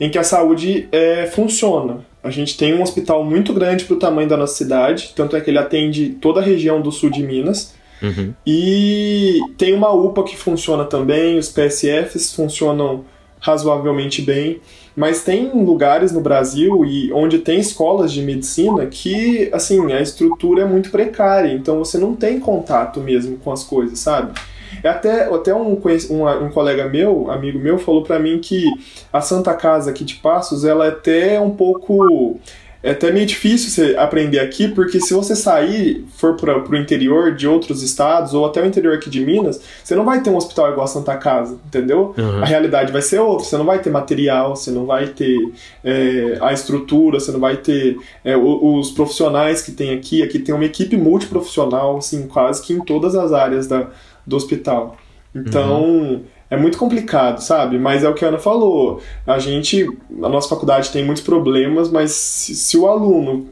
em 0.00 0.10
que 0.10 0.18
a 0.18 0.24
saúde 0.24 0.88
é, 0.90 1.26
funciona. 1.26 2.04
A 2.22 2.30
gente 2.30 2.56
tem 2.56 2.74
um 2.74 2.82
hospital 2.82 3.24
muito 3.24 3.52
grande 3.52 3.84
para 3.84 3.94
o 3.94 3.98
tamanho 3.98 4.28
da 4.28 4.36
nossa 4.36 4.54
cidade, 4.54 5.12
tanto 5.14 5.36
é 5.36 5.40
que 5.40 5.50
ele 5.50 5.58
atende 5.58 6.10
toda 6.20 6.40
a 6.40 6.42
região 6.42 6.80
do 6.80 6.92
sul 6.92 7.10
de 7.10 7.22
Minas. 7.22 7.74
Uhum. 8.00 8.32
E 8.46 9.40
tem 9.56 9.74
uma 9.74 9.90
UPA 9.92 10.24
que 10.24 10.36
funciona 10.36 10.84
também, 10.84 11.38
os 11.38 11.48
PSFs 11.48 12.32
funcionam 12.32 13.04
razoavelmente 13.40 14.22
bem, 14.22 14.60
mas 14.94 15.24
tem 15.24 15.50
lugares 15.52 16.12
no 16.12 16.20
Brasil 16.20 16.84
e 16.84 17.12
onde 17.12 17.38
tem 17.38 17.58
escolas 17.58 18.12
de 18.12 18.22
medicina 18.22 18.86
que, 18.86 19.50
assim, 19.52 19.92
a 19.92 20.00
estrutura 20.00 20.62
é 20.62 20.64
muito 20.64 20.90
precária, 20.90 21.52
então 21.52 21.78
você 21.78 21.98
não 21.98 22.14
tem 22.14 22.38
contato 22.38 23.00
mesmo 23.00 23.36
com 23.38 23.50
as 23.50 23.64
coisas, 23.64 23.98
sabe? 23.98 24.32
É 24.82 24.88
até, 24.88 25.24
até 25.24 25.54
um, 25.54 25.80
um, 26.10 26.44
um 26.44 26.50
colega 26.50 26.88
meu, 26.88 27.30
amigo 27.30 27.58
meu, 27.58 27.78
falou 27.78 28.02
pra 28.02 28.18
mim 28.18 28.38
que 28.40 28.64
a 29.12 29.20
Santa 29.20 29.54
Casa 29.54 29.90
aqui 29.90 30.04
de 30.04 30.14
Passos, 30.14 30.64
ela 30.64 30.86
é 30.86 30.88
até 30.88 31.40
um 31.40 31.50
pouco 31.50 32.38
é 32.82 32.90
até 32.90 33.12
meio 33.12 33.24
difícil 33.26 33.70
você 33.70 33.96
aprender 33.96 34.40
aqui, 34.40 34.66
porque 34.66 35.00
se 35.00 35.14
você 35.14 35.36
sair, 35.36 36.04
for 36.16 36.34
para 36.34 36.58
o 36.58 36.76
interior 36.76 37.32
de 37.32 37.46
outros 37.46 37.80
estados, 37.80 38.34
ou 38.34 38.44
até 38.44 38.60
o 38.60 38.66
interior 38.66 38.94
aqui 38.96 39.08
de 39.08 39.24
Minas, 39.24 39.62
você 39.84 39.94
não 39.94 40.04
vai 40.04 40.20
ter 40.20 40.30
um 40.30 40.36
hospital 40.36 40.72
igual 40.72 40.84
a 40.84 40.88
Santa 40.88 41.16
Casa, 41.16 41.56
entendeu? 41.64 42.12
Uhum. 42.18 42.42
A 42.42 42.44
realidade 42.44 42.90
vai 42.90 43.00
ser 43.00 43.20
outra, 43.20 43.44
você 43.44 43.56
não 43.56 43.64
vai 43.64 43.78
ter 43.78 43.90
material, 43.90 44.56
você 44.56 44.72
não 44.72 44.84
vai 44.84 45.06
ter 45.06 45.52
é, 45.84 46.38
a 46.40 46.52
estrutura, 46.52 47.20
você 47.20 47.30
não 47.30 47.38
vai 47.38 47.56
ter 47.56 47.98
é, 48.24 48.36
os 48.36 48.90
profissionais 48.90 49.62
que 49.62 49.70
tem 49.70 49.94
aqui. 49.94 50.20
Aqui 50.20 50.40
tem 50.40 50.52
uma 50.52 50.64
equipe 50.64 50.96
multiprofissional, 50.96 51.98
assim, 51.98 52.26
quase 52.26 52.60
que 52.62 52.72
em 52.72 52.80
todas 52.80 53.14
as 53.14 53.32
áreas 53.32 53.68
da, 53.68 53.90
do 54.26 54.36
hospital. 54.36 54.96
Então. 55.34 55.82
Uhum 55.82 56.24
é 56.52 56.56
muito 56.56 56.76
complicado, 56.76 57.40
sabe? 57.40 57.78
Mas 57.78 58.04
é 58.04 58.08
o 58.10 58.12
que 58.12 58.26
a 58.26 58.28
Ana 58.28 58.38
falou. 58.38 59.00
A 59.26 59.38
gente, 59.38 59.88
a 60.22 60.28
nossa 60.28 60.50
faculdade 60.50 60.90
tem 60.90 61.02
muitos 61.02 61.22
problemas, 61.22 61.90
mas 61.90 62.10
se, 62.10 62.54
se 62.54 62.76
o 62.76 62.86
aluno 62.86 63.48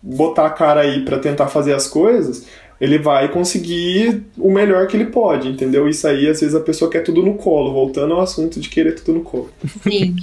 botar 0.00 0.46
a 0.46 0.50
cara 0.50 0.82
aí 0.82 1.04
para 1.04 1.18
tentar 1.18 1.48
fazer 1.48 1.74
as 1.74 1.88
coisas, 1.88 2.46
ele 2.80 2.96
vai 2.96 3.28
conseguir 3.28 4.24
o 4.38 4.52
melhor 4.52 4.86
que 4.86 4.96
ele 4.96 5.06
pode, 5.06 5.48
entendeu? 5.48 5.88
Isso 5.88 6.06
aí, 6.06 6.28
às 6.28 6.40
vezes, 6.40 6.54
a 6.54 6.60
pessoa 6.60 6.88
quer 6.88 7.00
tudo 7.00 7.24
no 7.24 7.34
colo, 7.34 7.72
voltando 7.72 8.14
ao 8.14 8.20
assunto 8.20 8.60
de 8.60 8.68
querer 8.68 8.94
tudo 8.94 9.18
no 9.18 9.24
colo. 9.24 9.50
Sim. 9.82 10.14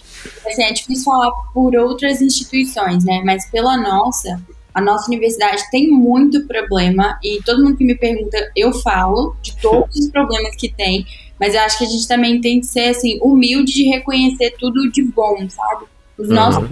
Assim, 0.47 0.63
é 0.63 0.71
difícil 0.71 1.03
falar 1.03 1.31
por 1.53 1.75
outras 1.75 2.21
instituições, 2.21 3.03
né? 3.03 3.21
Mas 3.25 3.49
pela 3.49 3.75
nossa, 3.75 4.41
a 4.73 4.81
nossa 4.81 5.07
universidade 5.07 5.63
tem 5.69 5.89
muito 5.89 6.47
problema 6.47 7.19
e 7.23 7.41
todo 7.43 7.63
mundo 7.63 7.77
que 7.77 7.83
me 7.83 7.95
pergunta, 7.95 8.37
eu 8.55 8.71
falo 8.71 9.35
de 9.41 9.55
todos 9.57 9.95
os 9.95 10.09
problemas 10.09 10.55
que 10.55 10.71
tem. 10.71 11.05
Mas 11.39 11.55
eu 11.55 11.61
acho 11.61 11.77
que 11.79 11.83
a 11.83 11.87
gente 11.87 12.07
também 12.07 12.39
tem 12.39 12.59
que 12.59 12.67
ser, 12.67 12.89
assim, 12.89 13.19
humilde 13.21 13.73
de 13.73 13.83
reconhecer 13.83 14.55
tudo 14.59 14.91
de 14.91 15.03
bom, 15.03 15.49
sabe? 15.49 15.85
Os 16.17 16.29
uhum. 16.29 16.35
nossos 16.35 16.69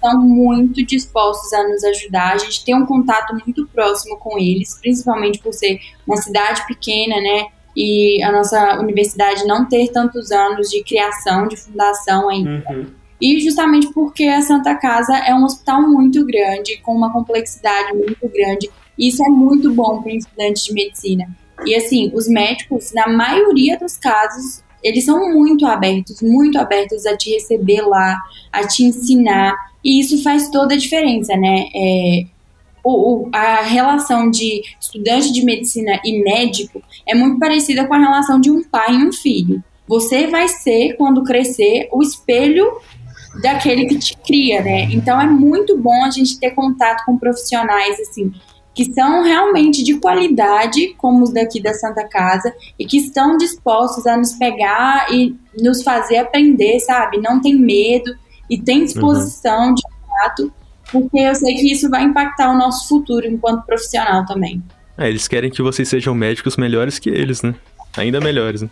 são 0.00 0.20
muito 0.20 0.84
dispostos 0.84 1.52
a 1.52 1.68
nos 1.68 1.84
ajudar. 1.84 2.32
A 2.32 2.38
gente 2.38 2.64
tem 2.64 2.74
um 2.74 2.84
contato 2.84 3.32
muito 3.32 3.66
próximo 3.68 4.18
com 4.18 4.36
eles, 4.36 4.76
principalmente 4.80 5.38
por 5.38 5.54
ser 5.54 5.78
uma 6.04 6.16
cidade 6.16 6.66
pequena, 6.66 7.14
né? 7.14 7.46
E 7.76 8.22
a 8.24 8.32
nossa 8.32 8.80
universidade 8.80 9.46
não 9.46 9.66
ter 9.66 9.88
tantos 9.92 10.32
anos 10.32 10.68
de 10.68 10.82
criação, 10.82 11.46
de 11.46 11.56
fundação 11.56 12.28
ainda. 12.28 12.64
Uhum. 12.70 13.01
E 13.22 13.38
justamente 13.38 13.86
porque 13.92 14.24
a 14.24 14.42
Santa 14.42 14.74
Casa 14.74 15.16
é 15.18 15.32
um 15.32 15.44
hospital 15.44 15.82
muito 15.82 16.26
grande, 16.26 16.78
com 16.78 16.92
uma 16.92 17.12
complexidade 17.12 17.96
muito 17.96 18.28
grande. 18.28 18.68
E 18.98 19.06
isso 19.06 19.24
é 19.24 19.28
muito 19.28 19.72
bom 19.72 20.02
para 20.02 20.12
estudantes 20.12 20.64
de 20.64 20.72
medicina. 20.72 21.30
E 21.64 21.72
assim, 21.76 22.10
os 22.12 22.26
médicos, 22.26 22.92
na 22.92 23.06
maioria 23.06 23.78
dos 23.78 23.96
casos, 23.96 24.64
eles 24.82 25.04
são 25.04 25.32
muito 25.32 25.64
abertos, 25.64 26.20
muito 26.20 26.58
abertos 26.58 27.06
a 27.06 27.16
te 27.16 27.30
receber 27.30 27.82
lá, 27.82 28.18
a 28.52 28.66
te 28.66 28.82
ensinar. 28.82 29.54
E 29.84 30.00
isso 30.00 30.20
faz 30.24 30.50
toda 30.50 30.74
a 30.74 30.78
diferença, 30.78 31.36
né? 31.36 31.66
É, 31.72 32.24
o, 32.84 33.28
a 33.32 33.62
relação 33.62 34.28
de 34.28 34.62
estudante 34.80 35.32
de 35.32 35.44
medicina 35.44 36.00
e 36.04 36.24
médico 36.24 36.82
é 37.06 37.14
muito 37.14 37.38
parecida 37.38 37.86
com 37.86 37.94
a 37.94 38.00
relação 38.00 38.40
de 38.40 38.50
um 38.50 38.64
pai 38.64 38.96
e 38.96 39.06
um 39.06 39.12
filho. 39.12 39.62
Você 39.86 40.26
vai 40.26 40.48
ser, 40.48 40.94
quando 40.96 41.22
crescer, 41.22 41.88
o 41.92 42.02
espelho 42.02 42.80
daquele 43.40 43.86
que 43.86 43.98
te 43.98 44.16
cria, 44.18 44.62
né? 44.62 44.84
Então 44.90 45.20
é 45.20 45.26
muito 45.26 45.78
bom 45.78 46.04
a 46.04 46.10
gente 46.10 46.38
ter 46.38 46.50
contato 46.50 47.04
com 47.04 47.16
profissionais 47.16 47.98
assim 48.00 48.32
que 48.74 48.92
são 48.92 49.22
realmente 49.22 49.82
de 49.82 49.98
qualidade, 49.98 50.94
como 50.96 51.22
os 51.22 51.32
daqui 51.32 51.62
da 51.62 51.74
Santa 51.74 52.08
Casa, 52.08 52.52
e 52.78 52.86
que 52.86 52.96
estão 52.96 53.36
dispostos 53.36 54.06
a 54.06 54.16
nos 54.16 54.32
pegar 54.32 55.12
e 55.12 55.36
nos 55.60 55.82
fazer 55.82 56.18
aprender, 56.18 56.80
sabe? 56.80 57.18
Não 57.18 57.40
tem 57.40 57.54
medo 57.54 58.14
e 58.48 58.58
tem 58.58 58.84
disposição 58.84 59.68
uhum. 59.68 59.74
de 59.74 59.82
fato, 60.06 60.52
porque 60.90 61.18
eu 61.18 61.34
sei 61.34 61.54
que 61.54 61.72
isso 61.72 61.90
vai 61.90 62.02
impactar 62.04 62.50
o 62.50 62.56
nosso 62.56 62.88
futuro 62.88 63.26
enquanto 63.26 63.64
profissional 63.66 64.24
também. 64.24 64.62
É, 64.96 65.08
eles 65.08 65.28
querem 65.28 65.50
que 65.50 65.62
vocês 65.62 65.88
sejam 65.88 66.14
médicos 66.14 66.56
melhores 66.56 66.98
que 66.98 67.10
eles, 67.10 67.42
né? 67.42 67.54
Ainda 67.96 68.20
melhores, 68.20 68.62
né? 68.62 68.70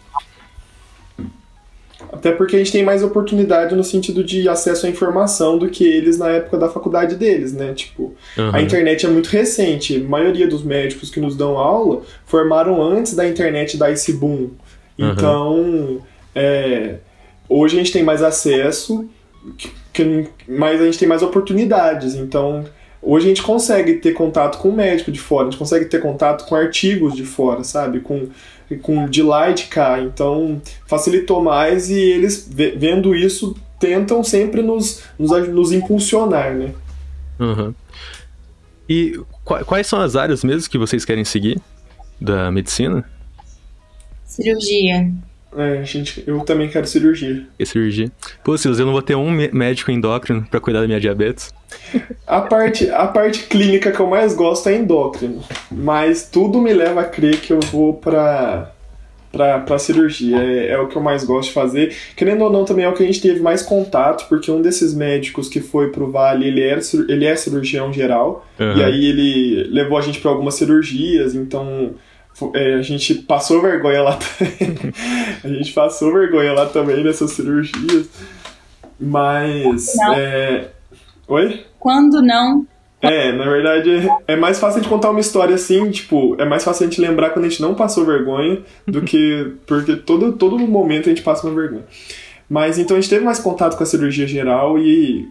Até 2.12 2.32
porque 2.32 2.56
a 2.56 2.58
gente 2.58 2.72
tem 2.72 2.82
mais 2.82 3.04
oportunidade 3.04 3.74
no 3.74 3.84
sentido 3.84 4.24
de 4.24 4.48
acesso 4.48 4.86
à 4.86 4.88
informação 4.88 5.56
do 5.56 5.68
que 5.68 5.84
eles 5.84 6.18
na 6.18 6.28
época 6.28 6.58
da 6.58 6.68
faculdade 6.68 7.14
deles, 7.14 7.52
né? 7.52 7.72
Tipo, 7.72 8.14
uhum. 8.36 8.50
a 8.52 8.60
internet 8.60 9.06
é 9.06 9.08
muito 9.08 9.28
recente. 9.28 9.96
A 9.96 10.08
maioria 10.08 10.48
dos 10.48 10.64
médicos 10.64 11.08
que 11.08 11.20
nos 11.20 11.36
dão 11.36 11.56
aula 11.56 12.02
formaram 12.26 12.82
antes 12.82 13.14
da 13.14 13.28
internet 13.28 13.76
dar 13.76 13.92
esse 13.92 14.12
boom. 14.12 14.50
Então, 14.98 15.54
uhum. 15.54 16.00
é, 16.34 16.96
hoje 17.48 17.76
a 17.76 17.78
gente 17.78 17.92
tem 17.92 18.02
mais 18.02 18.22
acesso, 18.22 19.08
que, 19.92 20.28
mas 20.48 20.80
a 20.80 20.84
gente 20.84 20.98
tem 20.98 21.08
mais 21.08 21.22
oportunidades. 21.22 22.16
Então, 22.16 22.64
hoje 23.00 23.26
a 23.26 23.28
gente 23.28 23.42
consegue 23.42 23.94
ter 23.94 24.12
contato 24.14 24.58
com 24.58 24.70
o 24.70 24.72
médico 24.72 25.12
de 25.12 25.20
fora, 25.20 25.46
a 25.46 25.50
gente 25.50 25.58
consegue 25.58 25.84
ter 25.84 26.00
contato 26.00 26.44
com 26.46 26.56
artigos 26.56 27.14
de 27.14 27.24
fora, 27.24 27.62
sabe? 27.62 28.00
Com 28.00 28.28
com 28.78 29.08
de 29.08 29.22
lá 29.22 29.50
e 29.50 29.54
de 29.54 29.64
cá. 29.64 30.00
Então 30.00 30.60
facilitou 30.86 31.42
mais 31.42 31.90
e 31.90 31.98
eles, 31.98 32.48
vendo 32.48 33.14
isso, 33.14 33.56
tentam 33.78 34.22
sempre 34.22 34.62
nos, 34.62 35.02
nos, 35.18 35.48
nos 35.48 35.72
impulsionar, 35.72 36.54
né? 36.54 36.72
Uhum. 37.38 37.74
E 38.88 39.18
quais 39.44 39.86
são 39.86 40.00
as 40.00 40.16
áreas 40.16 40.44
mesmo 40.44 40.68
que 40.68 40.76
vocês 40.76 41.04
querem 41.04 41.24
seguir 41.24 41.60
da 42.20 42.50
medicina? 42.50 43.04
Cirurgia. 44.24 45.12
É, 45.56 45.84
gente, 45.84 46.22
eu 46.26 46.40
também 46.40 46.68
quero 46.68 46.86
cirurgia. 46.86 47.46
E 47.58 47.66
cirurgia? 47.66 48.10
Pô, 48.44 48.56
Silas, 48.56 48.78
eu 48.78 48.86
não 48.86 48.92
vou 48.92 49.02
ter 49.02 49.16
um 49.16 49.30
médico 49.30 49.90
endócrino 49.90 50.46
para 50.48 50.60
cuidar 50.60 50.80
da 50.80 50.86
minha 50.86 51.00
diabetes. 51.00 51.52
A 52.26 52.40
parte, 52.42 52.88
a 52.90 53.06
parte 53.06 53.44
clínica 53.44 53.90
que 53.90 54.00
eu 54.00 54.06
mais 54.06 54.34
gosto 54.34 54.68
é 54.68 54.76
endócrino. 54.76 55.42
Mas 55.70 56.28
tudo 56.30 56.60
me 56.60 56.72
leva 56.72 57.00
a 57.00 57.04
crer 57.04 57.40
que 57.40 57.52
eu 57.52 57.60
vou 57.60 57.94
pra, 57.94 58.72
pra, 59.32 59.58
pra 59.60 59.78
cirurgia. 59.78 60.36
É, 60.36 60.68
é 60.68 60.78
o 60.78 60.88
que 60.88 60.96
eu 60.96 61.02
mais 61.02 61.24
gosto 61.24 61.48
de 61.48 61.54
fazer. 61.54 61.96
Querendo 62.16 62.44
ou 62.44 62.52
não, 62.52 62.64
também 62.64 62.84
é 62.84 62.88
o 62.88 62.94
que 62.94 63.02
a 63.02 63.06
gente 63.06 63.20
teve 63.20 63.40
mais 63.40 63.62
contato, 63.62 64.28
porque 64.28 64.50
um 64.50 64.62
desses 64.62 64.94
médicos 64.94 65.48
que 65.48 65.60
foi 65.60 65.90
pro 65.90 66.10
Vale, 66.10 66.46
ele, 66.46 66.62
era, 66.62 66.80
ele 67.08 67.24
é 67.24 67.34
cirurgião 67.36 67.92
geral. 67.92 68.46
Uhum. 68.58 68.76
E 68.76 68.84
aí 68.84 69.06
ele 69.06 69.64
levou 69.64 69.98
a 69.98 70.02
gente 70.02 70.20
para 70.20 70.30
algumas 70.30 70.54
cirurgias, 70.54 71.34
então 71.34 71.94
é, 72.54 72.74
a 72.74 72.82
gente 72.82 73.14
passou 73.14 73.60
vergonha 73.60 74.02
lá 74.02 74.16
também. 74.38 74.92
a 75.44 75.48
gente 75.48 75.72
passou 75.72 76.12
vergonha 76.12 76.52
lá 76.52 76.66
também 76.66 77.02
nessas 77.02 77.32
cirurgias. 77.32 78.08
Mas. 78.98 79.96
É... 80.16 80.68
Oi? 81.30 81.64
Quando 81.78 82.20
não. 82.20 82.66
É, 83.00 83.32
na 83.32 83.48
verdade 83.48 84.06
é 84.28 84.36
mais 84.36 84.58
fácil 84.58 84.80
a 84.80 84.82
gente 84.82 84.90
contar 84.90 85.10
uma 85.10 85.20
história 85.20 85.54
assim, 85.54 85.90
tipo, 85.90 86.36
é 86.38 86.44
mais 86.44 86.62
fácil 86.62 86.84
a 86.84 86.90
gente 86.90 87.00
lembrar 87.00 87.30
quando 87.30 87.46
a 87.46 87.48
gente 87.48 87.62
não 87.62 87.74
passou 87.74 88.04
vergonha 88.04 88.58
do 88.86 89.00
que. 89.00 89.54
Porque 89.64 89.96
todo, 89.96 90.32
todo 90.32 90.58
momento 90.58 91.06
a 91.06 91.10
gente 91.10 91.22
passa 91.22 91.46
uma 91.46 91.54
vergonha. 91.54 91.84
Mas 92.48 92.78
então 92.78 92.96
a 92.96 93.00
gente 93.00 93.08
teve 93.08 93.24
mais 93.24 93.38
contato 93.38 93.76
com 93.76 93.82
a 93.84 93.86
cirurgia 93.86 94.26
geral 94.26 94.76
e 94.76 95.28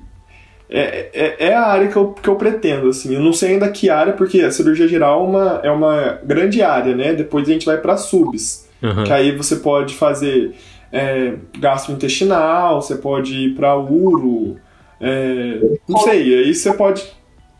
é, 0.70 1.10
é, 1.14 1.48
é, 1.48 1.54
a 1.54 1.66
área 1.66 1.90
que 1.90 1.98
eu, 1.98 2.14
que 2.14 2.30
eu 2.30 2.36
pretendo, 2.38 2.88
assim. 2.88 3.14
Eu 3.14 3.22
não 3.22 3.34
sei 3.34 3.54
ainda 3.54 3.70
que 3.70 3.90
área, 3.90 4.14
porque 4.14 4.40
a 4.42 4.52
cirurgia 4.52 4.88
geral 4.88 5.20
é 5.20 5.28
uma, 5.28 5.62
é 5.66 5.72
uma 5.72 6.20
grande 6.24 6.62
área, 6.62 6.96
né? 6.96 7.14
Depois 7.14 7.48
a 7.50 7.52
gente 7.52 7.66
vai 7.66 7.78
para 7.78 7.98
subs. 7.98 8.70
Uhum. 8.82 9.04
Que 9.04 9.12
aí 9.12 9.36
você 9.36 9.58
pode 9.58 9.96
fazer 9.96 10.56
é, 10.94 11.34
gastrointestinal, 11.60 12.82
você 12.82 12.96
pode 12.96 13.36
ir 13.36 13.56
para 13.56 13.76
uro, 13.76 14.58
é, 15.00 15.60
não 15.88 16.00
sei, 16.00 16.44
aí 16.44 16.54
você 16.54 16.74
pode. 16.74 17.04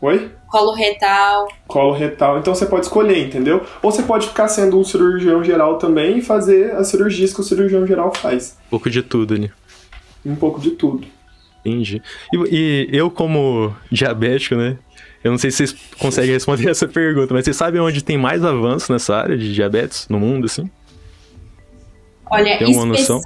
Oi? 0.00 0.30
Colo 0.48 0.72
retal. 0.72 1.48
Colo 1.66 1.92
retal. 1.92 2.38
Então 2.38 2.54
você 2.54 2.66
pode 2.66 2.86
escolher, 2.86 3.26
entendeu? 3.26 3.64
Ou 3.82 3.90
você 3.90 4.02
pode 4.02 4.28
ficar 4.28 4.48
sendo 4.48 4.78
um 4.78 4.84
cirurgião 4.84 5.44
geral 5.44 5.78
também 5.78 6.18
e 6.18 6.22
fazer 6.22 6.72
as 6.72 6.88
cirurgias 6.88 7.32
que 7.32 7.40
o 7.40 7.44
cirurgião 7.44 7.86
geral 7.86 8.12
faz. 8.14 8.58
Um 8.66 8.70
pouco 8.70 8.90
de 8.90 9.02
tudo 9.02 9.34
ali. 9.34 9.50
Um 10.24 10.34
pouco 10.34 10.60
de 10.60 10.70
tudo. 10.70 11.06
Entendi. 11.64 12.02
E, 12.32 12.36
e, 12.50 12.88
eu, 12.96 13.10
como 13.10 13.74
diabético, 13.92 14.56
né? 14.56 14.78
Eu 15.22 15.30
não 15.30 15.38
sei 15.38 15.50
se 15.50 15.66
vocês 15.66 15.76
conseguem 15.98 16.32
responder 16.32 16.68
essa 16.70 16.88
pergunta, 16.88 17.34
mas 17.34 17.44
vocês 17.44 17.56
sabem 17.56 17.80
onde 17.80 18.02
tem 18.02 18.16
mais 18.16 18.42
avanço 18.42 18.90
nessa 18.92 19.14
área 19.14 19.36
de 19.36 19.52
diabetes 19.52 20.08
no 20.08 20.18
mundo, 20.18 20.46
assim? 20.46 20.68
Olha, 22.30 22.58
tem 22.58 22.74
uma 22.74 22.86
noção? 22.86 23.20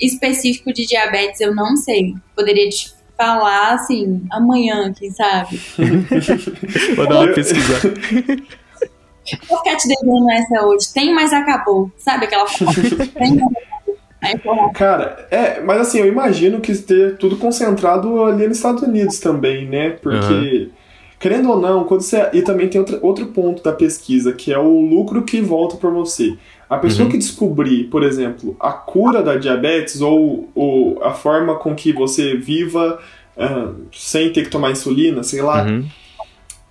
específico 0.00 0.72
de 0.72 0.86
diabetes 0.86 1.40
eu 1.40 1.54
não 1.54 1.76
sei. 1.76 2.14
Poderia 2.34 2.68
te 2.68 2.92
falar, 3.18 3.74
assim, 3.74 4.22
amanhã, 4.30 4.92
quem 4.96 5.10
sabe? 5.10 5.60
Vou 6.94 7.08
dar 7.08 7.18
uma 7.18 7.34
pesquisada. 7.34 7.92
Vou 9.48 9.58
ficar 9.58 9.76
te 9.76 9.88
devendo 9.88 10.30
essa 10.30 10.64
hoje. 10.64 10.92
Tem, 10.94 11.12
mas 11.12 11.32
acabou. 11.32 11.90
Sabe 11.98 12.26
aquela 12.26 12.46
Tem, 13.18 13.36
mas 14.22 14.72
Cara, 14.74 15.26
é, 15.30 15.60
mas 15.60 15.80
assim, 15.80 15.98
eu 15.98 16.06
imagino 16.06 16.60
que 16.60 16.74
ter 16.76 17.18
tudo 17.18 17.36
concentrado 17.36 18.22
ali 18.24 18.46
nos 18.48 18.56
Estados 18.56 18.82
Unidos 18.82 19.18
também, 19.18 19.66
né? 19.68 19.90
Porque, 19.90 20.32
uhum. 20.32 20.70
querendo 21.18 21.50
ou 21.50 21.60
não, 21.60 21.84
quando 21.84 22.02
você. 22.02 22.28
E 22.32 22.42
também 22.42 22.68
tem 22.68 22.80
outro, 22.80 22.98
outro 23.02 23.26
ponto 23.26 23.62
da 23.62 23.72
pesquisa, 23.72 24.32
que 24.32 24.52
é 24.52 24.58
o 24.58 24.80
lucro 24.80 25.22
que 25.22 25.40
volta 25.40 25.76
para 25.76 25.90
você. 25.90 26.36
A 26.68 26.76
pessoa 26.76 27.06
uhum. 27.06 27.12
que 27.12 27.18
descobrir, 27.18 27.84
por 27.84 28.02
exemplo, 28.02 28.54
a 28.60 28.72
cura 28.72 29.22
da 29.22 29.36
diabetes 29.36 30.00
ou, 30.00 30.50
ou 30.54 31.02
a 31.02 31.12
forma 31.12 31.54
com 31.54 31.74
que 31.74 31.92
você 31.92 32.36
viva 32.36 32.98
uh, 33.36 33.74
sem 33.90 34.30
ter 34.32 34.44
que 34.44 34.50
tomar 34.50 34.70
insulina, 34.70 35.22
sei 35.22 35.40
lá. 35.40 35.64
Uhum. 35.64 35.86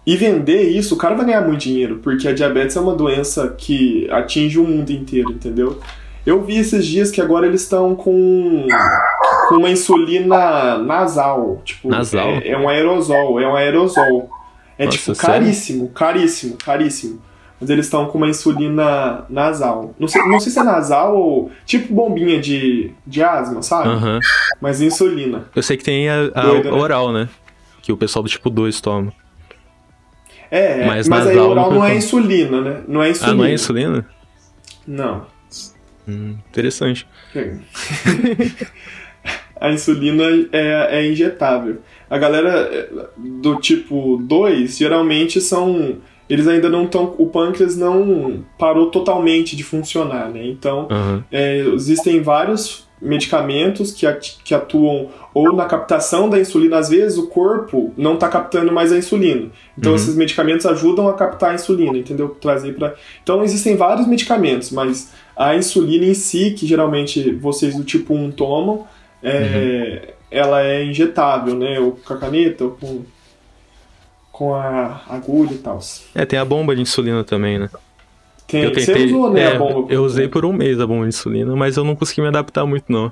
E 0.06 0.16
vender 0.16 0.70
isso, 0.70 0.96
o 0.96 0.98
cara 0.98 1.16
vai 1.16 1.26
ganhar 1.26 1.42
muito 1.42 1.60
dinheiro, 1.60 2.00
porque 2.02 2.28
a 2.28 2.34
diabetes 2.34 2.78
é 2.78 2.80
uma 2.80 2.96
doença 2.96 3.54
que 3.58 4.08
atinge 4.10 4.58
o 4.58 4.64
mundo 4.64 4.90
inteiro, 4.92 5.32
entendeu? 5.32 5.80
Eu 6.26 6.44
vi 6.44 6.58
esses 6.58 6.86
dias 6.86 7.10
que 7.10 7.20
agora 7.20 7.48
eles 7.48 7.62
estão 7.62 7.96
com, 7.96 8.68
com 9.50 9.56
uma 9.56 9.70
insulina 9.70 10.78
nasal. 10.78 11.62
Tipo, 11.66 11.90
Nasal? 11.90 12.28
É, 12.28 12.50
é 12.50 12.58
um 12.58 12.70
aerosol, 12.70 13.40
é 13.40 13.48
um 13.48 13.56
aerosol. 13.56 14.30
É 14.78 14.86
Nossa, 14.86 14.98
tipo 14.98 15.16
sério? 15.16 15.34
caríssimo, 15.42 15.90
caríssimo, 15.90 16.58
caríssimo. 16.58 17.22
Mas 17.60 17.70
eles 17.70 17.86
estão 17.86 18.06
com 18.06 18.18
uma 18.18 18.28
insulina 18.28 19.26
nasal. 19.30 19.96
Não 20.00 20.08
sei, 20.08 20.22
não 20.24 20.40
sei 20.40 20.52
se 20.52 20.60
é 20.60 20.64
nasal 20.64 21.18
ou 21.18 21.52
tipo 21.66 21.94
bombinha 21.94 22.40
de, 22.40 22.92
de 23.06 23.24
asma, 23.24 23.62
sabe? 23.64 23.90
Aham. 23.90 24.20
Mas 24.62 24.80
insulina. 24.82 25.46
Eu 25.56 25.64
sei 25.64 25.76
que 25.76 25.84
tem 25.84 26.08
a, 26.08 26.30
a 26.36 26.42
Doido, 26.44 26.72
né? 26.72 26.78
oral, 26.78 27.12
né? 27.12 27.28
Que 27.82 27.92
o 27.92 27.98
pessoal 27.98 28.22
do 28.22 28.30
tipo 28.30 28.50
2 28.50 28.80
toma. 28.80 29.12
É, 30.52 30.86
Mas 30.86 31.08
mas, 31.10 31.28
aí 31.28 31.36
nasal 31.36 31.52
oral 31.52 31.72
não 31.72 31.80
não 31.80 31.86
é 31.86 31.96
insulina, 31.96 32.62
né? 32.62 32.82
Não 32.88 33.04
é 33.04 33.10
insulina. 33.10 33.34
Ah, 33.34 33.36
não 33.36 33.46
é 33.46 33.54
insulina? 33.54 34.06
Não. 34.88 35.26
Hum, 36.08 36.38
interessante. 36.50 37.08
A 39.60 39.72
insulina 39.72 40.24
é, 40.52 41.00
é 41.00 41.12
injetável. 41.12 41.82
A 42.10 42.18
galera 42.18 42.70
é, 42.72 42.90
do 43.18 43.56
tipo 43.56 44.18
2 44.18 44.78
geralmente 44.78 45.42
são. 45.42 45.98
Eles 46.30 46.48
ainda 46.48 46.70
não 46.70 46.86
estão. 46.86 47.16
O 47.18 47.28
pâncreas 47.28 47.76
não 47.78 48.44
parou 48.58 48.92
totalmente 48.92 49.56
de 49.56 49.64
funcionar, 49.64 50.30
né? 50.30 50.46
Então, 50.46 50.88
Aham. 50.90 51.24
é, 51.32 51.60
existem 51.74 52.22
vários 52.22 52.86
medicamentos 53.00 53.92
que, 53.92 54.08
ati- 54.08 54.38
que 54.44 54.56
atuam 54.56 55.10
ou 55.34 55.54
na 55.54 55.66
captação 55.66 56.28
da 56.30 56.40
insulina. 56.40 56.78
Às 56.80 56.90
vezes 56.90 57.18
o 57.18 57.28
corpo 57.28 57.94
não 57.96 58.16
está 58.16 58.28
captando 58.28 58.72
mais 58.74 58.92
a 58.92 58.98
insulina. 58.98 59.50
Então, 59.78 59.92
Uhum. 59.92 59.96
esses 59.96 60.16
medicamentos 60.16 60.66
ajudam 60.66 61.08
a 61.08 61.14
captar 61.14 61.52
a 61.52 61.56
insulina, 61.56 61.96
entendeu? 61.98 62.30
Trazer 62.42 62.74
para. 62.74 62.96
Então, 63.22 63.44
existem 63.44 63.76
vários 63.76 64.08
medicamentos, 64.08 64.72
mas 64.72 65.14
a 65.36 65.56
insulina 65.56 66.06
em 66.06 66.14
si, 66.16 66.52
que 66.58 66.66
geralmente 66.66 67.32
vocês 67.36 67.76
do 67.76 67.84
tipo 67.84 68.16
1 68.16 68.32
tomam, 68.32 68.86
é, 69.22 70.14
ela 70.32 70.62
é 70.64 70.84
injetável, 70.84 71.56
né? 71.56 71.80
Ou 71.80 71.92
com 72.04 72.14
a 72.14 72.18
caneta, 72.18 72.64
ou 72.64 72.72
com, 72.72 73.02
com 74.38 74.54
a 74.54 75.02
agulha 75.10 75.52
e 75.52 75.58
tal. 75.58 75.80
É, 76.14 76.24
tem 76.24 76.38
a 76.38 76.46
bomba 76.46 76.76
de 76.76 76.82
insulina 76.84 77.24
também, 77.24 77.58
né? 77.58 77.70
Tem, 78.48 78.64
eu 78.64 78.72
tentei. 78.72 78.96
Você 78.96 79.06
usou, 79.06 79.32
né, 79.32 79.42
é, 79.42 79.56
a 79.56 79.58
bomba? 79.58 79.92
Eu 79.92 80.04
usei 80.04 80.28
por 80.28 80.46
um 80.46 80.54
mês 80.54 80.80
a 80.80 80.86
bomba 80.86 81.02
de 81.04 81.10
insulina, 81.10 81.56
mas 81.56 81.76
eu 81.76 81.84
não 81.84 81.96
consegui 81.96 82.22
me 82.22 82.28
adaptar 82.28 82.64
muito, 82.64 82.86
não. 82.92 83.12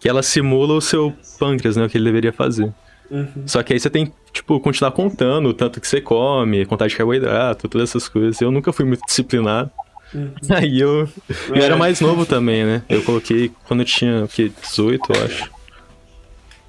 Que 0.00 0.08
ela 0.08 0.22
simula 0.22 0.72
o 0.72 0.80
seu 0.80 1.12
pâncreas, 1.38 1.76
né? 1.76 1.84
O 1.84 1.88
que 1.90 1.98
ele 1.98 2.06
deveria 2.06 2.32
fazer. 2.32 2.72
Uhum. 3.10 3.26
Só 3.44 3.62
que 3.62 3.74
aí 3.74 3.78
você 3.78 3.90
tem, 3.90 4.10
tipo, 4.32 4.58
continuar 4.58 4.92
contando 4.92 5.50
o 5.50 5.52
tanto 5.54 5.78
que 5.82 5.86
você 5.86 6.00
come, 6.00 6.64
contagem 6.64 6.92
de 6.92 6.96
carboidrato, 6.96 7.68
todas 7.68 7.90
essas 7.90 8.08
coisas. 8.08 8.40
Eu 8.40 8.50
nunca 8.50 8.72
fui 8.72 8.86
muito 8.86 9.02
disciplinado. 9.04 9.70
Uhum. 10.14 10.30
Aí 10.48 10.80
eu. 10.80 11.06
Eu 11.50 11.56
É. 11.56 11.60
era 11.60 11.76
mais 11.76 12.00
novo 12.00 12.24
também, 12.24 12.64
né? 12.64 12.82
Eu 12.88 13.02
coloquei 13.02 13.52
quando 13.68 13.80
eu 13.80 13.86
tinha, 13.86 14.24
o 14.24 14.28
quê? 14.28 14.50
18, 14.62 15.12
eu 15.12 15.24
acho. 15.24 15.50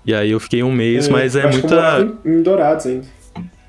E 0.05 0.13
aí 0.13 0.31
eu 0.31 0.39
fiquei 0.39 0.61
um 0.61 0.71
mês, 0.71 1.07
mas 1.07 1.35
é 1.35 1.41
que 1.41 1.47
eu 1.47 1.51
muita. 1.51 2.07
em 2.25 2.41
Dourados 2.43 2.85
ainda. 2.85 3.07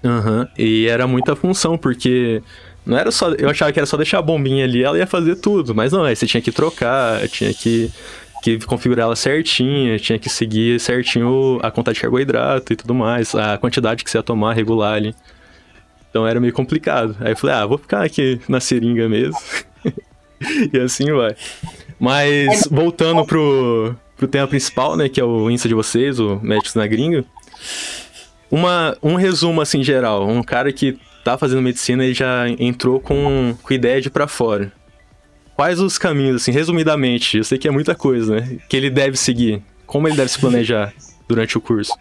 Aham. 0.04 0.48
E 0.58 0.86
era 0.86 1.06
muita 1.06 1.34
função, 1.34 1.76
porque 1.76 2.42
não 2.84 2.96
era 2.96 3.10
só. 3.10 3.30
Eu 3.30 3.50
achava 3.50 3.72
que 3.72 3.78
era 3.78 3.86
só 3.86 3.96
deixar 3.96 4.18
a 4.18 4.22
bombinha 4.22 4.64
ali, 4.64 4.82
ela 4.82 4.96
ia 4.96 5.06
fazer 5.06 5.36
tudo. 5.36 5.74
Mas 5.74 5.92
não, 5.92 6.04
aí 6.04 6.14
você 6.14 6.26
tinha 6.26 6.40
que 6.40 6.52
trocar, 6.52 7.26
tinha 7.28 7.52
que, 7.52 7.90
que 8.42 8.58
configurar 8.60 9.06
ela 9.06 9.16
certinha, 9.16 9.98
tinha 9.98 10.18
que 10.18 10.28
seguir 10.28 10.78
certinho 10.78 11.58
a 11.62 11.70
contagem 11.70 11.96
de 11.96 12.02
carboidrato 12.02 12.72
e 12.72 12.76
tudo 12.76 12.94
mais, 12.94 13.34
a 13.34 13.58
quantidade 13.58 14.04
que 14.04 14.10
você 14.10 14.18
ia 14.18 14.22
tomar, 14.22 14.54
regular 14.54 14.94
ali. 14.94 15.14
Então 16.08 16.26
era 16.26 16.40
meio 16.40 16.52
complicado. 16.52 17.16
Aí 17.20 17.32
eu 17.32 17.36
falei, 17.36 17.56
ah, 17.56 17.66
vou 17.66 17.76
ficar 17.76 18.04
aqui 18.04 18.40
na 18.48 18.60
seringa 18.60 19.08
mesmo. 19.08 19.36
e 20.72 20.78
assim 20.78 21.12
vai. 21.12 21.34
Mas 21.98 22.68
voltando 22.70 23.24
pro, 23.24 23.94
pro 24.16 24.28
tema 24.28 24.46
principal, 24.46 24.96
né, 24.96 25.08
que 25.08 25.20
é 25.20 25.24
o 25.24 25.50
Insta 25.50 25.68
de 25.68 25.74
vocês, 25.74 26.20
o 26.20 26.38
Médicos 26.42 26.74
na 26.74 26.86
Gringa. 26.86 27.24
Uma, 28.50 28.96
um 29.02 29.14
resumo 29.14 29.60
assim 29.60 29.82
geral, 29.82 30.26
um 30.28 30.42
cara 30.42 30.72
que 30.72 30.98
tá 31.24 31.36
fazendo 31.36 31.62
medicina 31.62 32.04
e 32.04 32.14
já 32.14 32.48
entrou 32.48 33.00
com, 33.00 33.54
com 33.60 33.74
ideia 33.74 34.00
de 34.00 34.08
ir 34.08 34.10
pra 34.10 34.28
fora. 34.28 34.72
Quais 35.56 35.80
os 35.80 35.98
caminhos, 35.98 36.42
assim, 36.42 36.52
resumidamente, 36.52 37.38
eu 37.38 37.44
sei 37.44 37.58
que 37.58 37.66
é 37.66 37.70
muita 37.70 37.94
coisa, 37.94 38.40
né? 38.40 38.58
Que 38.68 38.76
ele 38.76 38.90
deve 38.90 39.16
seguir. 39.16 39.62
Como 39.86 40.06
ele 40.06 40.16
deve 40.16 40.30
se 40.30 40.38
planejar 40.38 40.92
durante 41.26 41.56
o 41.56 41.60
curso. 41.60 41.92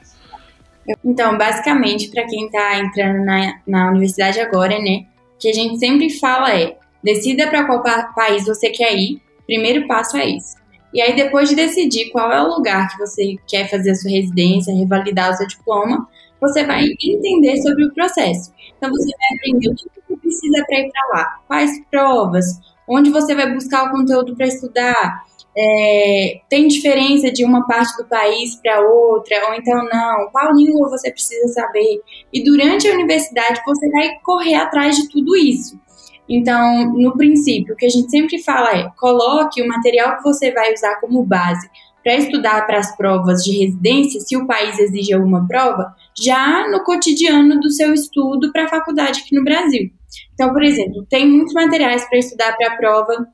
Então, 1.04 1.38
basicamente, 1.38 2.10
para 2.10 2.28
quem 2.28 2.46
está 2.46 2.78
entrando 2.80 3.26
na, 3.26 3.60
na 3.66 3.90
universidade 3.90 4.40
agora, 4.40 4.78
né, 4.78 5.06
o 5.36 5.40
que 5.40 5.50
a 5.50 5.54
gente 5.54 5.80
sempre 5.80 6.10
fala 6.20 6.54
é: 6.54 6.78
decida 7.04 7.48
para 7.48 7.66
qual 7.66 7.82
pa- 7.82 8.12
país 8.16 8.46
você 8.46 8.70
quer 8.70 8.94
ir. 8.96 9.22
Primeiro 9.48 9.88
passo 9.88 10.18
é 10.18 10.26
isso. 10.26 10.56
E 10.94 11.02
aí, 11.02 11.16
depois 11.16 11.50
de 11.50 11.56
decidir 11.56 12.10
qual 12.12 12.32
é 12.32 12.42
o 12.42 12.56
lugar 12.56 12.90
que 12.90 12.98
você 12.98 13.36
quer 13.48 13.70
fazer 13.70 13.92
a 13.92 13.96
sua 13.96 14.12
residência, 14.12 14.76
revalidar 14.76 15.32
o 15.32 15.34
seu 15.34 15.48
diploma, 15.48 16.08
você 16.40 16.66
vai 16.66 16.84
entender 16.84 17.58
sobre 17.58 17.86
o 17.86 17.94
processo. 17.94 18.54
Então, 18.78 18.90
você 18.90 19.12
vai 19.18 19.38
aprender 19.38 19.70
o 19.70 19.76
que 19.76 19.84
você 19.84 20.18
precisa 20.18 20.66
para 20.68 20.80
ir 20.80 20.92
para 20.92 21.08
lá, 21.18 21.40
quais 21.48 21.72
provas, 21.90 22.60
onde 22.88 23.10
você 23.10 23.34
vai 23.34 23.52
buscar 23.54 23.86
o 23.86 23.92
conteúdo 23.92 24.36
para 24.36 24.48
estudar, 24.48 25.26
é, 25.58 26.42
tem 26.50 26.68
diferença 26.68 27.32
de 27.32 27.46
uma 27.46 27.66
parte 27.66 27.96
do 27.98 28.08
país 28.08 28.56
para 28.58 28.82
outra, 28.82 29.48
ou 29.48 29.54
então 29.54 29.86
não, 29.86 30.30
qual 30.32 30.54
língua 30.54 30.90
você 30.90 31.10
precisa 31.10 31.48
saber. 31.54 32.02
E 32.34 32.44
durante 32.44 32.88
a 32.88 32.94
universidade 32.94 33.62
você 33.66 33.90
vai 33.90 34.10
correr 34.22 34.56
atrás 34.56 34.98
de 34.98 35.08
tudo 35.08 35.36
isso. 35.36 35.80
Então, 36.28 36.92
no 36.94 37.16
princípio, 37.16 37.74
o 37.74 37.78
que 37.78 37.86
a 37.86 37.90
gente 37.90 38.10
sempre 38.10 38.42
fala 38.44 38.76
é: 38.76 38.90
coloque 38.98 39.62
o 39.62 39.68
material 39.68 40.18
que 40.18 40.24
você 40.24 40.52
vai 40.52 40.74
usar 40.74 41.00
como 41.00 41.24
base 41.24 41.70
para 42.04 42.16
estudar 42.18 42.68
para 42.68 42.78
as 42.78 42.96
provas 42.96 43.44
de 43.44 43.58
residência, 43.58 44.20
se 44.20 44.38
o 44.38 44.46
país 44.46 44.78
exige 44.78 45.14
alguma 45.14 45.48
prova, 45.48 45.96
já 46.18 46.68
no 46.70 46.84
cotidiano 46.84 47.60
do 47.60 47.72
seu 47.72 47.94
estudo 47.94 48.52
para 48.52 48.66
a 48.66 48.70
faculdade 48.70 49.22
aqui 49.22 49.36
no 49.36 49.44
Brasil. 49.44 49.90
Então, 50.34 50.52
por 50.54 50.64
exemplo, 50.64 51.06
tem 51.10 51.28
muitos 51.28 51.54
materiais 51.54 52.08
para 52.08 52.20
estudar 52.20 52.56
para 52.56 52.74
a 52.74 52.78
prova 52.78 53.28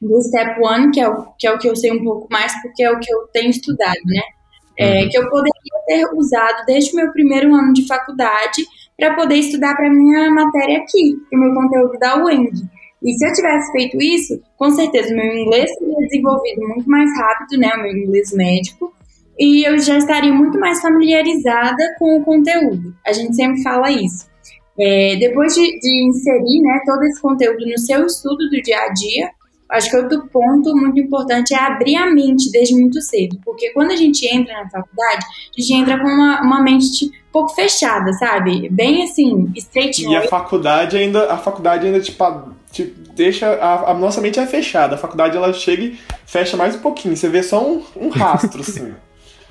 do 0.00 0.22
Step 0.22 0.60
One, 0.60 0.90
que 0.90 1.00
é, 1.00 1.08
o, 1.08 1.26
que 1.38 1.46
é 1.46 1.52
o 1.52 1.58
que 1.58 1.68
eu 1.68 1.76
sei 1.76 1.92
um 1.92 2.02
pouco 2.02 2.28
mais, 2.30 2.52
porque 2.62 2.82
é 2.82 2.90
o 2.90 2.98
que 2.98 3.12
eu 3.12 3.26
tenho 3.32 3.50
estudado, 3.50 4.00
né? 4.04 4.22
É, 4.78 5.06
que 5.06 5.16
eu 5.16 5.28
poderia 5.30 5.52
ter 5.86 6.04
usado 6.14 6.66
desde 6.66 6.92
o 6.92 6.96
meu 6.96 7.10
primeiro 7.10 7.54
ano 7.54 7.72
de 7.72 7.86
faculdade 7.86 8.62
para 8.96 9.14
poder 9.14 9.36
estudar 9.36 9.74
para 9.74 9.88
minha 9.88 10.30
matéria 10.30 10.78
aqui, 10.78 11.16
para 11.30 11.38
o 11.38 11.42
meu 11.42 11.54
conteúdo 11.54 11.98
da 11.98 12.22
UEND. 12.22 12.68
E 13.02 13.12
se 13.12 13.26
eu 13.26 13.32
tivesse 13.32 13.72
feito 13.72 13.96
isso, 14.02 14.40
com 14.56 14.70
certeza 14.70 15.12
o 15.12 15.16
meu 15.16 15.34
inglês 15.34 15.70
teria 15.78 15.96
desenvolvido 16.00 16.68
muito 16.68 16.90
mais 16.90 17.10
rápido, 17.18 17.58
né? 17.58 17.72
O 17.74 17.82
meu 17.82 17.96
inglês 17.96 18.32
médico. 18.32 18.92
E 19.38 19.68
eu 19.68 19.78
já 19.78 19.98
estaria 19.98 20.32
muito 20.32 20.58
mais 20.58 20.80
familiarizada 20.80 21.94
com 21.98 22.18
o 22.18 22.24
conteúdo. 22.24 22.94
A 23.06 23.12
gente 23.12 23.36
sempre 23.36 23.62
fala 23.62 23.90
isso. 23.90 24.26
É, 24.78 25.16
depois 25.16 25.54
de, 25.54 25.78
de 25.78 26.08
inserir 26.08 26.60
né, 26.62 26.80
todo 26.84 27.02
esse 27.04 27.20
conteúdo 27.20 27.64
no 27.66 27.78
seu 27.78 28.06
estudo 28.06 28.48
do 28.50 28.62
dia 28.62 28.78
a 28.78 28.92
dia, 28.92 29.30
acho 29.70 29.90
que 29.90 29.96
outro 29.96 30.26
ponto 30.28 30.74
muito 30.76 31.00
importante 31.00 31.54
é 31.54 31.58
abrir 31.58 31.96
a 31.96 32.10
mente 32.10 32.50
desde 32.50 32.74
muito 32.74 33.00
cedo. 33.00 33.38
Porque 33.44 33.70
quando 33.70 33.92
a 33.92 33.96
gente 33.96 34.26
entra 34.26 34.52
na 34.62 34.70
faculdade, 34.70 35.24
a 35.56 35.60
gente 35.60 35.74
entra 35.74 35.98
com 35.98 36.08
uma, 36.08 36.42
uma 36.42 36.62
mente 36.62 37.06
um 37.06 37.32
pouco 37.32 37.54
fechada, 37.54 38.12
sabe? 38.14 38.68
Bem 38.68 39.02
assim, 39.02 39.50
straight 39.56 40.02
E 40.06 40.16
a 40.16 40.28
faculdade 40.28 40.96
ainda, 40.96 41.32
a 41.32 41.38
faculdade 41.38 41.86
ainda 41.86 42.00
tipo, 42.00 42.24
te 42.70 42.84
deixa 43.14 43.48
a, 43.54 43.90
a 43.90 43.94
nossa 43.94 44.20
mente 44.20 44.38
é 44.38 44.46
fechada. 44.46 44.94
A 44.94 44.98
faculdade 44.98 45.36
ela 45.36 45.52
chega 45.52 45.82
e 45.82 45.98
fecha 46.26 46.56
mais 46.56 46.76
um 46.76 46.80
pouquinho. 46.80 47.16
Você 47.16 47.28
vê 47.28 47.42
só 47.42 47.66
um, 47.66 47.82
um 47.96 48.08
rastro 48.08 48.60
assim. 48.60 48.94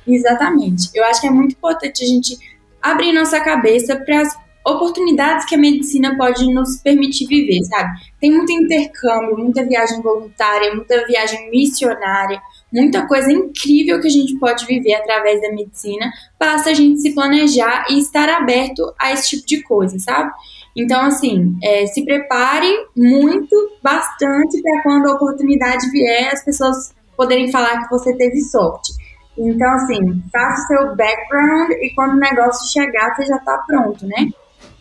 Exatamente. 0.07 0.89
Eu 0.93 1.03
acho 1.05 1.21
que 1.21 1.27
é 1.27 1.31
muito 1.31 1.53
importante 1.53 2.03
a 2.03 2.07
gente 2.07 2.37
abrir 2.81 3.11
nossa 3.11 3.39
cabeça 3.39 3.95
para 3.95 4.21
as 4.21 4.45
oportunidades 4.65 5.45
que 5.45 5.53
a 5.53 5.57
medicina 5.59 6.17
pode 6.17 6.51
nos 6.51 6.77
permitir 6.81 7.27
viver, 7.27 7.63
sabe? 7.65 7.99
Tem 8.19 8.31
muito 8.31 8.51
intercâmbio, 8.51 9.37
muita 9.37 9.63
viagem 9.63 10.01
voluntária, 10.01 10.73
muita 10.73 11.05
viagem 11.05 11.51
missionária, 11.51 12.41
muita 12.73 13.07
coisa 13.07 13.31
incrível 13.31 14.01
que 14.01 14.07
a 14.07 14.11
gente 14.11 14.35
pode 14.39 14.65
viver 14.65 14.95
através 14.95 15.39
da 15.41 15.51
medicina. 15.51 16.11
Basta 16.39 16.71
a 16.71 16.73
gente 16.73 16.99
se 16.99 17.13
planejar 17.13 17.85
e 17.91 17.99
estar 17.99 18.27
aberto 18.27 18.91
a 18.99 19.13
esse 19.13 19.29
tipo 19.29 19.47
de 19.47 19.61
coisa, 19.61 19.99
sabe? 19.99 20.31
Então, 20.75 21.01
assim, 21.01 21.55
é, 21.63 21.85
se 21.85 22.03
prepare 22.03 22.69
muito, 22.97 23.55
bastante, 23.81 24.61
para 24.61 24.83
quando 24.83 25.07
a 25.07 25.13
oportunidade 25.13 25.89
vier, 25.91 26.33
as 26.33 26.43
pessoas 26.43 26.93
poderem 27.15 27.49
falar 27.51 27.83
que 27.83 27.89
você 27.89 28.13
teve 28.17 28.41
sorte. 28.41 28.91
Então, 29.37 29.69
assim, 29.71 30.23
faça 30.31 30.61
o 30.61 30.67
seu 30.67 30.95
background 30.95 31.71
e 31.71 31.93
quando 31.93 32.13
o 32.13 32.19
negócio 32.19 32.71
chegar, 32.71 33.13
você 33.15 33.25
já 33.25 33.35
está 33.35 33.57
pronto, 33.67 34.05
né? 34.07 34.29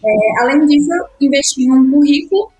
É, 0.04 0.42
além 0.42 0.66
disso, 0.66 0.90
investir 1.20 1.66
em 1.66 1.72
um 1.72 1.90
currículo, 1.90 2.52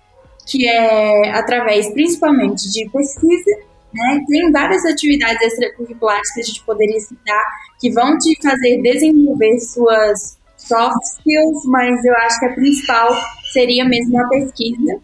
que 0.45 0.67
é 0.67 1.31
através 1.31 1.91
principalmente 1.93 2.69
de 2.71 2.89
pesquisa, 2.89 3.51
né? 3.93 4.19
Tem 4.27 4.51
várias 4.51 4.85
atividades 4.85 5.41
extracurriculares 5.41 6.33
que 6.33 6.41
a 6.41 6.43
gente 6.43 6.63
poderia 6.63 6.99
citar 6.99 7.43
que 7.79 7.91
vão 7.91 8.17
te 8.17 8.35
fazer 8.41 8.81
desenvolver 8.81 9.59
suas 9.59 10.37
soft 10.57 11.01
skills, 11.17 11.65
mas 11.65 12.03
eu 12.03 12.13
acho 12.15 12.39
que 12.39 12.45
a 12.45 12.53
principal 12.53 13.15
seria 13.53 13.85
mesmo 13.85 14.19
a 14.19 14.27
pesquisa. 14.27 14.99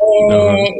É, 0.00 0.34
uhum. 0.34 0.78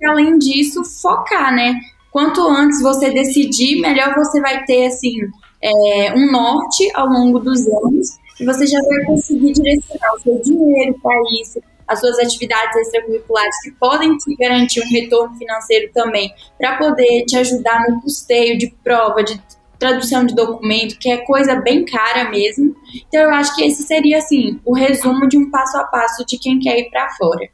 Eu 0.00 0.10
além 0.10 0.38
disso, 0.38 0.84
focar, 0.84 1.52
né? 1.52 1.74
Quanto 2.18 2.48
antes 2.48 2.82
você 2.82 3.12
decidir, 3.12 3.80
melhor 3.80 4.12
você 4.12 4.40
vai 4.40 4.64
ter 4.64 4.86
assim 4.86 5.14
é, 5.62 6.12
um 6.16 6.32
norte 6.32 6.90
ao 6.96 7.06
longo 7.06 7.38
dos 7.38 7.64
anos 7.68 8.18
e 8.40 8.44
você 8.44 8.66
já 8.66 8.80
vai 8.80 9.04
conseguir 9.04 9.52
direcionar 9.52 10.14
o 10.16 10.20
seu 10.22 10.42
dinheiro 10.42 10.98
para 11.00 11.14
isso, 11.40 11.62
as 11.86 12.00
suas 12.00 12.18
atividades 12.18 12.74
extracurriculares 12.74 13.62
que 13.62 13.70
podem 13.70 14.16
te 14.16 14.34
garantir 14.34 14.80
um 14.80 14.90
retorno 14.90 15.36
financeiro 15.36 15.92
também, 15.94 16.34
para 16.58 16.76
poder 16.76 17.24
te 17.24 17.36
ajudar 17.36 17.88
no 17.88 18.00
custeio 18.00 18.58
de 18.58 18.74
prova, 18.82 19.22
de 19.22 19.40
tradução 19.78 20.26
de 20.26 20.34
documento, 20.34 20.98
que 20.98 21.12
é 21.12 21.18
coisa 21.18 21.54
bem 21.54 21.84
cara 21.84 22.28
mesmo. 22.30 22.74
Então 23.06 23.20
eu 23.20 23.30
acho 23.30 23.54
que 23.54 23.62
esse 23.62 23.84
seria 23.84 24.18
assim 24.18 24.58
o 24.64 24.74
resumo 24.74 25.28
de 25.28 25.38
um 25.38 25.52
passo 25.52 25.78
a 25.78 25.84
passo 25.84 26.26
de 26.26 26.36
quem 26.36 26.58
quer 26.58 26.80
ir 26.80 26.90
para 26.90 27.10
fora. 27.10 27.48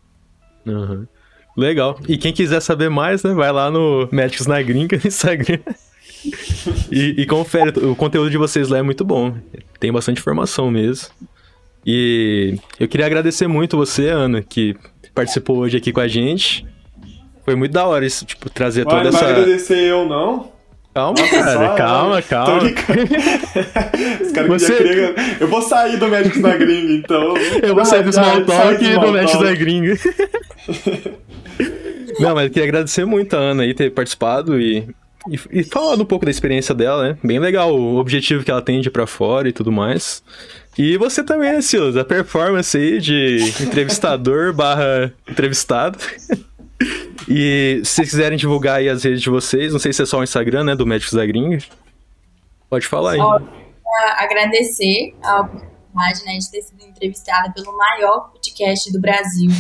Uhum. 0.65 1.07
Legal. 1.57 1.99
E 2.09 2.17
quem 2.17 2.33
quiser 2.33 2.61
saber 2.61 2.89
mais, 2.89 3.23
né, 3.23 3.33
vai 3.33 3.53
lá 3.53 3.71
no 3.71 4.09
Médicos 4.11 4.47
na 4.47 4.61
Gringa 4.61 4.97
no 5.03 5.07
Instagram. 5.07 5.61
e, 6.91 7.15
e 7.19 7.27
confere, 7.27 7.79
o 7.85 7.95
conteúdo 7.95 8.31
de 8.31 8.37
vocês 8.37 8.69
lá 8.69 8.79
é 8.79 8.83
muito 8.83 9.05
bom. 9.05 9.35
Tem 9.79 9.93
bastante 9.93 10.21
informação 10.21 10.71
mesmo. 10.71 11.09
E 11.87 12.59
eu 12.81 12.89
queria 12.89 13.07
agradecer 13.07 13.47
muito 13.47 13.77
você, 13.77 14.09
Ana, 14.09 14.43
que 14.43 14.75
participou 15.15 15.59
hoje 15.59 15.77
aqui 15.77 15.93
com 15.93 16.01
a 16.01 16.09
gente. 16.09 16.67
Foi 17.45 17.55
muito 17.55 17.73
da 17.73 17.87
hora 17.87 18.07
isso, 18.07 18.25
tipo, 18.25 18.49
trazer 18.49 18.85
toda 18.85 19.09
essa. 19.09 19.11
Não 19.11 19.21
vai 19.21 19.31
agradecer 19.31 19.79
eu, 19.79 20.09
não? 20.09 20.54
Calma, 20.95 21.18
Nossa, 21.18 21.28
cara, 21.28 21.53
só, 21.53 21.74
calma, 21.74 22.22
calma. 22.22 22.62
Os 24.22 24.30
caras 24.30 24.62
Você... 24.62 24.76
querer... 24.76 25.14
Eu 25.40 25.49
vou 25.49 25.61
sair 25.61 25.97
do 25.97 26.07
Médicos 26.07 26.40
da 26.40 26.57
Gringa, 26.57 26.92
então. 26.92 27.34
Eu 27.61 27.74
vou 27.74 27.84
sair 27.84 28.05
do 28.05 28.12
Small 28.12 28.45
Talk 28.45 28.84
e 28.84 28.97
do 28.97 29.11
Médicos 29.11 29.42
da 29.42 29.55
Gringa. 29.55 29.99
Não, 32.20 32.36
mas 32.36 32.45
eu 32.45 32.51
queria 32.51 32.68
agradecer 32.68 33.05
muito 33.05 33.34
a 33.34 33.40
Ana 33.40 33.64
aí 33.64 33.74
ter 33.74 33.90
participado 33.90 34.61
e, 34.61 34.88
e, 35.28 35.40
e 35.51 35.64
falado 35.64 36.03
um 36.03 36.07
pouco 36.07 36.24
da 36.24 36.30
experiência 36.30 36.72
dela, 36.72 37.09
né? 37.09 37.18
Bem 37.24 37.40
legal 37.40 37.74
o 37.74 37.97
objetivo 37.97 38.45
que 38.45 38.51
ela 38.53 38.62
tem 38.62 38.80
de 38.80 38.86
ir 38.86 38.92
pra 38.92 39.05
fora 39.05 39.49
e 39.49 39.53
tudo 39.53 39.72
mais. 39.72 40.22
E 40.78 40.97
você 40.97 41.24
também, 41.24 41.61
Silas? 41.61 41.97
A 41.97 42.05
performance 42.05 42.76
aí 42.76 43.01
de 43.01 43.38
entrevistador 43.61 44.53
barra 44.53 45.12
entrevistado. 45.28 45.99
e 47.28 47.80
se 47.85 47.95
vocês 47.95 48.11
quiserem 48.11 48.39
divulgar 48.39 48.78
aí 48.78 48.89
as 48.89 49.03
redes 49.05 49.22
de 49.22 49.30
vocês, 49.30 49.72
não 49.72 49.78
sei 49.78 49.93
se 49.93 50.03
é 50.03 50.07
só 50.07 50.18
o 50.18 50.24
Instagram, 50.24 50.64
né, 50.64 50.76
do 50.76 50.87
Médicos 50.87 51.14
da 51.14 51.24
Gringa. 51.24 51.59
Pode 52.68 52.87
falar 52.87 53.12
aí. 53.12 53.18
Só 53.18 53.41
agradecer 54.16 55.14
a 55.22 55.41
oportunidade, 55.41 56.24
né, 56.24 56.39
de 56.39 56.51
ter 56.51 56.62
sido 56.62 56.85
entrevistada 56.85 57.53
pelo 57.53 57.76
maior 57.76 58.30
podcast 58.32 58.93
do 58.93 59.01
Brasil. 59.01 59.51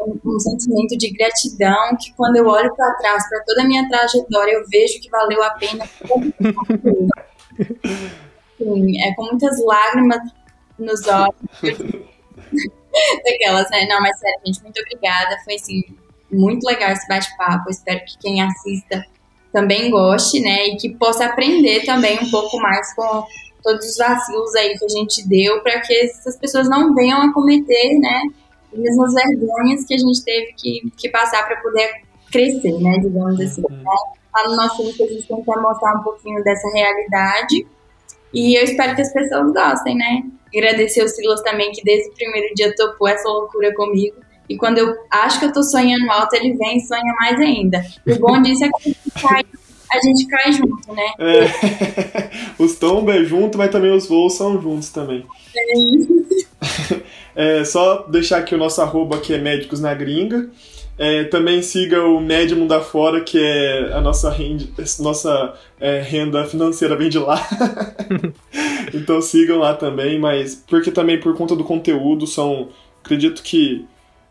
um, 0.00 0.20
um 0.24 0.38
sentimento 0.40 0.96
de 0.96 1.10
gratidão 1.12 1.96
que 2.00 2.12
quando 2.14 2.36
eu 2.36 2.46
olho 2.46 2.74
para 2.74 2.94
trás, 2.94 3.28
para 3.28 3.42
toda 3.44 3.62
a 3.62 3.64
minha 3.64 3.88
trajetória, 3.88 4.52
eu 4.52 4.64
vejo 4.68 5.00
que 5.00 5.10
valeu 5.10 5.42
a 5.42 5.50
pena. 5.50 5.84
Sim, 8.56 9.00
é 9.02 9.14
com 9.14 9.24
muitas 9.24 9.64
lágrimas 9.64 10.20
nos 10.78 11.00
olhos. 11.08 11.34
Daquelas, 13.24 13.70
né? 13.70 13.86
Não, 13.86 14.00
mas 14.00 14.18
sério, 14.18 14.40
gente, 14.46 14.62
muito 14.62 14.80
obrigada. 14.80 15.38
Foi 15.44 15.54
assim, 15.54 15.82
muito 16.30 16.64
legal 16.64 16.90
esse 16.90 17.06
bate-papo. 17.08 17.70
Espero 17.70 18.00
que 18.04 18.18
quem 18.18 18.42
assista 18.42 19.04
também 19.52 19.90
goste, 19.90 20.40
né? 20.40 20.66
E 20.68 20.76
que 20.76 20.90
possa 20.96 21.26
aprender 21.26 21.84
também 21.84 22.18
um 22.20 22.30
pouco 22.30 22.58
mais 22.58 22.94
com 22.94 23.24
todos 23.62 23.86
os 23.86 23.96
vacilos 23.96 24.54
aí 24.56 24.76
que 24.78 24.84
a 24.84 24.88
gente 24.88 25.26
deu, 25.26 25.62
para 25.62 25.80
que 25.80 25.94
essas 25.94 26.36
pessoas 26.36 26.68
não 26.68 26.94
venham 26.94 27.22
a 27.22 27.32
cometer, 27.32 27.98
né? 27.98 28.22
As 28.72 28.78
mesmas 28.78 29.14
vergonhas 29.14 29.84
que 29.86 29.94
a 29.94 29.98
gente 29.98 30.24
teve 30.24 30.52
que, 30.54 30.92
que 30.96 31.08
passar 31.08 31.46
para 31.46 31.56
poder 31.56 32.02
crescer, 32.30 32.72
né? 32.80 32.98
Digamos 32.98 33.40
assim. 33.40 33.62
Né? 33.62 33.82
Lá 34.34 34.48
no 34.48 34.56
nosso 34.56 34.82
livro 34.82 35.04
a 35.04 35.08
gente 35.08 35.28
tenta 35.28 35.60
mostrar 35.60 35.94
um 35.94 36.02
pouquinho 36.02 36.42
dessa 36.42 36.68
realidade 36.74 37.66
e 38.32 38.58
eu 38.58 38.64
espero 38.64 38.96
que 38.96 39.02
as 39.02 39.12
pessoas 39.12 39.52
gostem, 39.52 39.96
né? 39.96 40.24
Agradecer 40.54 41.02
o 41.02 41.08
Silas 41.08 41.42
também, 41.42 41.72
que 41.72 41.82
desde 41.82 42.10
o 42.10 42.14
primeiro 42.14 42.54
dia 42.54 42.74
topou 42.74 43.08
essa 43.08 43.28
loucura 43.28 43.74
comigo. 43.74 44.16
E 44.48 44.56
quando 44.56 44.78
eu 44.78 44.94
acho 45.10 45.38
que 45.38 45.46
eu 45.46 45.52
tô 45.52 45.62
sonhando 45.62 46.10
alto, 46.10 46.34
ele 46.34 46.54
vem 46.54 46.76
e 46.76 46.80
sonha 46.80 47.14
mais 47.18 47.40
ainda. 47.40 47.84
O 48.06 48.16
bom 48.16 48.40
disso 48.42 48.64
é 48.64 48.68
que 48.68 48.74
a 48.76 48.88
gente 48.88 49.10
cai, 49.22 49.44
a 49.90 50.00
gente 50.00 50.26
cai 50.26 50.52
junto, 50.52 50.92
né? 50.92 51.12
É. 51.18 52.30
os 52.62 52.76
tombos 52.76 53.14
é 53.14 53.24
junto, 53.24 53.56
mas 53.56 53.70
também 53.70 53.90
os 53.90 54.06
voos 54.06 54.34
são 54.34 54.60
juntos 54.60 54.90
também. 54.90 55.24
É. 57.36 57.60
é 57.60 57.64
só 57.64 58.02
deixar 58.02 58.38
aqui 58.38 58.54
o 58.54 58.58
nosso 58.58 58.82
arroba 58.82 59.18
que 59.18 59.32
é 59.32 59.38
Médicos 59.38 59.80
na 59.80 59.94
Gringa. 59.94 60.50
É, 60.96 61.24
também 61.24 61.60
siga 61.60 62.04
o 62.04 62.20
Médium 62.20 62.66
da 62.66 62.80
Fora, 62.80 63.20
que 63.20 63.38
é 63.38 63.92
a 63.92 64.00
nossa, 64.00 64.30
renda, 64.30 64.64
nossa 65.00 65.54
é, 65.80 66.00
renda 66.00 66.44
financeira 66.44 66.96
vem 66.96 67.08
de 67.08 67.18
lá. 67.18 67.40
então 68.94 69.20
sigam 69.20 69.58
lá 69.58 69.74
também, 69.74 70.18
mas 70.20 70.54
porque 70.54 70.92
também 70.92 71.18
por 71.18 71.36
conta 71.36 71.56
do 71.56 71.64
conteúdo 71.64 72.26
são. 72.26 72.68
Acredito 73.02 73.42
que 73.42 73.86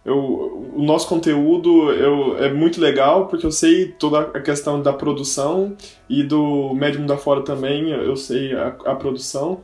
eu, 0.05 0.71
o 0.75 0.81
nosso 0.83 1.07
conteúdo 1.07 1.91
eu, 1.91 2.37
é 2.43 2.51
muito 2.51 2.79
legal, 2.81 3.27
porque 3.27 3.45
eu 3.45 3.51
sei 3.51 3.87
toda 3.87 4.19
a 4.19 4.41
questão 4.41 4.81
da 4.81 4.91
produção 4.91 5.75
e 6.09 6.23
do 6.23 6.73
Médium 6.73 7.05
da 7.05 7.17
Fora 7.17 7.41
também, 7.41 7.89
eu 7.89 8.15
sei 8.15 8.53
a, 8.53 8.67
a 8.85 8.95
produção. 8.95 9.61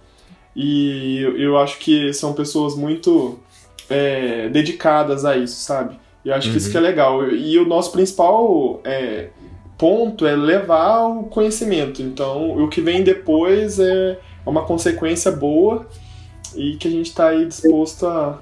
E 0.55 1.19
eu, 1.21 1.37
eu 1.37 1.57
acho 1.57 1.79
que 1.79 2.13
são 2.13 2.33
pessoas 2.33 2.75
muito 2.75 3.39
é, 3.89 4.49
dedicadas 4.49 5.25
a 5.25 5.37
isso, 5.37 5.61
sabe? 5.61 5.97
E 6.23 6.29
eu 6.29 6.35
acho 6.35 6.47
uhum. 6.47 6.53
que 6.53 6.57
isso 6.57 6.71
que 6.71 6.77
é 6.77 6.79
uhum. 6.79 6.85
legal. 6.85 7.29
E 7.29 7.57
o 7.57 7.65
nosso 7.65 7.91
principal 7.91 8.81
é, 8.83 9.29
ponto 9.77 10.25
é 10.25 10.35
levar 10.35 11.07
o 11.07 11.23
conhecimento. 11.23 12.01
Então, 12.01 12.51
o 12.61 12.67
que 12.67 12.81
vem 12.81 13.03
depois 13.03 13.79
é 13.79 14.19
uma 14.45 14.63
consequência 14.63 15.31
boa 15.31 15.87
e 16.55 16.75
que 16.75 16.87
a 16.87 16.91
gente 16.91 17.07
está 17.07 17.29
aí 17.29 17.45
disposto 17.45 18.05
a, 18.05 18.39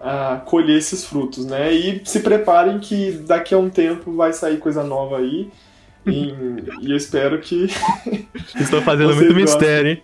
a 0.00 0.36
colher 0.46 0.78
esses 0.78 1.04
frutos, 1.04 1.44
né? 1.44 1.72
E 1.72 2.00
se 2.04 2.20
preparem 2.20 2.78
que 2.78 3.12
daqui 3.12 3.54
a 3.54 3.58
um 3.58 3.68
tempo 3.68 4.12
vai 4.12 4.32
sair 4.32 4.58
coisa 4.58 4.82
nova 4.82 5.18
aí. 5.18 5.50
E, 6.06 6.34
e 6.80 6.90
eu 6.90 6.96
espero 6.96 7.38
que. 7.38 7.66
Estou 8.60 8.82
fazendo 8.82 9.14
muito 9.14 9.32
gostem. 9.32 9.42
mistério, 9.42 9.90
hein? 9.90 10.02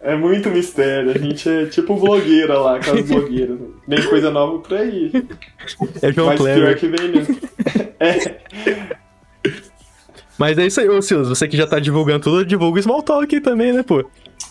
É 0.00 0.16
muito 0.16 0.48
mistério. 0.50 1.10
A 1.10 1.18
gente 1.18 1.48
é 1.48 1.66
tipo 1.66 1.94
blogueira 1.96 2.58
lá, 2.58 2.76
aquelas 2.76 3.06
blogueiras. 3.08 3.58
Vem 3.86 4.02
coisa 4.04 4.30
nova 4.30 4.58
por 4.58 4.76
aí. 4.76 5.12
É 6.02 6.12
João 6.12 6.28
Mas 6.28 6.40
Clever. 6.40 6.64
pior 6.64 6.76
que 6.76 6.88
vem 6.88 7.08
mesmo. 7.12 7.36
É. 8.02 8.16
Mas 10.38 10.56
é 10.56 10.66
isso 10.66 10.80
aí, 10.80 10.88
ô 10.88 11.02
Silas. 11.02 11.28
Você 11.28 11.46
que 11.46 11.54
já 11.54 11.66
tá 11.66 11.78
divulgando 11.78 12.20
tudo, 12.24 12.46
divulga 12.46 12.76
o 12.76 12.80
Smalltalk 12.80 13.24
aqui 13.24 13.42
também, 13.42 13.74
né, 13.74 13.82
pô? 13.82 14.02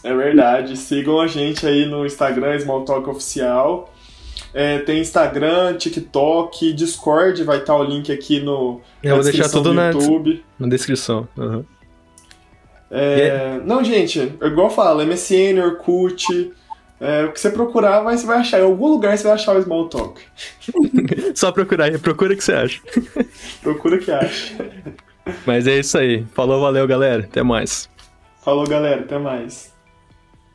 É 0.03 0.13
verdade. 0.13 0.77
Sigam 0.77 1.19
a 1.19 1.25
gente 1.25 1.65
aí 1.65 1.87
no 1.87 2.05
Instagram, 2.05 2.55
Smalltalk 2.57 3.09
Oficial. 3.09 3.91
É, 4.53 4.79
tem 4.79 4.99
Instagram, 4.99 5.77
TikTok, 5.77 6.73
Discord, 6.73 7.43
vai 7.43 7.59
estar 7.59 7.73
tá 7.73 7.79
o 7.79 7.83
link 7.83 8.11
aqui 8.11 8.39
no 8.39 8.81
eu 9.03 9.15
vou 9.15 9.23
deixar 9.23 9.49
tudo 9.49 9.73
na, 9.73 9.91
YouTube. 9.91 10.43
na 10.57 10.67
descrição. 10.67 11.27
Uhum. 11.37 11.63
É, 12.91 13.59
não, 13.63 13.83
gente, 13.83 14.19
igual 14.19 14.67
eu 14.67 14.69
falo, 14.69 15.05
MSN, 15.05 15.59
Orkut, 15.63 16.51
é, 16.99 17.23
o 17.23 17.31
que 17.31 17.39
você 17.39 17.49
procurar, 17.49 18.01
vai, 18.01 18.17
você 18.17 18.25
vai 18.25 18.39
achar. 18.39 18.59
Em 18.59 18.63
algum 18.63 18.87
lugar 18.87 19.17
você 19.17 19.23
vai 19.23 19.33
achar 19.33 19.55
o 19.55 19.61
Small 19.61 19.87
Talk. 19.87 20.21
Só 21.35 21.51
procurar, 21.51 21.97
procura 21.99 22.35
que 22.35 22.43
você 22.43 22.53
acha. 22.53 22.81
procura 23.61 23.97
que 23.99 24.11
acha. 24.11 24.55
Mas 25.45 25.67
é 25.67 25.79
isso 25.79 25.97
aí. 25.97 26.25
Falou, 26.33 26.59
valeu, 26.59 26.87
galera. 26.87 27.23
Até 27.23 27.43
mais. 27.43 27.89
Falou, 28.43 28.67
galera. 28.67 29.01
Até 29.01 29.17
mais. 29.17 29.68